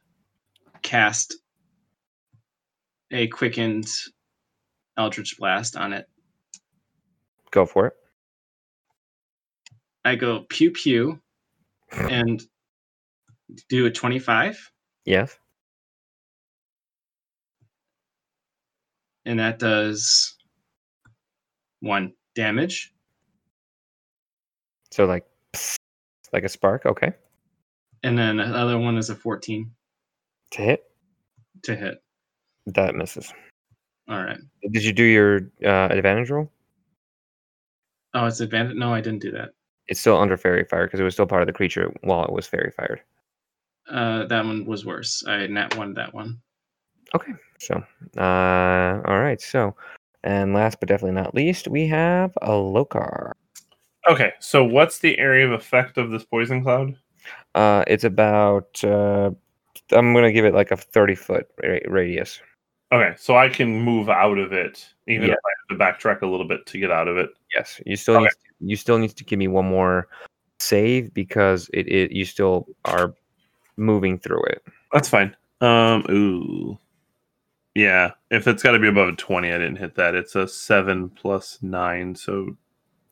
[0.83, 1.37] cast
[3.11, 3.87] a quickened
[4.97, 6.09] Eldritch Blast on it.
[7.51, 7.93] Go for it.
[10.07, 11.21] I go pew pew
[11.93, 12.43] and
[13.69, 14.71] do a 25,
[15.05, 15.39] Yes.
[19.27, 20.37] and that does
[21.81, 22.93] one damage.
[24.91, 25.25] So like,
[26.33, 26.87] like a spark.
[26.87, 27.13] Okay.
[28.03, 29.71] And then the other one is a 14
[30.53, 30.85] To hit,
[31.63, 32.03] to hit.
[32.67, 33.33] that misses.
[34.09, 34.39] All right.
[34.71, 36.51] Did you do your uh, advantage roll?
[38.13, 38.77] Oh, it's advantage.
[38.77, 39.51] No, I didn't do that.
[39.89, 42.33] It's still under faerie fire because it was still part of the creature while it
[42.33, 43.01] was faerie fired.
[43.89, 45.25] Uh, that one was worse.
[45.27, 46.41] I nat one that one.
[47.15, 47.33] Okay.
[47.61, 47.83] So,
[48.19, 49.41] uh, all right.
[49.41, 49.75] So,
[50.23, 53.33] and last but definitely not least, we have a Lokar.
[54.07, 56.97] Okay, so what's the area of effect of this poison cloud?
[57.55, 58.83] Uh, it's about.
[58.85, 59.31] Uh,
[59.93, 62.41] I'm gonna give it like a 30 foot ra- radius.
[62.93, 65.35] Okay, so I can move out of it, even Yeah.
[65.35, 67.31] if I have to backtrack a little bit to get out of it.
[67.55, 68.25] Yes, you still Okay.
[68.25, 70.09] need you still need to give me one more
[70.61, 73.15] save because it, it you still are
[73.77, 74.63] moving through it.
[74.93, 75.37] That's fine.
[75.61, 76.79] Um, ooh,
[77.75, 78.13] yeah.
[78.31, 80.15] If it's got to be above a twenty, I didn't hit that.
[80.15, 82.57] It's a seven plus nine, so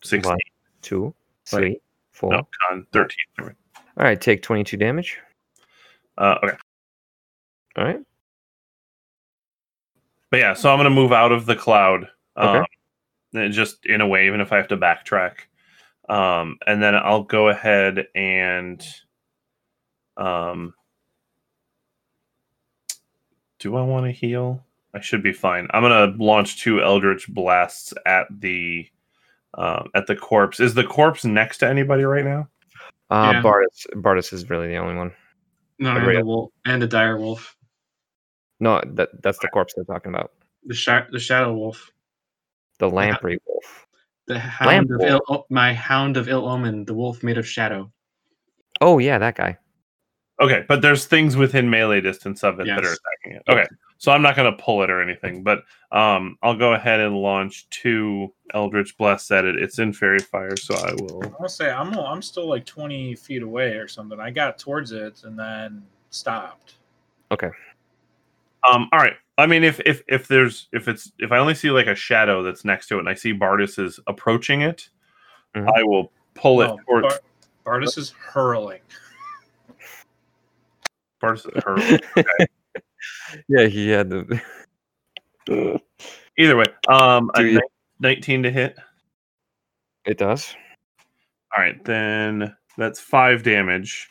[0.02, 0.30] sixteen.
[0.32, 0.38] One,
[0.82, 1.14] two, Right.
[1.46, 1.80] three,
[2.12, 2.32] four.
[2.32, 3.24] No, con thirteen.
[3.40, 5.18] All right, take 22 damage.
[6.16, 6.56] Uh, okay,
[7.76, 8.00] All right.
[10.30, 12.08] but yeah, so I'm gonna move out of the cloud.
[12.36, 12.64] Um,
[13.34, 15.40] and just in a way, even if I have to backtrack.
[16.08, 18.82] Um, and then I'll go ahead and
[20.22, 20.74] um,
[23.58, 24.64] do I want to heal?
[24.94, 25.68] I should be fine.
[25.70, 28.86] I'm gonna launch two Eldritch blasts at the
[29.54, 30.60] um, at the corpse.
[30.60, 32.48] Is the corpse next to anybody right now?
[33.10, 33.42] Uh, Yeah.
[33.42, 35.12] Bardis, Bardis is really the only one.
[35.78, 37.56] No, and Everybody the wolf and the dire wolf,
[38.60, 40.32] No, that that's the corpse they're talking about.
[40.66, 41.90] the sh- the shadow wolf,
[42.78, 43.86] The lamprey wolf.
[44.26, 45.20] the hound of wolf.
[45.28, 47.90] ill, my hound of ill omen, the wolf made of shadow.
[48.80, 49.56] Oh yeah, that guy.
[50.42, 53.42] Okay, but there's things within melee distance of it that are attacking it.
[53.48, 53.64] Okay,
[53.98, 55.62] so I'm not going to pull it or anything, but
[55.92, 59.54] um, I'll go ahead and launch two Eldritch Blasts at it.
[59.56, 61.22] It's in Faerie Fire, so I will.
[61.22, 64.18] I want to say I'm I'm still like 20 feet away or something.
[64.18, 66.74] I got towards it and then stopped.
[67.30, 67.50] Okay.
[68.68, 69.14] Um, all right.
[69.38, 72.42] I mean, if if if there's if it's if I only see like a shadow
[72.42, 74.88] that's next to it, and I see Bardis is approaching it,
[75.54, 75.70] Mhm.
[75.76, 77.06] I will pull it No, towards
[77.64, 78.80] Bar- Bardis is hurling.
[81.22, 81.46] Bardis.
[82.16, 82.46] Her,
[83.48, 84.40] Yeah, he had the.
[86.38, 87.60] either way, um, a you-
[88.00, 88.76] 19 to hit.
[90.04, 90.54] it does.
[91.56, 94.08] All right, then that's five damage.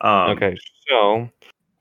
[0.00, 0.56] Um, okay,
[0.88, 1.28] so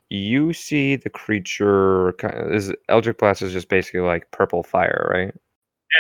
[0.10, 2.12] you see the creature.
[2.54, 5.34] Is Eldritch Blast is just basically like purple fire, right?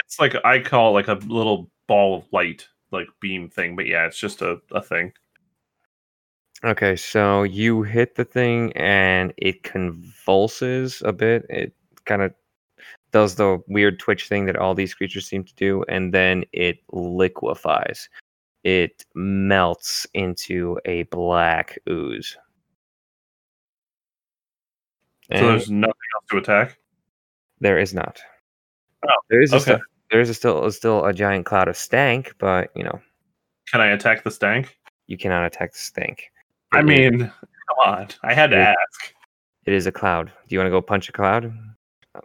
[0.06, 3.88] It's like I call it like a little ball of light, like beam thing, but
[3.88, 5.11] yeah, it's just a, a thing.
[6.65, 11.45] Okay, so you hit the thing and it convulses a bit.
[11.49, 11.73] It
[12.06, 12.34] kind of
[13.11, 16.77] does the weird twitch thing that all these creatures seem to do, and then it
[16.91, 18.07] liquefies.
[18.64, 22.38] It melts into a black ooze.
[25.31, 26.77] So And there's nothing else to attack.
[27.60, 28.22] there is not.
[29.06, 29.64] Oh, there is a okay.
[29.64, 29.80] still,
[30.11, 33.02] there is a still still a giant cloud of stank, but you know
[33.69, 34.77] Can I attack the stank?
[35.07, 36.31] you cannot attack the stank.
[36.73, 38.07] I It is- mean, come on.
[38.23, 38.69] I had to Yeah.
[38.81, 39.13] ask.
[39.65, 40.27] it is a cloud.
[40.47, 41.45] Do you want to go punch a cloud?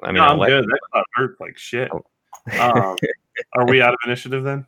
[0.02, 0.64] I mean, no, I'll I'm let- good.
[0.64, 1.88] That cloud hurt like shit.
[1.92, 2.04] Oh.
[2.60, 2.96] Um,
[3.54, 4.66] are we out of initiative then?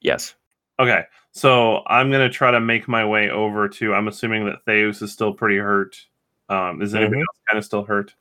[0.00, 0.34] yes.
[0.80, 1.02] Okay,
[1.32, 3.92] so I'm gonna try to make my way over to.
[3.94, 5.96] I'm assuming that Theus is still pretty hurt.
[6.48, 7.22] Um, is anybody Mhm.
[7.22, 8.14] else kind of still hurt?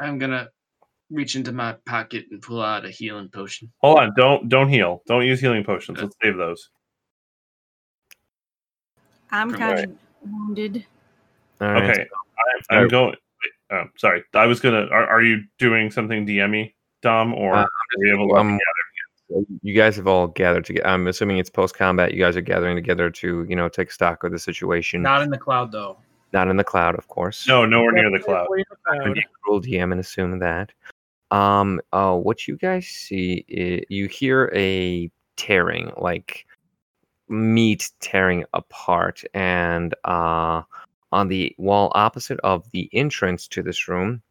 [0.00, 0.48] I'm gonna
[1.10, 3.70] reach into my pocket and pull out a healing potion.
[3.82, 5.02] Hold on, don't don't heal.
[5.06, 6.00] Don't use healing potions.
[6.00, 6.70] Let's save those.
[9.34, 9.90] I'm From kind of
[10.30, 10.86] wounded.
[11.60, 11.90] All right.
[11.90, 12.06] Okay,
[12.70, 13.16] I, I'm going.
[13.70, 14.86] Oh, sorry, I was gonna.
[14.86, 18.34] Are, are you doing something DME, Dom, or Uh, are we able to?
[18.36, 18.58] Um,
[19.62, 20.86] you guys have all gathered together.
[20.86, 22.12] I'm assuming it's post combat.
[22.12, 25.02] You guys are gathering together to, you know, take stock of the situation.
[25.02, 25.96] Not in the cloud though.
[26.32, 27.46] Not in the cloud, of course.
[27.48, 28.42] no, nowhere near the cloud.
[28.44, 29.14] Definitely in I'm cloud.
[29.14, 30.72] being a cruel DM and assume that.
[31.30, 36.46] Um, uh, what you guys see, i you hear a tearing, like
[37.28, 40.62] meat tearing apart, and uh,
[41.12, 44.22] on the wall opposite of the entrance to this room,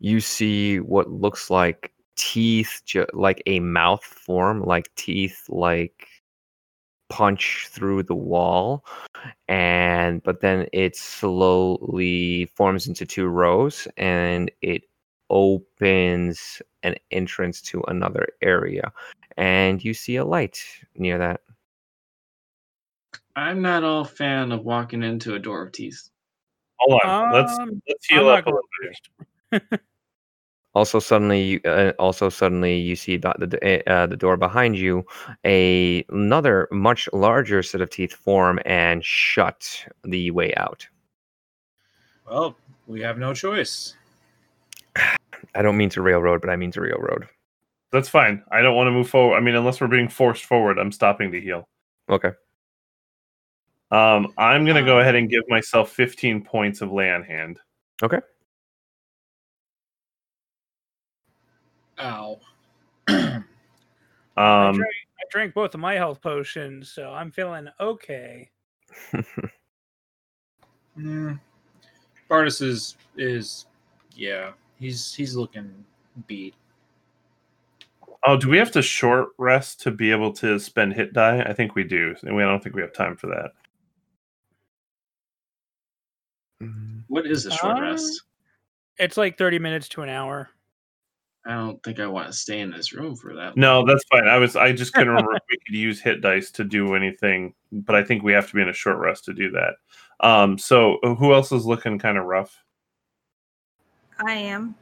[0.00, 2.82] you see what looks like teeth,
[3.12, 6.08] like a mouth form, like teeth, like
[7.12, 8.86] punch through the wall
[9.46, 14.84] and but then it slowly forms into two rows and it
[15.28, 18.90] opens an entrance to another area
[19.36, 20.58] and you see a light
[20.96, 21.42] near that
[23.36, 26.10] I'm not all fan of walking into a door of teeth.
[26.78, 28.62] Hold on, let's Um, let's I'm heal up a little
[29.50, 29.62] bit.
[29.70, 29.82] first.
[30.74, 35.04] also suddenly you uh, also suddenly you see the the, uh, the door behind you
[35.44, 40.86] a another much larger set of teeth form and shut the way out
[42.28, 42.56] Well,
[42.86, 43.94] we have no choice.
[45.54, 47.28] i don't mean to railroad but i mean to railroad
[47.92, 48.42] That's fine.
[48.50, 49.36] I don't want to move forward.
[49.36, 51.68] I mean, unless we're being forced forward, I'm stopping to heal.
[52.08, 52.30] okay
[53.92, 57.60] Um, I'm gonna go ahead and give myself 15 points of lay on hand.
[58.02, 58.20] Okay.
[62.00, 62.40] Ow.
[63.08, 63.42] I,
[64.36, 68.50] Um, drank, I drank both of my health potions, so I'm feeling okay.
[70.98, 71.40] Mm.
[72.28, 73.66] Bardis is is
[74.14, 74.52] yeah.
[74.78, 75.72] He's he's looking
[76.26, 76.54] beat.
[78.26, 81.40] oh, do we have to short rest to be able to spend hit die?
[81.42, 83.52] I think we do, and we I don't think we have time for that.
[87.08, 88.22] What is a short Uh, rest?
[88.98, 90.50] It's like 30 minutes to an hour.
[91.44, 93.56] I don't think I want to stay in this room for that.
[93.56, 94.28] No, that's fine.
[94.28, 97.54] I was I just couldn't remember if we could use hit dice to do anything,
[97.72, 99.74] but I think we have to be in a short rest to do that.
[100.20, 102.62] Um, so who else is looking kind of rough?
[104.24, 104.76] I am.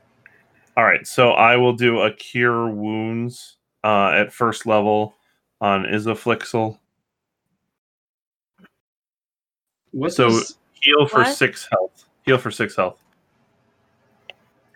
[0.76, 5.14] All right, so I will do a cure wounds uh, at first level
[5.62, 6.78] on Isaflixel.
[9.92, 11.36] What So- does- Heal for What?
[11.36, 12.06] six health.
[12.24, 13.02] Heal for six health.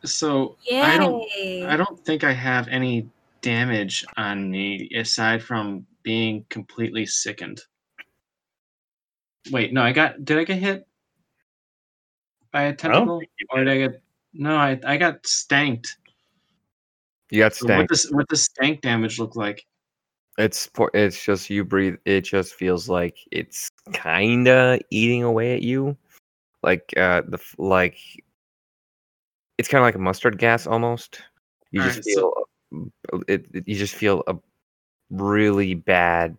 [0.04, 0.82] so Yay!
[0.82, 1.24] I don't
[1.66, 3.08] I don't think I have any
[3.40, 7.62] damage on me aside from being completely sickened.
[9.50, 10.86] Wait, no, I got did I get hit
[12.52, 13.22] by a don't tentacle?
[13.50, 14.02] Or did I get
[14.32, 15.96] no, I I got stanked.
[17.30, 19.64] you got So what does what does stank damage look like?
[20.38, 21.94] It's por- it's just you breathe.
[22.04, 25.96] It just feels like it's kinda eating away at you,
[26.62, 27.98] like uh the like.
[29.58, 31.22] It's kind of like a mustard gas almost.
[31.70, 32.32] You just Alright, feel
[32.72, 33.68] so- it, it.
[33.68, 34.34] You just feel a
[35.10, 36.36] really bad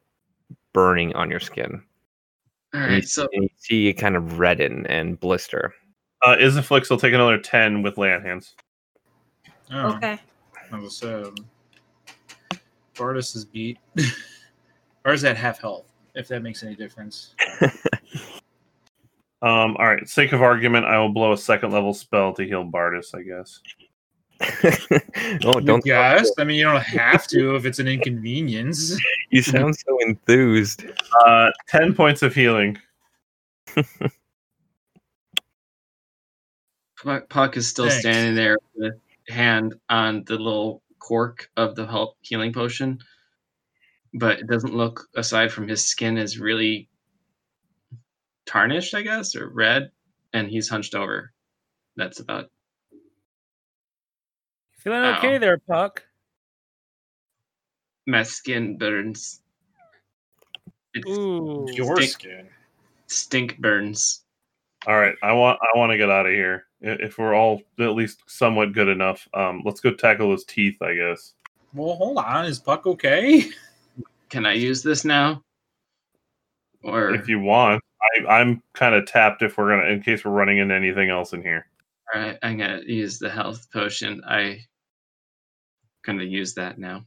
[0.74, 1.82] burning on your skin.
[2.74, 5.74] All And you, so you see it kind of redden and blister.
[6.22, 8.56] Uh, Isoflix will take another ten with land hands.
[9.72, 10.20] Oh, Okay.
[10.74, 11.36] I was um,
[12.96, 13.78] Bardis is beat.
[15.06, 17.36] Bardis at half health, if that makes any difference.
[19.42, 22.66] Um, all right, sake of argument, I will blow a second level spell to heal
[22.66, 23.14] Bardis.
[23.14, 23.60] I guess.
[25.46, 29.00] oh, don't Yes, I mean you don't have to if it's an inconvenience.
[29.30, 30.86] you sound so enthused.
[31.24, 32.76] Uh, ten points of healing.
[37.04, 38.00] Puck, Puck is still Thanks.
[38.00, 38.96] standing there with
[39.28, 42.98] hand on the little cork of the help healing potion,
[44.14, 46.90] but it doesn't look aside from his skin is really
[48.48, 49.92] tarnished, I guess, or red,
[50.34, 51.32] and he's hunched over.
[51.96, 52.50] That's about
[54.80, 55.18] Feeling Ow.
[55.18, 56.04] okay there, Puck?
[58.08, 59.42] my skin burns.
[60.94, 61.66] It's Ooh.
[61.74, 62.12] Your Stink.
[62.12, 62.50] skin.
[63.08, 64.24] stink burns.
[64.88, 66.66] All right, I want I want to get out of here.
[66.86, 70.82] I- If we're all at least somewhat good enough, um, let's go tackle those teeth.
[70.82, 71.34] I guess.
[71.74, 72.46] Well, hold on.
[72.46, 73.50] Is Puck okay?
[74.30, 75.44] Can I use this now?
[76.84, 79.42] Or If you want, I, I'm kind of tapped.
[79.42, 81.66] If we're gonna, in case we're running into anything else in here.
[82.14, 84.22] all right, I'm gonna use the health potion.
[84.28, 84.60] I
[86.06, 87.04] gonna use that now.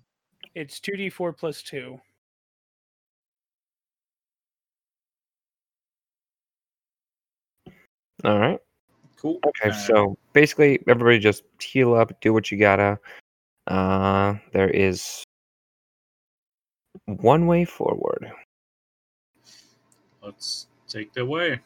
[0.55, 2.01] It's 2d4 plus 2.
[8.25, 8.59] All right.
[9.21, 9.41] Cool.
[9.47, 12.99] Okay, Uh, so basically, everybody just heal up, do what you gotta.
[13.67, 15.25] Uh, there is
[17.07, 18.31] one way forward.
[20.23, 21.59] let's take the way.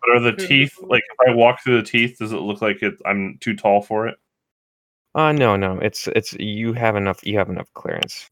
[0.00, 2.82] But are the teeth like if I walk through the teeth, does it look like
[2.82, 4.16] it I'm too tall for it?
[5.14, 7.24] Uh, no, no, it's it's you have enough.
[7.24, 8.28] You have enough clearance.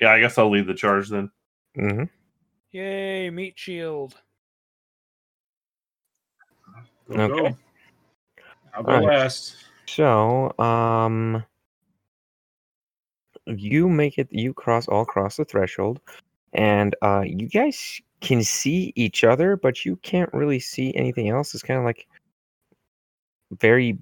[0.00, 1.30] Yeah, I guess I'll lead the charge then.
[1.76, 2.04] Mm-hmm.
[2.72, 4.16] Yay, meat shield.
[7.10, 7.28] Okay.
[7.28, 7.56] go.
[8.74, 9.08] I'll go Alright.
[9.08, 9.56] last.
[9.86, 11.42] So, um,
[13.46, 14.28] you make it.
[14.30, 16.00] You cross all cross the threshold,
[16.52, 21.54] and uh, you guys can see each other, but you can't really see anything else.
[21.54, 22.06] It's kind of like
[23.52, 23.98] very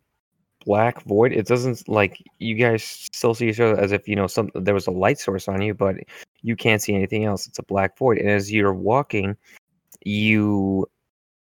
[0.64, 1.32] black void.
[1.32, 4.74] It doesn't like you guys still see each other as if you know some there
[4.74, 5.96] was a light source on you, but
[6.42, 7.46] you can't see anything else.
[7.46, 9.36] It's a black void, and as you're walking,
[10.04, 10.88] you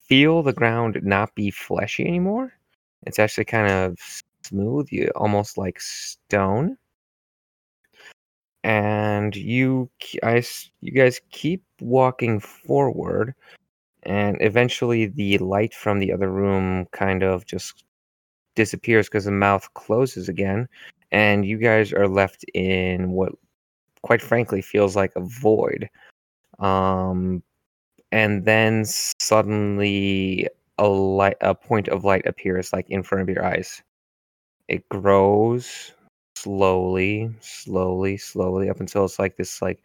[0.07, 2.53] feel the ground not be fleshy anymore.
[3.05, 3.97] It's actually kind of
[4.43, 6.77] smooth, you almost like stone.
[8.63, 9.89] And you,
[10.23, 10.43] I,
[10.81, 13.33] you guys keep walking forward,
[14.03, 17.85] and eventually the light from the other room kind of just
[18.55, 20.67] disappears because the mouth closes again,
[21.11, 23.31] and you guys are left in what,
[24.01, 25.89] quite frankly, feels like a void.
[26.59, 27.43] Um,
[28.11, 28.85] and then
[29.19, 30.47] suddenly
[30.77, 33.81] a light, a point of light appears like in front of your eyes.
[34.67, 35.93] It grows
[36.35, 39.83] slowly, slowly, slowly up until it's like this like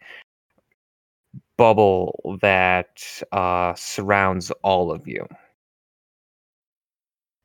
[1.57, 5.27] bubble that uh, surrounds all of you.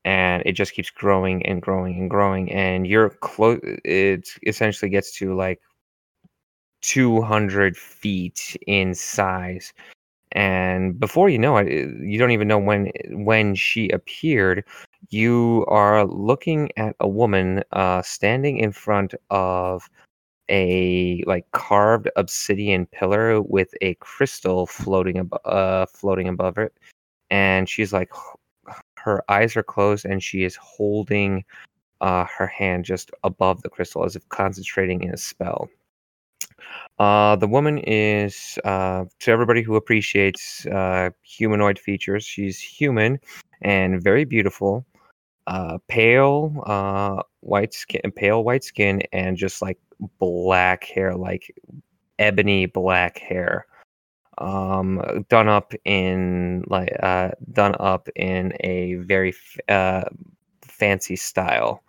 [0.05, 3.61] And it just keeps growing and growing and growing, and you're close.
[3.85, 5.61] It essentially gets to like
[6.83, 9.73] 200 feet in size,
[10.33, 11.69] and before you know it,
[12.01, 14.65] you don't even know when when she appeared.
[15.11, 19.89] You are looking at a woman uh, standing in front of
[20.51, 26.75] a like carved obsidian pillar with a crystal floating above uh, floating above it,
[27.31, 28.11] and she's like
[28.99, 31.45] her eyes are closed and she is holding
[32.01, 35.69] uh, her hand just above the crystal as if concentrating in a spell.
[36.99, 43.19] Uh, the woman is, uh, to everybody who appreciates uh, humanoid features, she's human
[43.63, 44.85] and very beautiful.
[45.47, 49.79] Uh, pale, uh, white skin, pale white skin, and just like
[50.19, 51.55] black hair, like
[52.19, 53.67] ebony black hair.
[54.39, 59.35] Um, done up in like uh, done up in a very
[59.69, 60.05] f-
[60.63, 61.83] fancy style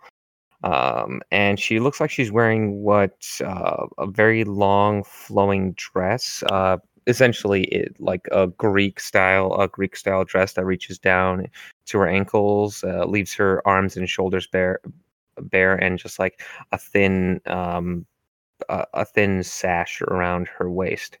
[0.62, 6.76] um, and she looks like she's wearing what uh, a very long flowing dress uh,
[7.06, 11.46] essentially it, like a greek style a greek style dress that reaches down
[11.86, 14.80] to her ankles uh, leaves her arms and shoulders bare
[15.40, 16.42] bare and just like
[16.72, 18.06] a thin um,
[18.68, 21.18] a, a thin sash around her waist.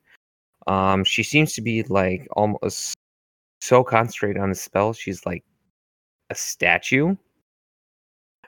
[0.66, 2.94] Um, she seems to be like almost
[3.60, 5.44] so concentrated on the spell she's like
[6.30, 7.16] a statue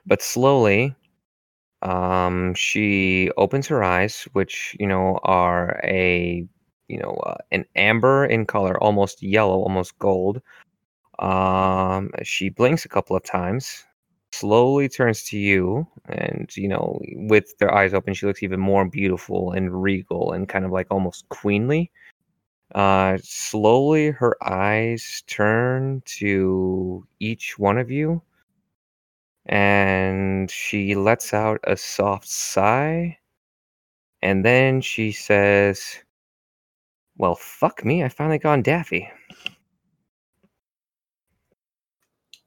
[0.05, 0.95] but slowly
[1.83, 6.47] um she opens her eyes which you know are a
[6.87, 10.41] you know uh, an amber in color almost yellow almost gold.
[11.19, 13.85] Um she blinks a couple of times
[14.33, 18.85] slowly turns to you and you know with their eyes open she looks even more
[18.85, 21.91] beautiful and regal and kind of like almost queenly.
[22.75, 28.21] Uh slowly her eyes turn to each one of you
[29.47, 33.17] and she lets out a soft sigh
[34.21, 35.99] and then she says
[37.17, 39.09] well fuck me i finally gone daffy.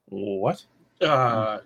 [0.09, 0.65] What?
[1.01, 1.59] Uh,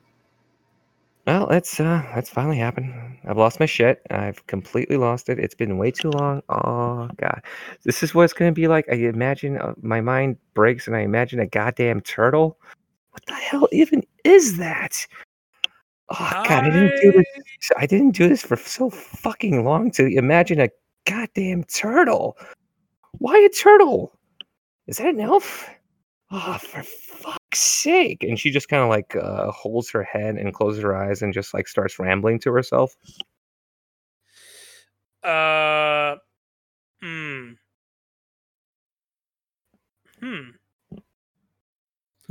[1.28, 2.94] well that's uh that's finally happened.
[3.26, 4.02] I've lost my shit.
[4.10, 5.40] I've completely lost it.
[5.40, 6.42] It's been way too long.
[6.50, 7.42] Oh god.
[7.84, 8.86] This is what it's gonna be like.
[8.92, 12.58] I imagine uh, my mind breaks and i imagine a goddamn turtle
[13.12, 15.06] what the hell even is that
[16.10, 17.28] oh god i didn't do this
[17.78, 20.70] I didn't do this for so fucking long to imagine a
[21.06, 22.38] goddamn turtle.
[23.20, 24.18] Why a turtle?
[24.88, 25.70] Is that an elf?
[26.32, 28.24] Oh, for fuck's sake.
[28.24, 31.34] And she just kind of like uh, holds her head and closes her eyes and
[31.34, 32.96] just like starts rambling to herself.
[35.24, 36.16] Uh,
[37.02, 37.52] hmm.
[40.20, 40.50] Hmm.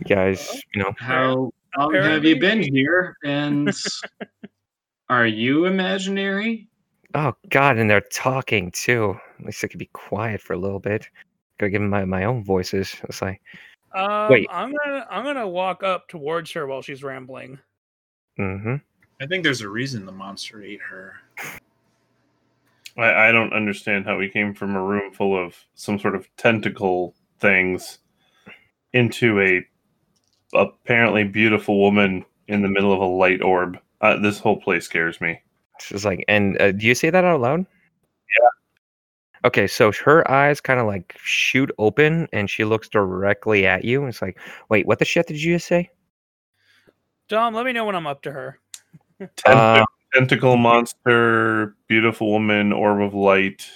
[0.01, 3.17] You guys, you know, How long have you been here?
[3.23, 3.71] And
[5.11, 6.67] are you imaginary?
[7.15, 9.19] oh god, and they're talking too.
[9.39, 11.09] At least I could be quiet for a little bit.
[11.59, 12.97] Gotta give them my, my own voices.
[13.05, 13.43] It's like,
[13.95, 14.47] Um, Wait.
[14.51, 17.59] I'm gonna I'm gonna walk up towards her while she's rambling.
[18.39, 18.77] Mm-hmm.
[19.21, 21.17] I think there's a reason the monster ate her.
[22.97, 26.27] I, I don't understand how we came from a room full of some sort of
[26.39, 27.99] tentacle things
[28.93, 29.67] into a
[30.55, 33.79] apparently beautiful woman in the middle of a light orb.
[34.01, 35.41] Uh, this whole place scares me.
[35.81, 37.61] She's like, and uh, do you say that out loud?
[37.61, 38.49] Yeah.
[39.47, 44.01] Okay, so her eyes kind of like shoot open, and she looks directly at you.
[44.01, 45.91] And it's like, wait, what the shit did you just say?
[47.29, 48.59] Dom, let me know when I'm up to her.
[49.19, 53.67] Tent- Uh, tentacle monster, beautiful woman, orb of light.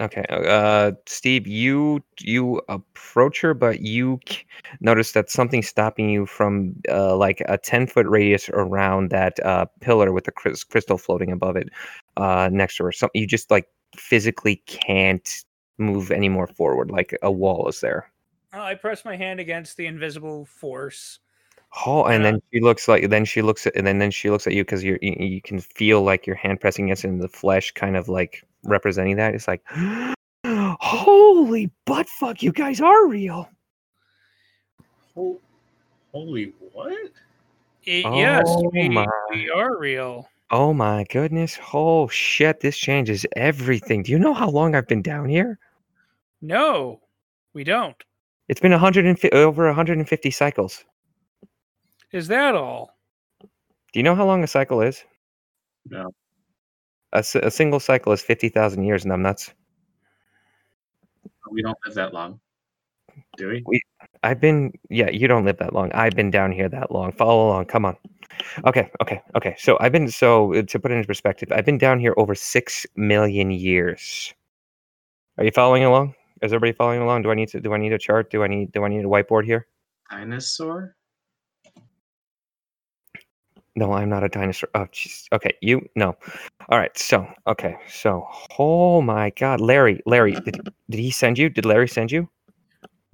[0.00, 4.38] Okay, uh, Steve, you you approach her, but you c-
[4.80, 9.66] notice that something's stopping you from uh, like a ten foot radius around that uh,
[9.80, 11.68] pillar with the crys- crystal floating above it,
[12.16, 12.92] uh, next to her.
[12.92, 15.44] Something you just like physically can't
[15.76, 16.90] move any more forward.
[16.90, 18.10] Like a wall is there.
[18.54, 21.18] Uh, I press my hand against the invisible force.
[21.86, 22.32] Oh, and Yeah.
[22.32, 24.64] then she looks like then she looks at and then, then she looks at you
[24.64, 27.70] because you're you, you can feel like your hand pressing against it and the flesh
[27.72, 29.34] kind of like representing that.
[29.34, 29.62] It's like,
[30.44, 33.48] holy butt fuck, you guys are real.
[35.14, 35.40] Hol-
[36.12, 36.92] Holy what?
[36.92, 37.06] I-
[37.86, 39.06] yes, Oh we, my.
[39.30, 40.28] we are real.
[40.50, 41.56] Oh my goodness.
[41.72, 44.02] Oh shit, this changes everything.
[44.02, 45.58] Do you know how long I've been down here?
[46.42, 47.00] No,
[47.54, 47.94] we don't.
[48.48, 50.84] It's been 150 over 150 cycles.
[52.12, 52.96] Is that all?
[53.40, 55.04] Do you know how long a cycle is?
[55.88, 56.12] No.
[57.12, 59.52] A, a single cycle is 50,000 years, and I'm nuts.
[61.50, 62.38] We don't live that long,
[63.36, 63.82] do we?
[64.22, 65.90] I've been, yeah, you don't live that long.
[65.92, 67.10] I've been down here that long.
[67.10, 67.64] Follow along.
[67.66, 67.96] Come on.
[68.64, 69.56] Okay, okay, okay.
[69.58, 72.36] So I've been, so uh, to put it into perspective, I've been down here over
[72.36, 74.32] 6 million years.
[75.38, 76.14] Are you following along?
[76.42, 77.22] Is everybody following along?
[77.22, 78.30] Do I need to, do I need a chart?
[78.30, 79.66] Do I need, do I need a whiteboard here?
[80.10, 80.94] Dinosaur?
[83.76, 84.68] No, I'm not a dinosaur.
[84.74, 85.26] Oh, jeez.
[85.32, 86.16] Okay, you no.
[86.68, 86.96] All right.
[86.98, 87.76] So, okay.
[87.88, 88.26] So,
[88.58, 90.60] oh my God, Larry, Larry, did,
[90.90, 91.48] did he send you?
[91.48, 92.28] Did Larry send you?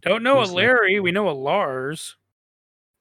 [0.03, 0.57] Don't know a Who's that?
[0.57, 1.01] Larry.
[1.01, 2.17] We know a Lars.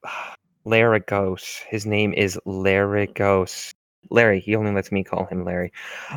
[0.66, 1.62] Larigos.
[1.70, 3.74] His name is Larigos.
[4.10, 4.40] Larry.
[4.40, 5.72] He only lets me call him Larry.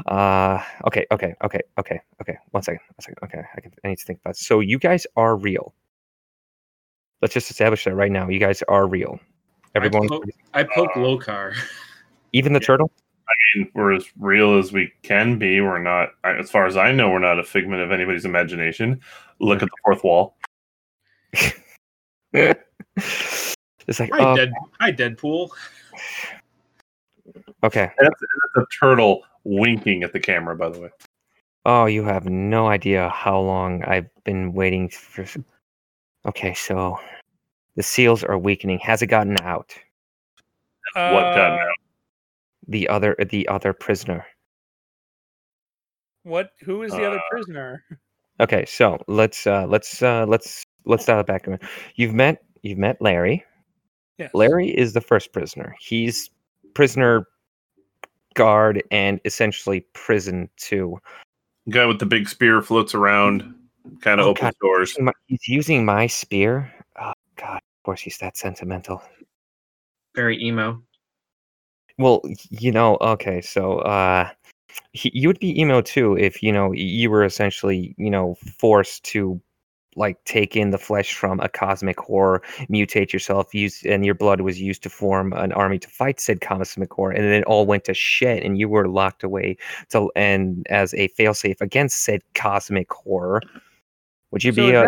[0.07, 2.37] Uh, okay, okay, okay, okay, okay.
[2.51, 2.81] One second.
[2.97, 3.19] One second.
[3.25, 3.73] Okay, I can.
[3.85, 4.33] I need to think about.
[4.33, 4.39] It.
[4.39, 5.75] So, you guys are real.
[7.23, 8.29] Let's just establish that right now.
[8.29, 9.21] You guys are real.
[9.85, 10.25] Everyone, po-
[10.55, 11.55] I poke uh, Lokar.
[12.33, 12.91] even the turtle.
[13.29, 15.61] I mean, We're as real as we can be.
[15.61, 19.01] We're not, as far as I know, we're not a figment of anybody's imagination.
[19.39, 20.37] Look at the fourth wall.
[22.33, 23.55] it's
[24.01, 24.51] like, Hi, oh, Dead.
[24.81, 25.51] Hi, Deadpool.
[27.63, 27.91] okay.
[27.99, 30.91] That's, that's a turtle winking at the camera, by the way.
[31.65, 35.27] Oh, you have no idea how long I've been waiting for.
[36.27, 36.99] Okay, so
[37.79, 38.81] the seals are weakening.
[38.81, 39.73] Has it gotten out?
[40.95, 41.69] what got Uh, out?
[42.67, 44.27] The other, the other prisoner.
[46.25, 46.51] What?
[46.65, 47.85] Who is the other Uh, prisoner?
[48.41, 51.47] Okay, so let's uh let's uh let's let's dial it back.
[51.47, 51.65] a minute.
[51.95, 53.45] You've met you've met Larry.
[54.19, 54.31] Yes.
[54.35, 55.75] Larry is the first prisoner.
[55.81, 56.31] He's
[56.75, 57.27] prisoner
[58.35, 60.99] guard and essentially prison too.
[61.71, 63.55] Guy with the big spear floats around,
[64.01, 64.55] kind of Oh, opens God.
[64.61, 64.97] doors.
[65.27, 66.73] He's using my spear.
[67.89, 69.03] God, of course he's that sentimental.
[70.15, 70.83] Very emo.
[71.99, 74.31] Well, you know, okay, so uh
[74.93, 79.03] he, you would be emo too if you know you were essentially you know forced
[79.05, 79.41] to
[79.97, 84.43] like take in the flesh from a cosmic horror, mutate yourself, use and your blood
[84.43, 87.67] was used to form an army to fight said cosmic horror, and then it all
[87.67, 89.57] went to shit, and you were locked away
[89.91, 93.41] to and as a failsafe against said cosmic horror.
[94.31, 94.87] Would you so, be is a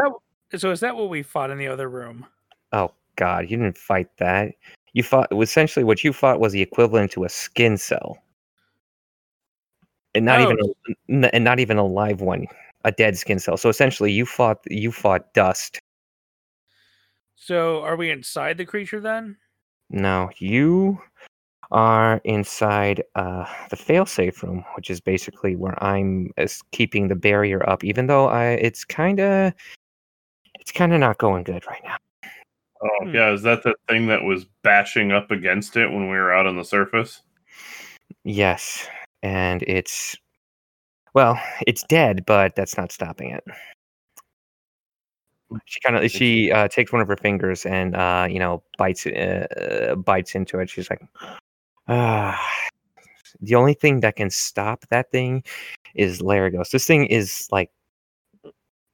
[0.51, 2.27] that, so is that what we fought in the other room?
[2.72, 4.55] Oh god, you didn't fight that.
[4.92, 8.18] You fought essentially what you fought was the equivalent to a skin cell.
[10.14, 10.74] And not even Oh.
[10.88, 12.47] a, n- and not even a live one,
[12.84, 13.56] a dead skin cell.
[13.56, 15.78] So essentially you fought you fought dust.
[17.36, 19.36] So are we inside the creature then?
[19.90, 21.01] No, you
[21.70, 26.30] are inside uh, the failsafe room, which is basically where I'm
[26.72, 29.55] keeping the barrier up, even though I it's kinda
[30.59, 31.97] it's kinda not going good right now.
[32.82, 33.15] Oh, Hmm.
[33.15, 33.32] yeah.
[33.32, 36.57] Is that the thing that was bashing up against it when we were out on
[36.57, 37.23] the surface?
[38.24, 38.89] Yes,
[39.23, 40.16] and it's
[41.15, 43.44] well, it's dead, but that's not stopping it.
[45.65, 49.07] She kind of she uh, takes one of her fingers and uh, you know bites
[49.07, 49.47] uh,
[49.93, 50.70] uh, bites into it.
[50.70, 51.02] She's like,
[51.89, 52.40] ah.
[53.43, 55.43] The only thing that can stop that thing
[55.94, 56.70] is Larigos.
[56.70, 57.70] This thing is like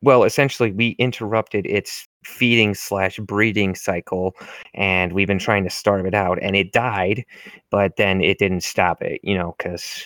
[0.03, 4.35] well, essentially, we interrupted its feeding slash breeding cycle,
[4.74, 7.24] and we've been trying to starve it out, and it died,
[7.70, 10.05] but then it didn't stop it, you know, because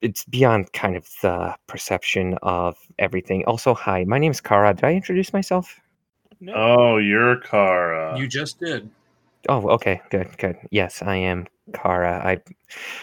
[0.00, 3.44] it's beyond kind of the perception of everything.
[3.46, 4.74] Also, hi, my name is Kara.
[4.74, 5.80] Did I introduce myself?
[6.40, 6.52] No.
[6.54, 8.18] Oh, you're Kara.
[8.18, 8.90] You just did.
[9.48, 10.56] Oh, okay, good, good.
[10.70, 12.20] Yes, I am Kara.
[12.24, 12.40] I,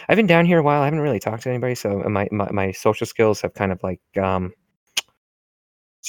[0.08, 0.82] I've been down here a while.
[0.82, 3.82] I haven't really talked to anybody, so my my, my social skills have kind of
[3.82, 4.52] like um,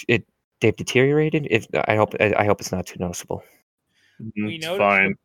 [0.08, 0.26] it
[0.62, 1.48] they've deteriorated.
[1.52, 3.44] If I hope I, I hope it's not too noticeable.
[4.22, 5.16] Mhm, We it's fine.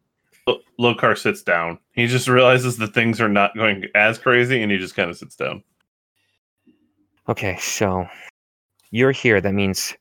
[0.47, 1.79] Lo- Lokar sits down.
[1.93, 5.17] He just realizes that things are not going as crazy, and he just kind of
[5.17, 5.63] sits down.
[7.29, 8.07] Okay, so
[8.91, 9.41] you're here.
[9.41, 9.95] That means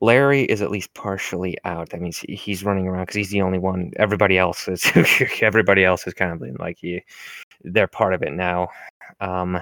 [0.00, 1.90] Larry is at least partially out.
[1.90, 3.92] That means he's running around because he's the only one.
[3.96, 4.84] Everybody else is.
[5.40, 7.02] everybody else is kind of been like he,
[7.62, 8.68] they're part of it now.
[9.20, 9.60] Um.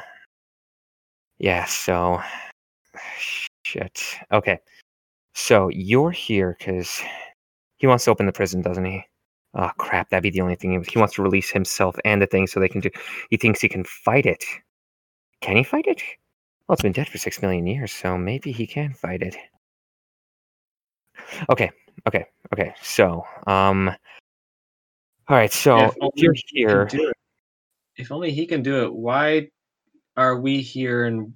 [1.39, 1.65] Yeah.
[1.67, 2.21] So.
[3.65, 4.03] Shit.
[4.33, 4.59] Okay.
[5.35, 7.01] So you're here because
[7.77, 9.05] he wants to open the prison, doesn't he?
[9.55, 10.11] Oh crap!
[10.11, 10.85] That'd be the only thing.
[10.89, 12.91] He wants to release himself and the thing so they can do.
[13.31, 14.45] He thinks he can fight it.
[15.41, 16.03] Can he fight it?
[16.67, 19.37] Well, it's been dead for six million years, so maybe he can fight it.
[21.49, 21.71] Okay,
[22.07, 22.75] okay, okay.
[22.81, 23.89] So, um,
[25.29, 25.53] all right.
[25.53, 26.89] So Yeah, if you're here.
[27.97, 29.49] If only he can do it, why
[30.17, 31.35] are we here and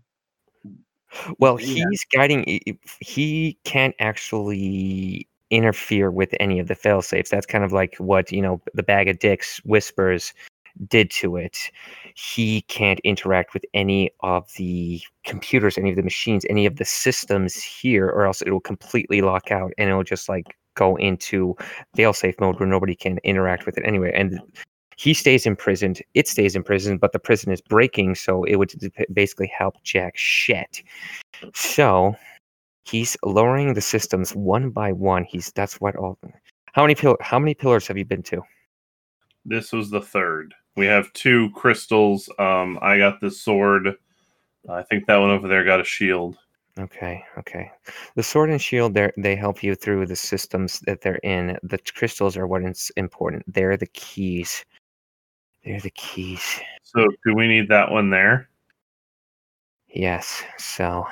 [1.39, 1.85] well, Yeah.
[1.91, 2.45] he's guiding.
[2.49, 7.31] i- He can't actually interfere with any of the fail safes.
[7.31, 10.33] That's kind of like what you know the bag of dicks whispers
[10.89, 11.57] did to it.
[12.17, 16.85] He can't interact with any of the computers, any of the machines, any of the
[16.85, 21.55] systems here, or else it will completely lock out and it'll just like go into
[21.97, 24.11] failsafe mode where nobody can interact with it anyway.
[24.15, 24.41] And
[24.97, 28.73] he stays imprisoned, it stays imprisoned, but the prison is breaking, so it would
[29.13, 30.83] basically help Jack shit.
[31.55, 32.15] So
[32.85, 35.25] he's lowering the systems one by one.
[35.25, 36.19] He's that's what all.
[36.73, 38.43] How many pill- How many pillars have you been to?
[39.45, 40.55] This was the third.
[40.77, 42.29] We have two crystals.
[42.39, 43.97] Um, I got the sword.
[44.69, 46.37] I think that one over there got a shield.
[46.79, 47.71] Okay, okay.
[48.17, 51.57] The sword and shield, they they help you through the systems that they're in.
[51.63, 53.45] The crystals are what is important.
[53.47, 54.65] They're the keys.
[55.65, 56.61] They're the keys.
[56.83, 58.49] So, do we need that one there?
[59.89, 60.43] Yes.
[60.59, 61.07] So,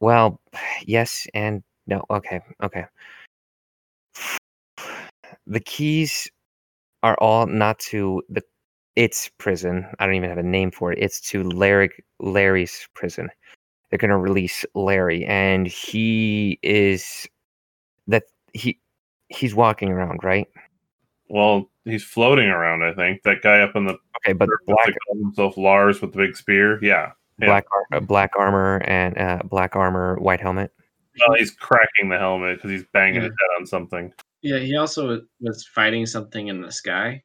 [0.00, 0.40] well,
[0.84, 2.04] yes and no.
[2.10, 2.84] Okay, okay.
[5.46, 6.28] The keys
[7.02, 8.42] are all not to the
[8.96, 9.86] its prison.
[9.98, 10.98] I don't even have a name for it.
[11.00, 13.28] It's to Larry Larry's prison.
[13.90, 17.28] They're gonna release Larry, and he is
[18.08, 18.78] that he
[19.28, 20.48] he's walking around, right?
[21.28, 22.82] Well, he's floating around.
[22.82, 26.36] I think that guy up in the Okay, but black himself Lars with the big
[26.36, 26.82] spear.
[26.82, 27.12] Yeah.
[27.38, 27.46] yeah.
[27.46, 30.72] black ar- uh, black armor and uh, black armor, white helmet.
[31.20, 33.22] Well, he's cracking the helmet because he's banging Yeah.
[33.22, 34.12] his head on something.
[34.42, 37.22] yeah, he also was fighting something in the sky.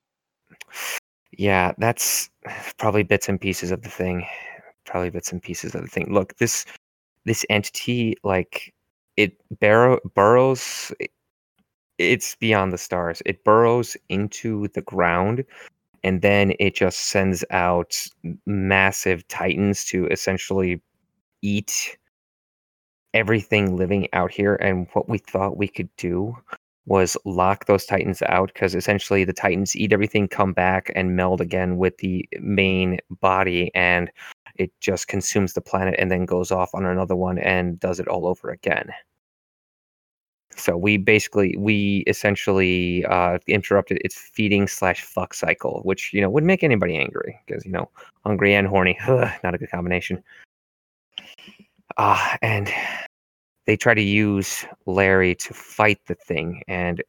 [1.38, 2.30] Yeah, that's
[2.78, 4.26] probably bits and pieces of the thing.
[4.86, 6.14] Probably bits and pieces of the thing.
[6.14, 6.66] Look, this
[7.26, 8.74] this entity, like
[9.18, 10.92] it burrow burrows.
[12.12, 13.22] It's beyond the stars.
[13.26, 15.46] It burrows into the ground,
[16.04, 17.96] and then it just sends out
[18.46, 20.82] massive titans to essentially
[21.42, 21.98] eat
[23.14, 24.56] everything living out here.
[24.56, 26.36] And what we thought we could do
[26.86, 31.40] was lock those titans out because essentially the titans eat everything, come back and meld
[31.40, 34.12] again with the main body, and
[34.56, 38.08] it just consumes the planet and then goes off on another one and does it
[38.08, 38.90] all over again.
[40.58, 46.30] So we basically we essentially uh, interrupted its feeding slash fuck cycle, which you know
[46.30, 47.90] would make anybody angry because you know
[48.26, 50.24] hungry and horny, not a good combination.
[51.98, 52.72] Ah, and
[53.66, 57.04] they try to use Larry to fight the thing, and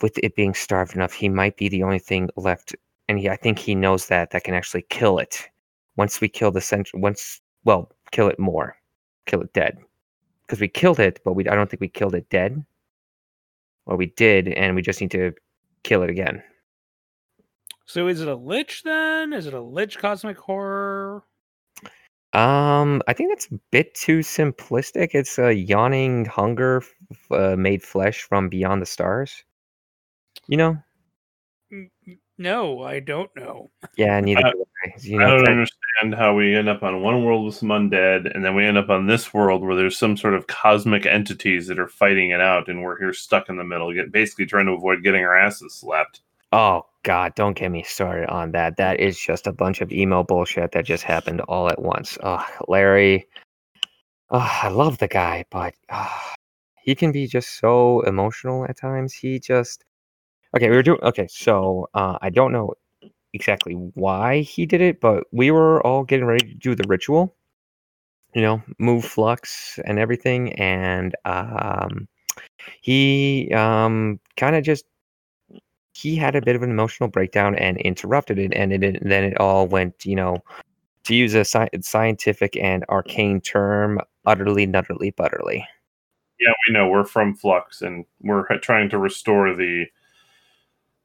[0.00, 2.74] with it being starved enough, he might be the only thing left.
[3.08, 5.48] And he, I think he knows that that can actually kill it.
[5.96, 8.76] Once we kill the cent, once well, kill it more,
[9.26, 9.78] kill it dead,
[10.50, 12.64] because we killed it, but we I don't think we killed it dead.
[13.86, 15.32] Or we did, and we just need to
[15.84, 16.42] kill it again.
[17.86, 19.32] So is it a lich then?
[19.32, 21.22] Is it a lich cosmic horror?
[22.32, 25.10] Um, I think that's a bit too simplistic.
[25.14, 26.82] It's a yawning hunger
[27.12, 29.44] f- uh, made flesh from beyond the stars.
[30.48, 30.82] You know?
[32.40, 33.70] N- n- No, I don't know.
[33.96, 34.92] Yeah, neither I- do I.
[35.02, 37.68] You I know, don't tech- understand how we end up on one world with some
[37.68, 41.04] undead, and then we end up on this world where there's some sort of cosmic
[41.06, 44.46] entities that are fighting it out, and we're here stuck in the middle, get basically
[44.46, 46.22] trying to avoid getting our asses slapped.
[46.52, 48.76] Oh God, don't get me started on that.
[48.78, 52.18] That is just a bunch of emo bullshit that just happened all at once.
[52.22, 53.26] Oh, Larry,
[54.30, 56.34] Ah, I love the guy, but ah,
[56.82, 59.12] he can be just so emotional at times.
[59.12, 59.84] He just
[60.56, 60.70] okay.
[60.70, 61.26] We were doing okay.
[61.28, 62.74] So uh, I don't know
[63.32, 67.34] exactly why he did it, but we were all getting ready to do the ritual.
[68.34, 72.06] You know, move flux and everything, and um,
[72.80, 74.84] he um kind of just
[75.94, 79.38] he had a bit of an emotional breakdown and interrupted it, and it, then it
[79.38, 80.38] all went, you know,
[81.04, 85.66] to use a sci- scientific and arcane term, utterly, nutterly, butterly.
[86.38, 89.86] Yeah, we know we're from Flux, and we're trying to restore the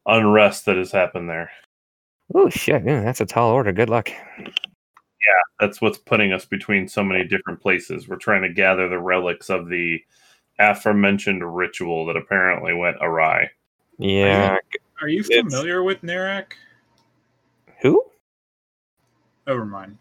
[0.06, 1.52] unrest that has happened there.
[2.34, 3.72] Oh shit, yeah, that's a tall order.
[3.72, 4.10] Good luck.
[4.40, 8.08] Yeah, that's what's putting us between so many different places.
[8.08, 10.00] We're trying to gather the relics of the
[10.60, 13.50] aforementioned ritual that apparently went awry.
[13.98, 14.58] Yeah.
[15.02, 16.54] Are you It's- familiar with Narak?
[17.82, 18.04] Who
[19.46, 19.98] Never mind.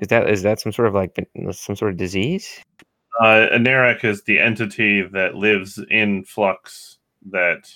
[0.00, 0.28] is that?
[0.30, 1.16] Is that some sort of like
[1.52, 2.60] some sort of disease?
[3.20, 6.98] Uh, Narak is the entity that lives in Flux
[7.30, 7.68] that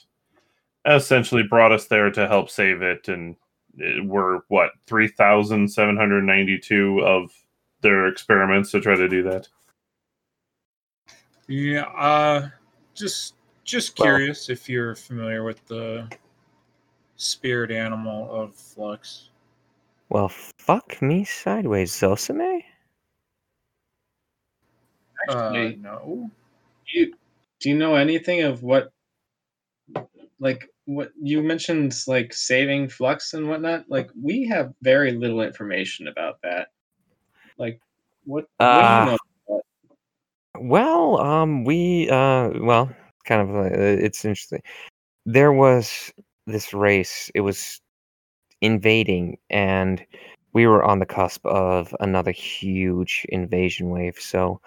[0.86, 3.36] essentially brought us there to help save it, and
[3.78, 7.32] it- we're what three thousand seven hundred ninety-two of
[7.80, 9.48] their experiments to try to do that.
[11.48, 12.48] Yeah, uh
[12.94, 13.34] just
[13.64, 16.08] just Well- curious if you're familiar with the
[17.16, 19.30] spirit animal of Flux.
[20.10, 22.62] Well, fuck me sideways, Zosame.
[25.28, 26.30] Uh, Actually, no.
[26.88, 27.14] you,
[27.60, 28.92] do you know anything of what,
[30.38, 33.86] like, what you mentioned, like saving flux and whatnot?
[33.88, 36.68] Like, we have very little information about that.
[37.58, 37.80] Like,
[38.24, 39.16] what, what do you
[39.50, 39.62] know?
[40.58, 42.90] Well, um, we, uh, well,
[43.24, 44.62] kind of, uh, it's interesting.
[45.26, 46.12] There was
[46.46, 47.80] this race, it was
[48.60, 50.04] invading, and
[50.52, 54.16] we were on the cusp of another huge invasion wave.
[54.18, 54.60] So,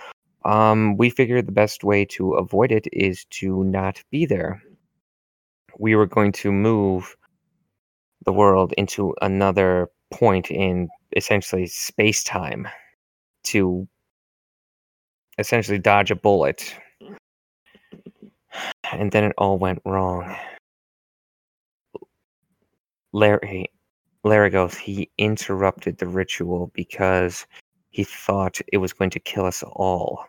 [0.46, 4.62] um, we figured the best way to avoid it is to not be there.
[5.80, 7.16] We were going to move
[8.26, 12.68] the world into another point in essentially space time
[13.46, 13.88] to
[15.38, 16.74] essentially dodge a bullet.
[18.92, 20.36] And then it all went wrong.
[23.14, 23.68] Larry
[24.26, 27.46] Larigos, he interrupted the ritual because
[27.92, 30.26] he thought it was going to kill us all.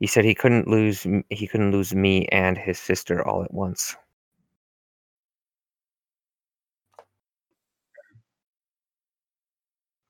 [0.00, 3.94] He said he couldn't lose he couldn't lose me and his sister all at once.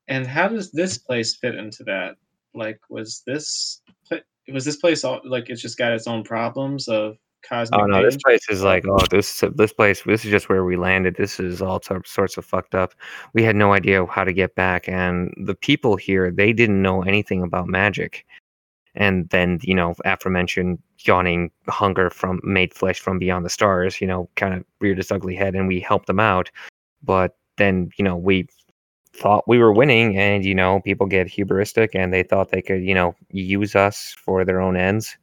[0.07, 2.15] And how does this place fit into that?
[2.53, 3.81] Like, was this
[4.51, 7.81] was this place all like it's just got its own problems of oh, cosmic?
[7.81, 10.77] Oh no, this place is like oh this this place this is just where we
[10.77, 11.15] landed.
[11.17, 12.93] This is all tor- sorts of fucked up.
[13.33, 17.01] We had no idea how to get back, and the people here they didn't know
[17.03, 18.25] anything about magic.
[18.95, 24.01] And then you know aforementioned yawning hunger from made flesh from beyond the stars.
[24.01, 26.49] You know, kind of reared its ugly head, and we helped them out.
[27.03, 28.47] But then you know we
[29.13, 32.83] thought we were winning, and you know people get hubristic, and they thought they could
[32.83, 35.17] you know use us for their own ends.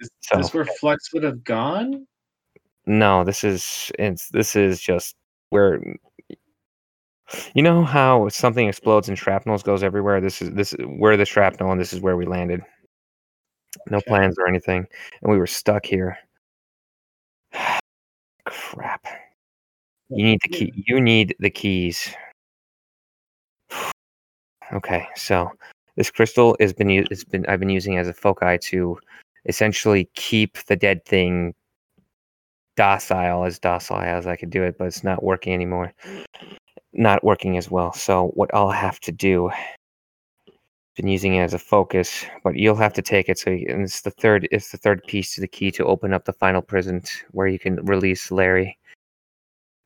[0.00, 2.06] Is So- this where Flux would have gone?
[2.86, 5.16] No, this is it's this is just
[5.50, 5.80] where
[7.54, 10.20] you know how something explodes and shrapnel goes everywhere.
[10.20, 12.62] This is this is where the shrapnel and this is where we landed.
[13.90, 14.06] No Okay.
[14.08, 14.86] plans or anything,
[15.22, 16.16] and we were stuck here.
[18.44, 19.06] Crap!
[20.10, 20.72] You need the key.
[20.86, 22.14] You need the keys.
[24.72, 25.50] Okay, so
[25.96, 28.98] this crystal has been it's been I've been using as a foci to
[29.46, 31.54] essentially keep the dead thing
[32.76, 35.92] docile as docile as I could do it, but it's not working anymore.
[36.94, 37.92] Not working as well.
[37.92, 39.50] So what I'll have to do
[40.96, 43.38] been using it as a focus, but you'll have to take it.
[43.38, 46.24] So and it's the third it's the third piece to the key to open up
[46.24, 47.02] the final prison
[47.32, 48.78] where you can release Larry.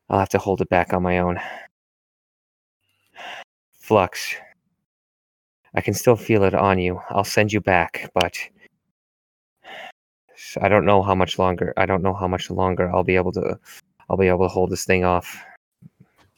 [0.09, 1.39] I'll have to hold it back on my own.
[3.73, 4.35] Flux.
[5.75, 6.99] I can still feel it on you.
[7.09, 8.35] I'll send you back, but
[10.61, 11.73] I don't know how much longer.
[11.77, 13.59] I don't know how much longer I'll be able to.
[14.09, 15.43] I'll be able to hold this thing off.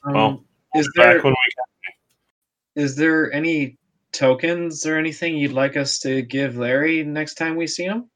[0.04, 0.44] Um, Well,
[0.76, 3.78] is there Back when we is there any
[4.14, 8.10] tokens or anything you'd like us to give Larry next time we see him,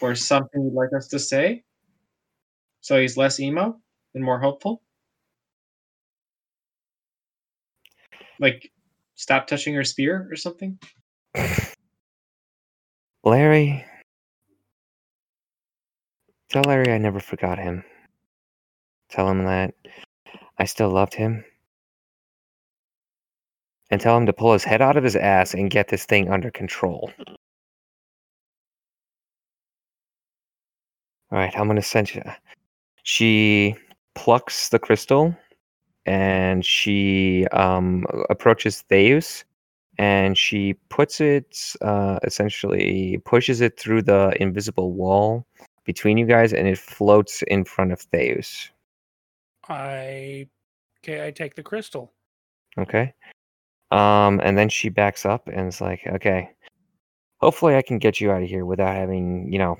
[0.00, 1.62] or something you'd like us to say,
[2.80, 3.78] so he's less emo
[4.14, 4.82] and more hopeful?
[8.38, 8.70] Like,
[9.14, 10.78] stop touching your spear or something.
[13.24, 13.84] Larry.
[16.50, 17.84] Tell Larry I never forgot him.
[19.08, 19.74] Tell him that
[20.58, 21.44] I still loved him.
[23.90, 26.30] and tell him to pull his head out of his ass and get this thing
[26.30, 27.10] under control.
[31.30, 32.22] All right, I'm gonna send you.
[33.02, 33.74] She
[34.14, 35.36] plucks the crystal,
[36.06, 39.44] and she um, approaches Theus,
[39.98, 45.46] and she puts it uh, essentially pushes it through the invisible wall
[45.84, 48.70] between you guys, and it floats in front of Theus.
[49.68, 50.48] I
[51.02, 52.12] okay, I take the crystal.
[52.78, 53.14] Okay.
[53.90, 56.50] Um, and then she backs up and is like, okay,
[57.38, 59.76] hopefully I can get you out of here without having, you know,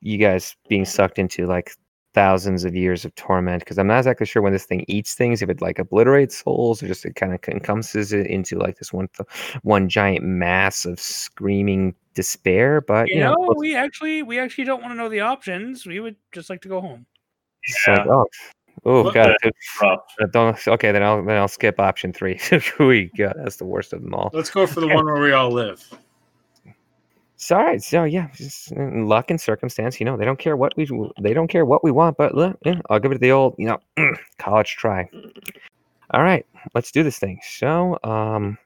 [0.00, 1.72] you guys being sucked into like
[2.14, 3.60] thousands of years of torment.
[3.60, 6.82] Because I'm not exactly sure when this thing eats things, if it like obliterates souls
[6.82, 9.28] or just it kind of encompasses it into like this one, th-
[9.62, 12.80] one giant mass of screaming despair.
[12.80, 15.86] But You you, know, know, we actually we actually don't want to know the options.
[15.86, 17.06] We would just like to go home.
[17.66, 18.12] It's like, Yeah.
[18.12, 18.26] oh,
[18.84, 19.36] oh, god,
[20.32, 20.68] don't.
[20.68, 22.38] Okay, then I'll then I'll skip option three.
[22.78, 24.30] we God, that's the worst of them all.
[24.32, 25.82] Let's go for the one where we all live.
[27.36, 30.00] So, all right, so yeah, just uh, luck and circumstance.
[30.00, 30.88] You know, they don't care what we
[31.20, 33.66] they don't care what we want, but look, yeah, I'll give it the old you
[33.66, 33.78] know
[34.38, 35.08] college try.
[36.10, 37.40] All right, let's do this thing.
[37.42, 38.56] So, um,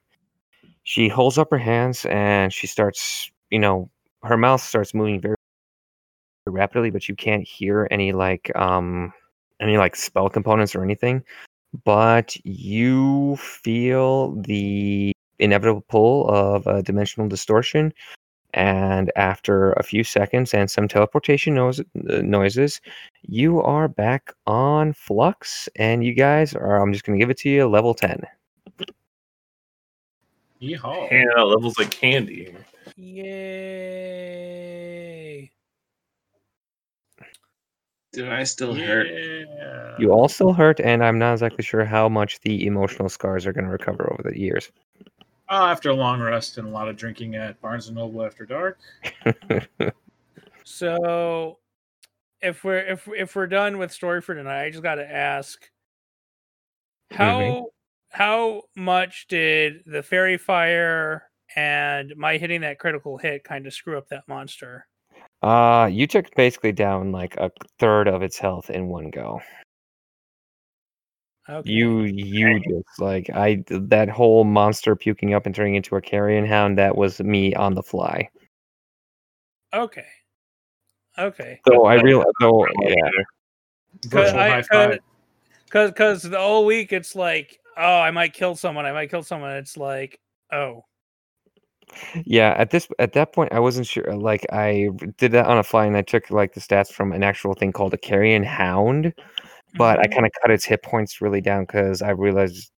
[0.83, 3.89] she holds up her hands and she starts, you know,
[4.23, 5.35] her mouth starts moving very
[6.49, 9.13] rapidly, but you can't hear any like um
[9.59, 11.23] any like spell components or anything.
[11.83, 17.93] But you feel the inevitable pull of a dimensional distortion
[18.53, 21.83] and after a few seconds and some teleportation noise, uh,
[22.23, 22.81] noises,
[23.21, 26.81] you are back on Flux, and you guys are.
[26.81, 28.23] I'm just gonna give it to you, level ten.
[30.61, 31.09] Yeehaw.
[31.09, 32.55] Handing levels like candy.
[32.95, 33.19] Yay!
[38.11, 39.07] Do I still hurt?
[39.99, 43.53] You all still hurt, and I'm not exactly sure how much the emotional scars are
[43.53, 44.71] gonna recover over the years.
[45.49, 48.45] Oh, after a long rest and a lot of drinking at Barnes and Noble after
[48.45, 48.77] dark.
[50.71, 51.57] So,
[52.41, 55.59] if we're if if we're done with story for tonight, I just got to ask
[57.09, 57.71] how
[58.09, 61.23] how much did the faerie fire
[61.55, 64.87] and my hitting that critical hit kind of screw up that monster?
[65.41, 69.41] Uh, you took basically down like a third of its health in one go.
[71.49, 71.71] Okay.
[71.71, 76.45] You you just like I that whole monster puking up and turning into a carrion
[76.45, 76.77] hound.
[76.77, 78.29] That was me on the fly.
[79.73, 80.05] okay.
[81.17, 81.59] Okay.
[81.67, 83.09] So I real though yeah.
[84.05, 84.99] Virtual I- high five.
[85.71, 88.85] Cause cause the whole week it's like, oh, I might kill someone.
[88.85, 89.51] I might kill someone.
[89.55, 90.19] It's like,
[90.51, 90.83] oh,
[92.25, 94.15] Yeah, at this at that point, I wasn't sure.
[94.15, 97.23] Like, I did that on a fly, and I took like the stats from an
[97.23, 99.13] actual thing called a carrion hound,
[99.75, 100.13] but I mhm.
[100.13, 102.71] kind of cut its hit points really down because I realized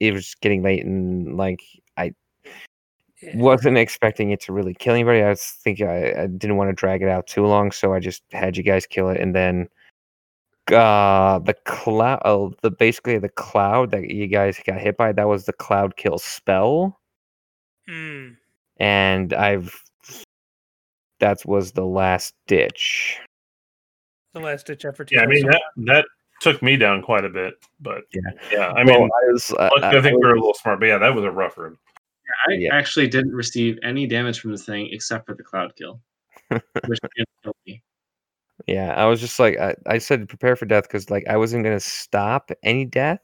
[0.00, 1.60] it was getting late, and like
[1.96, 2.12] I
[3.34, 5.22] wasn't expecting it to really kill anybody.
[5.22, 8.00] I was thinking I, I didn't want to drag it out too long, so I
[8.00, 9.68] just had you guys kill it, and then
[10.72, 15.28] uh the cloud oh, the basically the cloud that you guys got hit by that
[15.28, 16.98] was the cloud kill spell
[17.88, 18.36] Mm.
[18.78, 19.74] And I've
[21.20, 23.18] that was the last ditch.
[24.34, 25.08] the last ditch effort.
[25.08, 26.06] to Yeah, I mean that that
[26.40, 28.20] took me down quite a bit, but Yeah.
[28.52, 28.68] yeah.
[28.72, 30.86] I mean, I was, uh, I- I think I we we're a little smart, but
[30.86, 31.76] yeah, that was a rough run.
[32.48, 32.74] I Yeah.
[32.74, 36.00] actually didn't receive any damage from this thing except for the cloud kill,
[36.50, 37.82] which didn't kill me.
[38.66, 41.62] yeah, I was just like I, I said prepare for death because like I wasn't
[41.64, 43.20] gonna stop any death.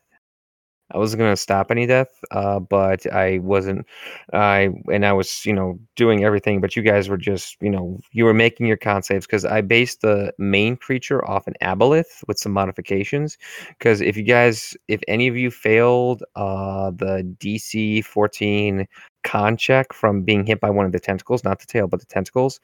[0.92, 3.86] I wasn't gonna stop any death, uh, but I wasn't.
[4.32, 6.60] I and I was, you know, doing everything.
[6.60, 9.60] But you guys were just, you know, you were making your con saves because I
[9.60, 13.38] based the main creature off an aboleth with some modifications.
[13.78, 18.86] Because if you guys, if any of you failed uh, the DC 14
[19.22, 22.06] con check from being hit by one of the tentacles, not the tail, but the
[22.06, 22.60] tentacles,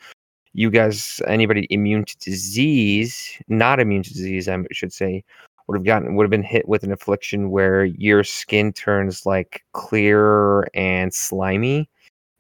[0.56, 5.22] you guys, anybody immune to disease, not immune to disease, I should say,
[5.66, 9.64] would have gotten would have been hit with an affliction where your skin turns like
[9.72, 11.88] clear and slimy,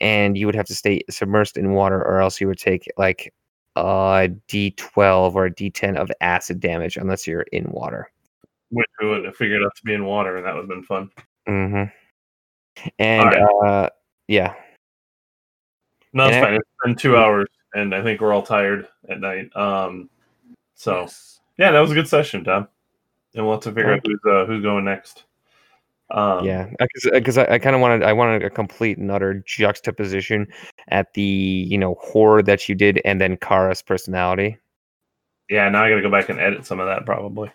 [0.00, 3.32] and you would have to stay submersed in water, or else you would take like
[3.76, 8.10] a D12 or a D10 of acid damage unless you're in water.
[8.70, 10.82] Which we would have figured out to be in water, and that would have been
[10.82, 11.10] fun.
[11.48, 12.90] Mm-hmm.
[12.98, 13.64] And Alright.
[13.66, 13.88] uh,
[14.28, 14.54] yeah,
[16.12, 16.54] No, it's And I- fine.
[16.56, 19.54] It's been two hours, and I think we're all tired at night.
[19.56, 20.08] Um,
[20.74, 21.40] so Yes.
[21.58, 22.68] yeah, that was a good session, Tom.
[23.36, 25.24] And we'll have to figure out who's uh, who's going next.
[26.10, 26.70] Um, yeah,
[27.12, 30.46] because I, I kind of wanted I wanted a complete and utter juxtaposition
[30.88, 34.56] at the you know horror that you did, and then Kara's personality.
[35.50, 35.68] yeah.
[35.68, 37.52] Now I got to go back and edit some of that probably.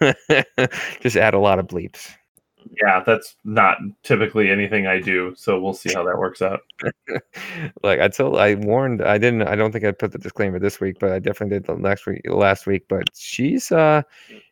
[1.00, 2.10] Just add a lot of bleeps.
[2.82, 5.34] Yeah, that's not typically anything I do.
[5.36, 6.60] So we'll see how that works out.
[7.82, 9.02] like I told, I warned.
[9.02, 9.42] I didn't.
[9.42, 12.06] I don't think I put the disclaimer this week, but I definitely did the next
[12.06, 12.84] week, last week.
[12.88, 14.02] But she's uh,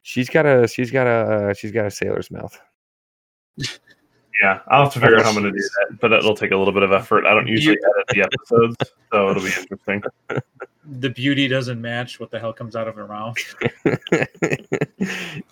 [0.02, 1.10] she's got a, she's got a,
[1.50, 2.58] uh, she's got a sailor's mouth.
[4.42, 5.58] Yeah, I'll have to figure out how I'm going to do
[5.88, 7.24] that, but it'll take a little bit of effort.
[7.24, 8.76] I don't usually edit the episodes,
[9.12, 10.02] so it'll be interesting.
[10.86, 13.36] The beauty doesn't match what the hell comes out of her mouth.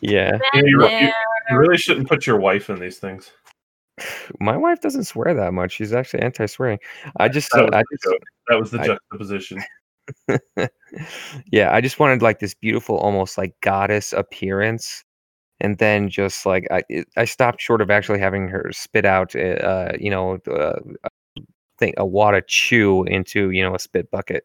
[0.03, 1.13] yeah, You, you-
[1.51, 3.31] you really shouldn't put your wife in these things.
[4.41, 5.73] my wife doesn't swear that much.
[5.73, 6.79] She's actually anti-swearing.
[7.19, 8.23] I just, That was, I the, just, joke.
[8.49, 9.63] that was the I- juxtaposition.
[11.53, 15.03] yeah, I just wanted like this beautiful, almost like goddess appearance,
[15.63, 16.83] and then just like I,
[17.17, 21.41] I stopped short of actually having her spit out, uh, you know, uh, a
[21.79, 24.45] thing, a wad of chew into, you know, a spit bucket.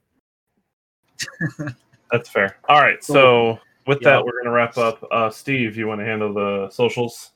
[2.11, 2.57] That's fair.
[2.69, 4.11] All right, so with Yeah.
[4.11, 5.03] that, we're going to wrap up.
[5.11, 7.31] Uh, Steve, you want to handle the socials?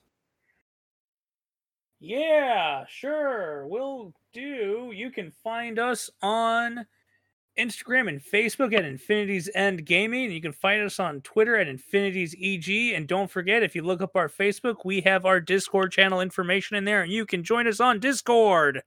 [1.99, 3.67] Yeah, sure.
[3.67, 4.91] We'll do.
[4.93, 6.85] You can find us on
[7.61, 10.25] Instagram and Facebook at Infinity's End Gaming.
[10.25, 12.93] And you can find us on Twitter at Infinity's EG.
[12.93, 16.75] And don't forget, if you look up our Facebook, we have our Discord channel information
[16.75, 18.81] in there, and you can join us on Discord.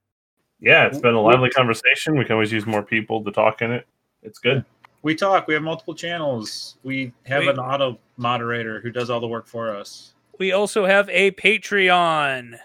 [0.60, 2.16] Yeah, it's been a lively conversation.
[2.18, 3.86] We can always use more people to talk in it.
[4.22, 4.64] It's good.
[5.02, 5.46] We talk.
[5.46, 6.78] We have multiple channels.
[6.82, 10.14] We have We- an auto moderator who does all the work for us.
[10.38, 12.58] We also have a Patreon.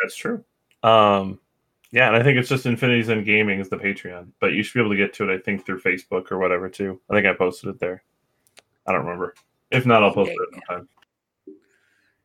[0.00, 0.44] That's true.
[0.82, 1.40] Um,
[1.90, 4.74] yeah, and I think it's just Infinity's End Gaming is the Patreon, but you should
[4.74, 7.00] be able to get to it, I think, through Facebook or whatever too.
[7.10, 8.02] I think I posted it there.
[8.86, 9.34] I don't remember.
[9.70, 10.88] If not, I'll post Yeah, it sometime.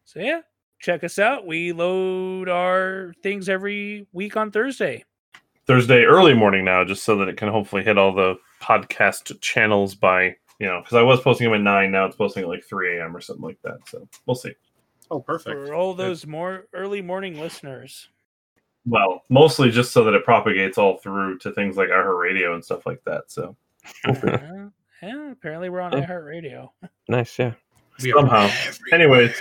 [0.05, 0.41] So, yeah,
[0.79, 1.45] check us out.
[1.45, 5.03] We load our things every week on Thursday.
[5.65, 9.95] Thursday early morning now, just so that it can hopefully hit all the podcast channels
[9.95, 12.63] by you know, because I was posting them at nine, now it's posting at like
[12.63, 13.15] three a.m.
[13.15, 13.79] or something like that.
[13.87, 14.53] So we'll see.
[15.11, 15.67] Oh, perfect.
[15.67, 18.07] For all those more early morning listeners.
[18.85, 22.63] Well, mostly just so that it propagates all through to things like our radio and
[22.63, 23.31] stuff like that.
[23.31, 23.55] So
[24.05, 24.13] Uh,
[25.01, 26.05] yeah, apparently we're on Yeah.
[26.07, 26.69] iHeartRadio.
[27.09, 27.53] Nice, yeah.
[27.99, 28.45] Somehow.
[28.45, 28.73] everywhere.
[28.93, 29.35] Anyways,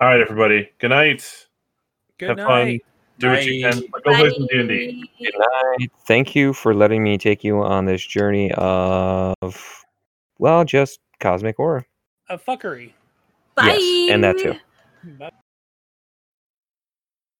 [0.00, 0.70] all right, everybody.
[0.78, 1.46] Good night.
[2.18, 2.82] Good Have night.
[2.82, 2.90] fun.
[3.20, 3.80] Do what you can.
[4.04, 5.10] Go play some D and D.
[5.18, 5.90] Good night.
[6.06, 9.84] Thank you for letting me take you on this journey of,
[10.38, 11.84] well, just cosmic horror.
[12.28, 12.92] A fuckery.
[13.56, 13.76] Bye.
[13.78, 14.54] Yes, and that too.
[15.18, 15.30] Bye.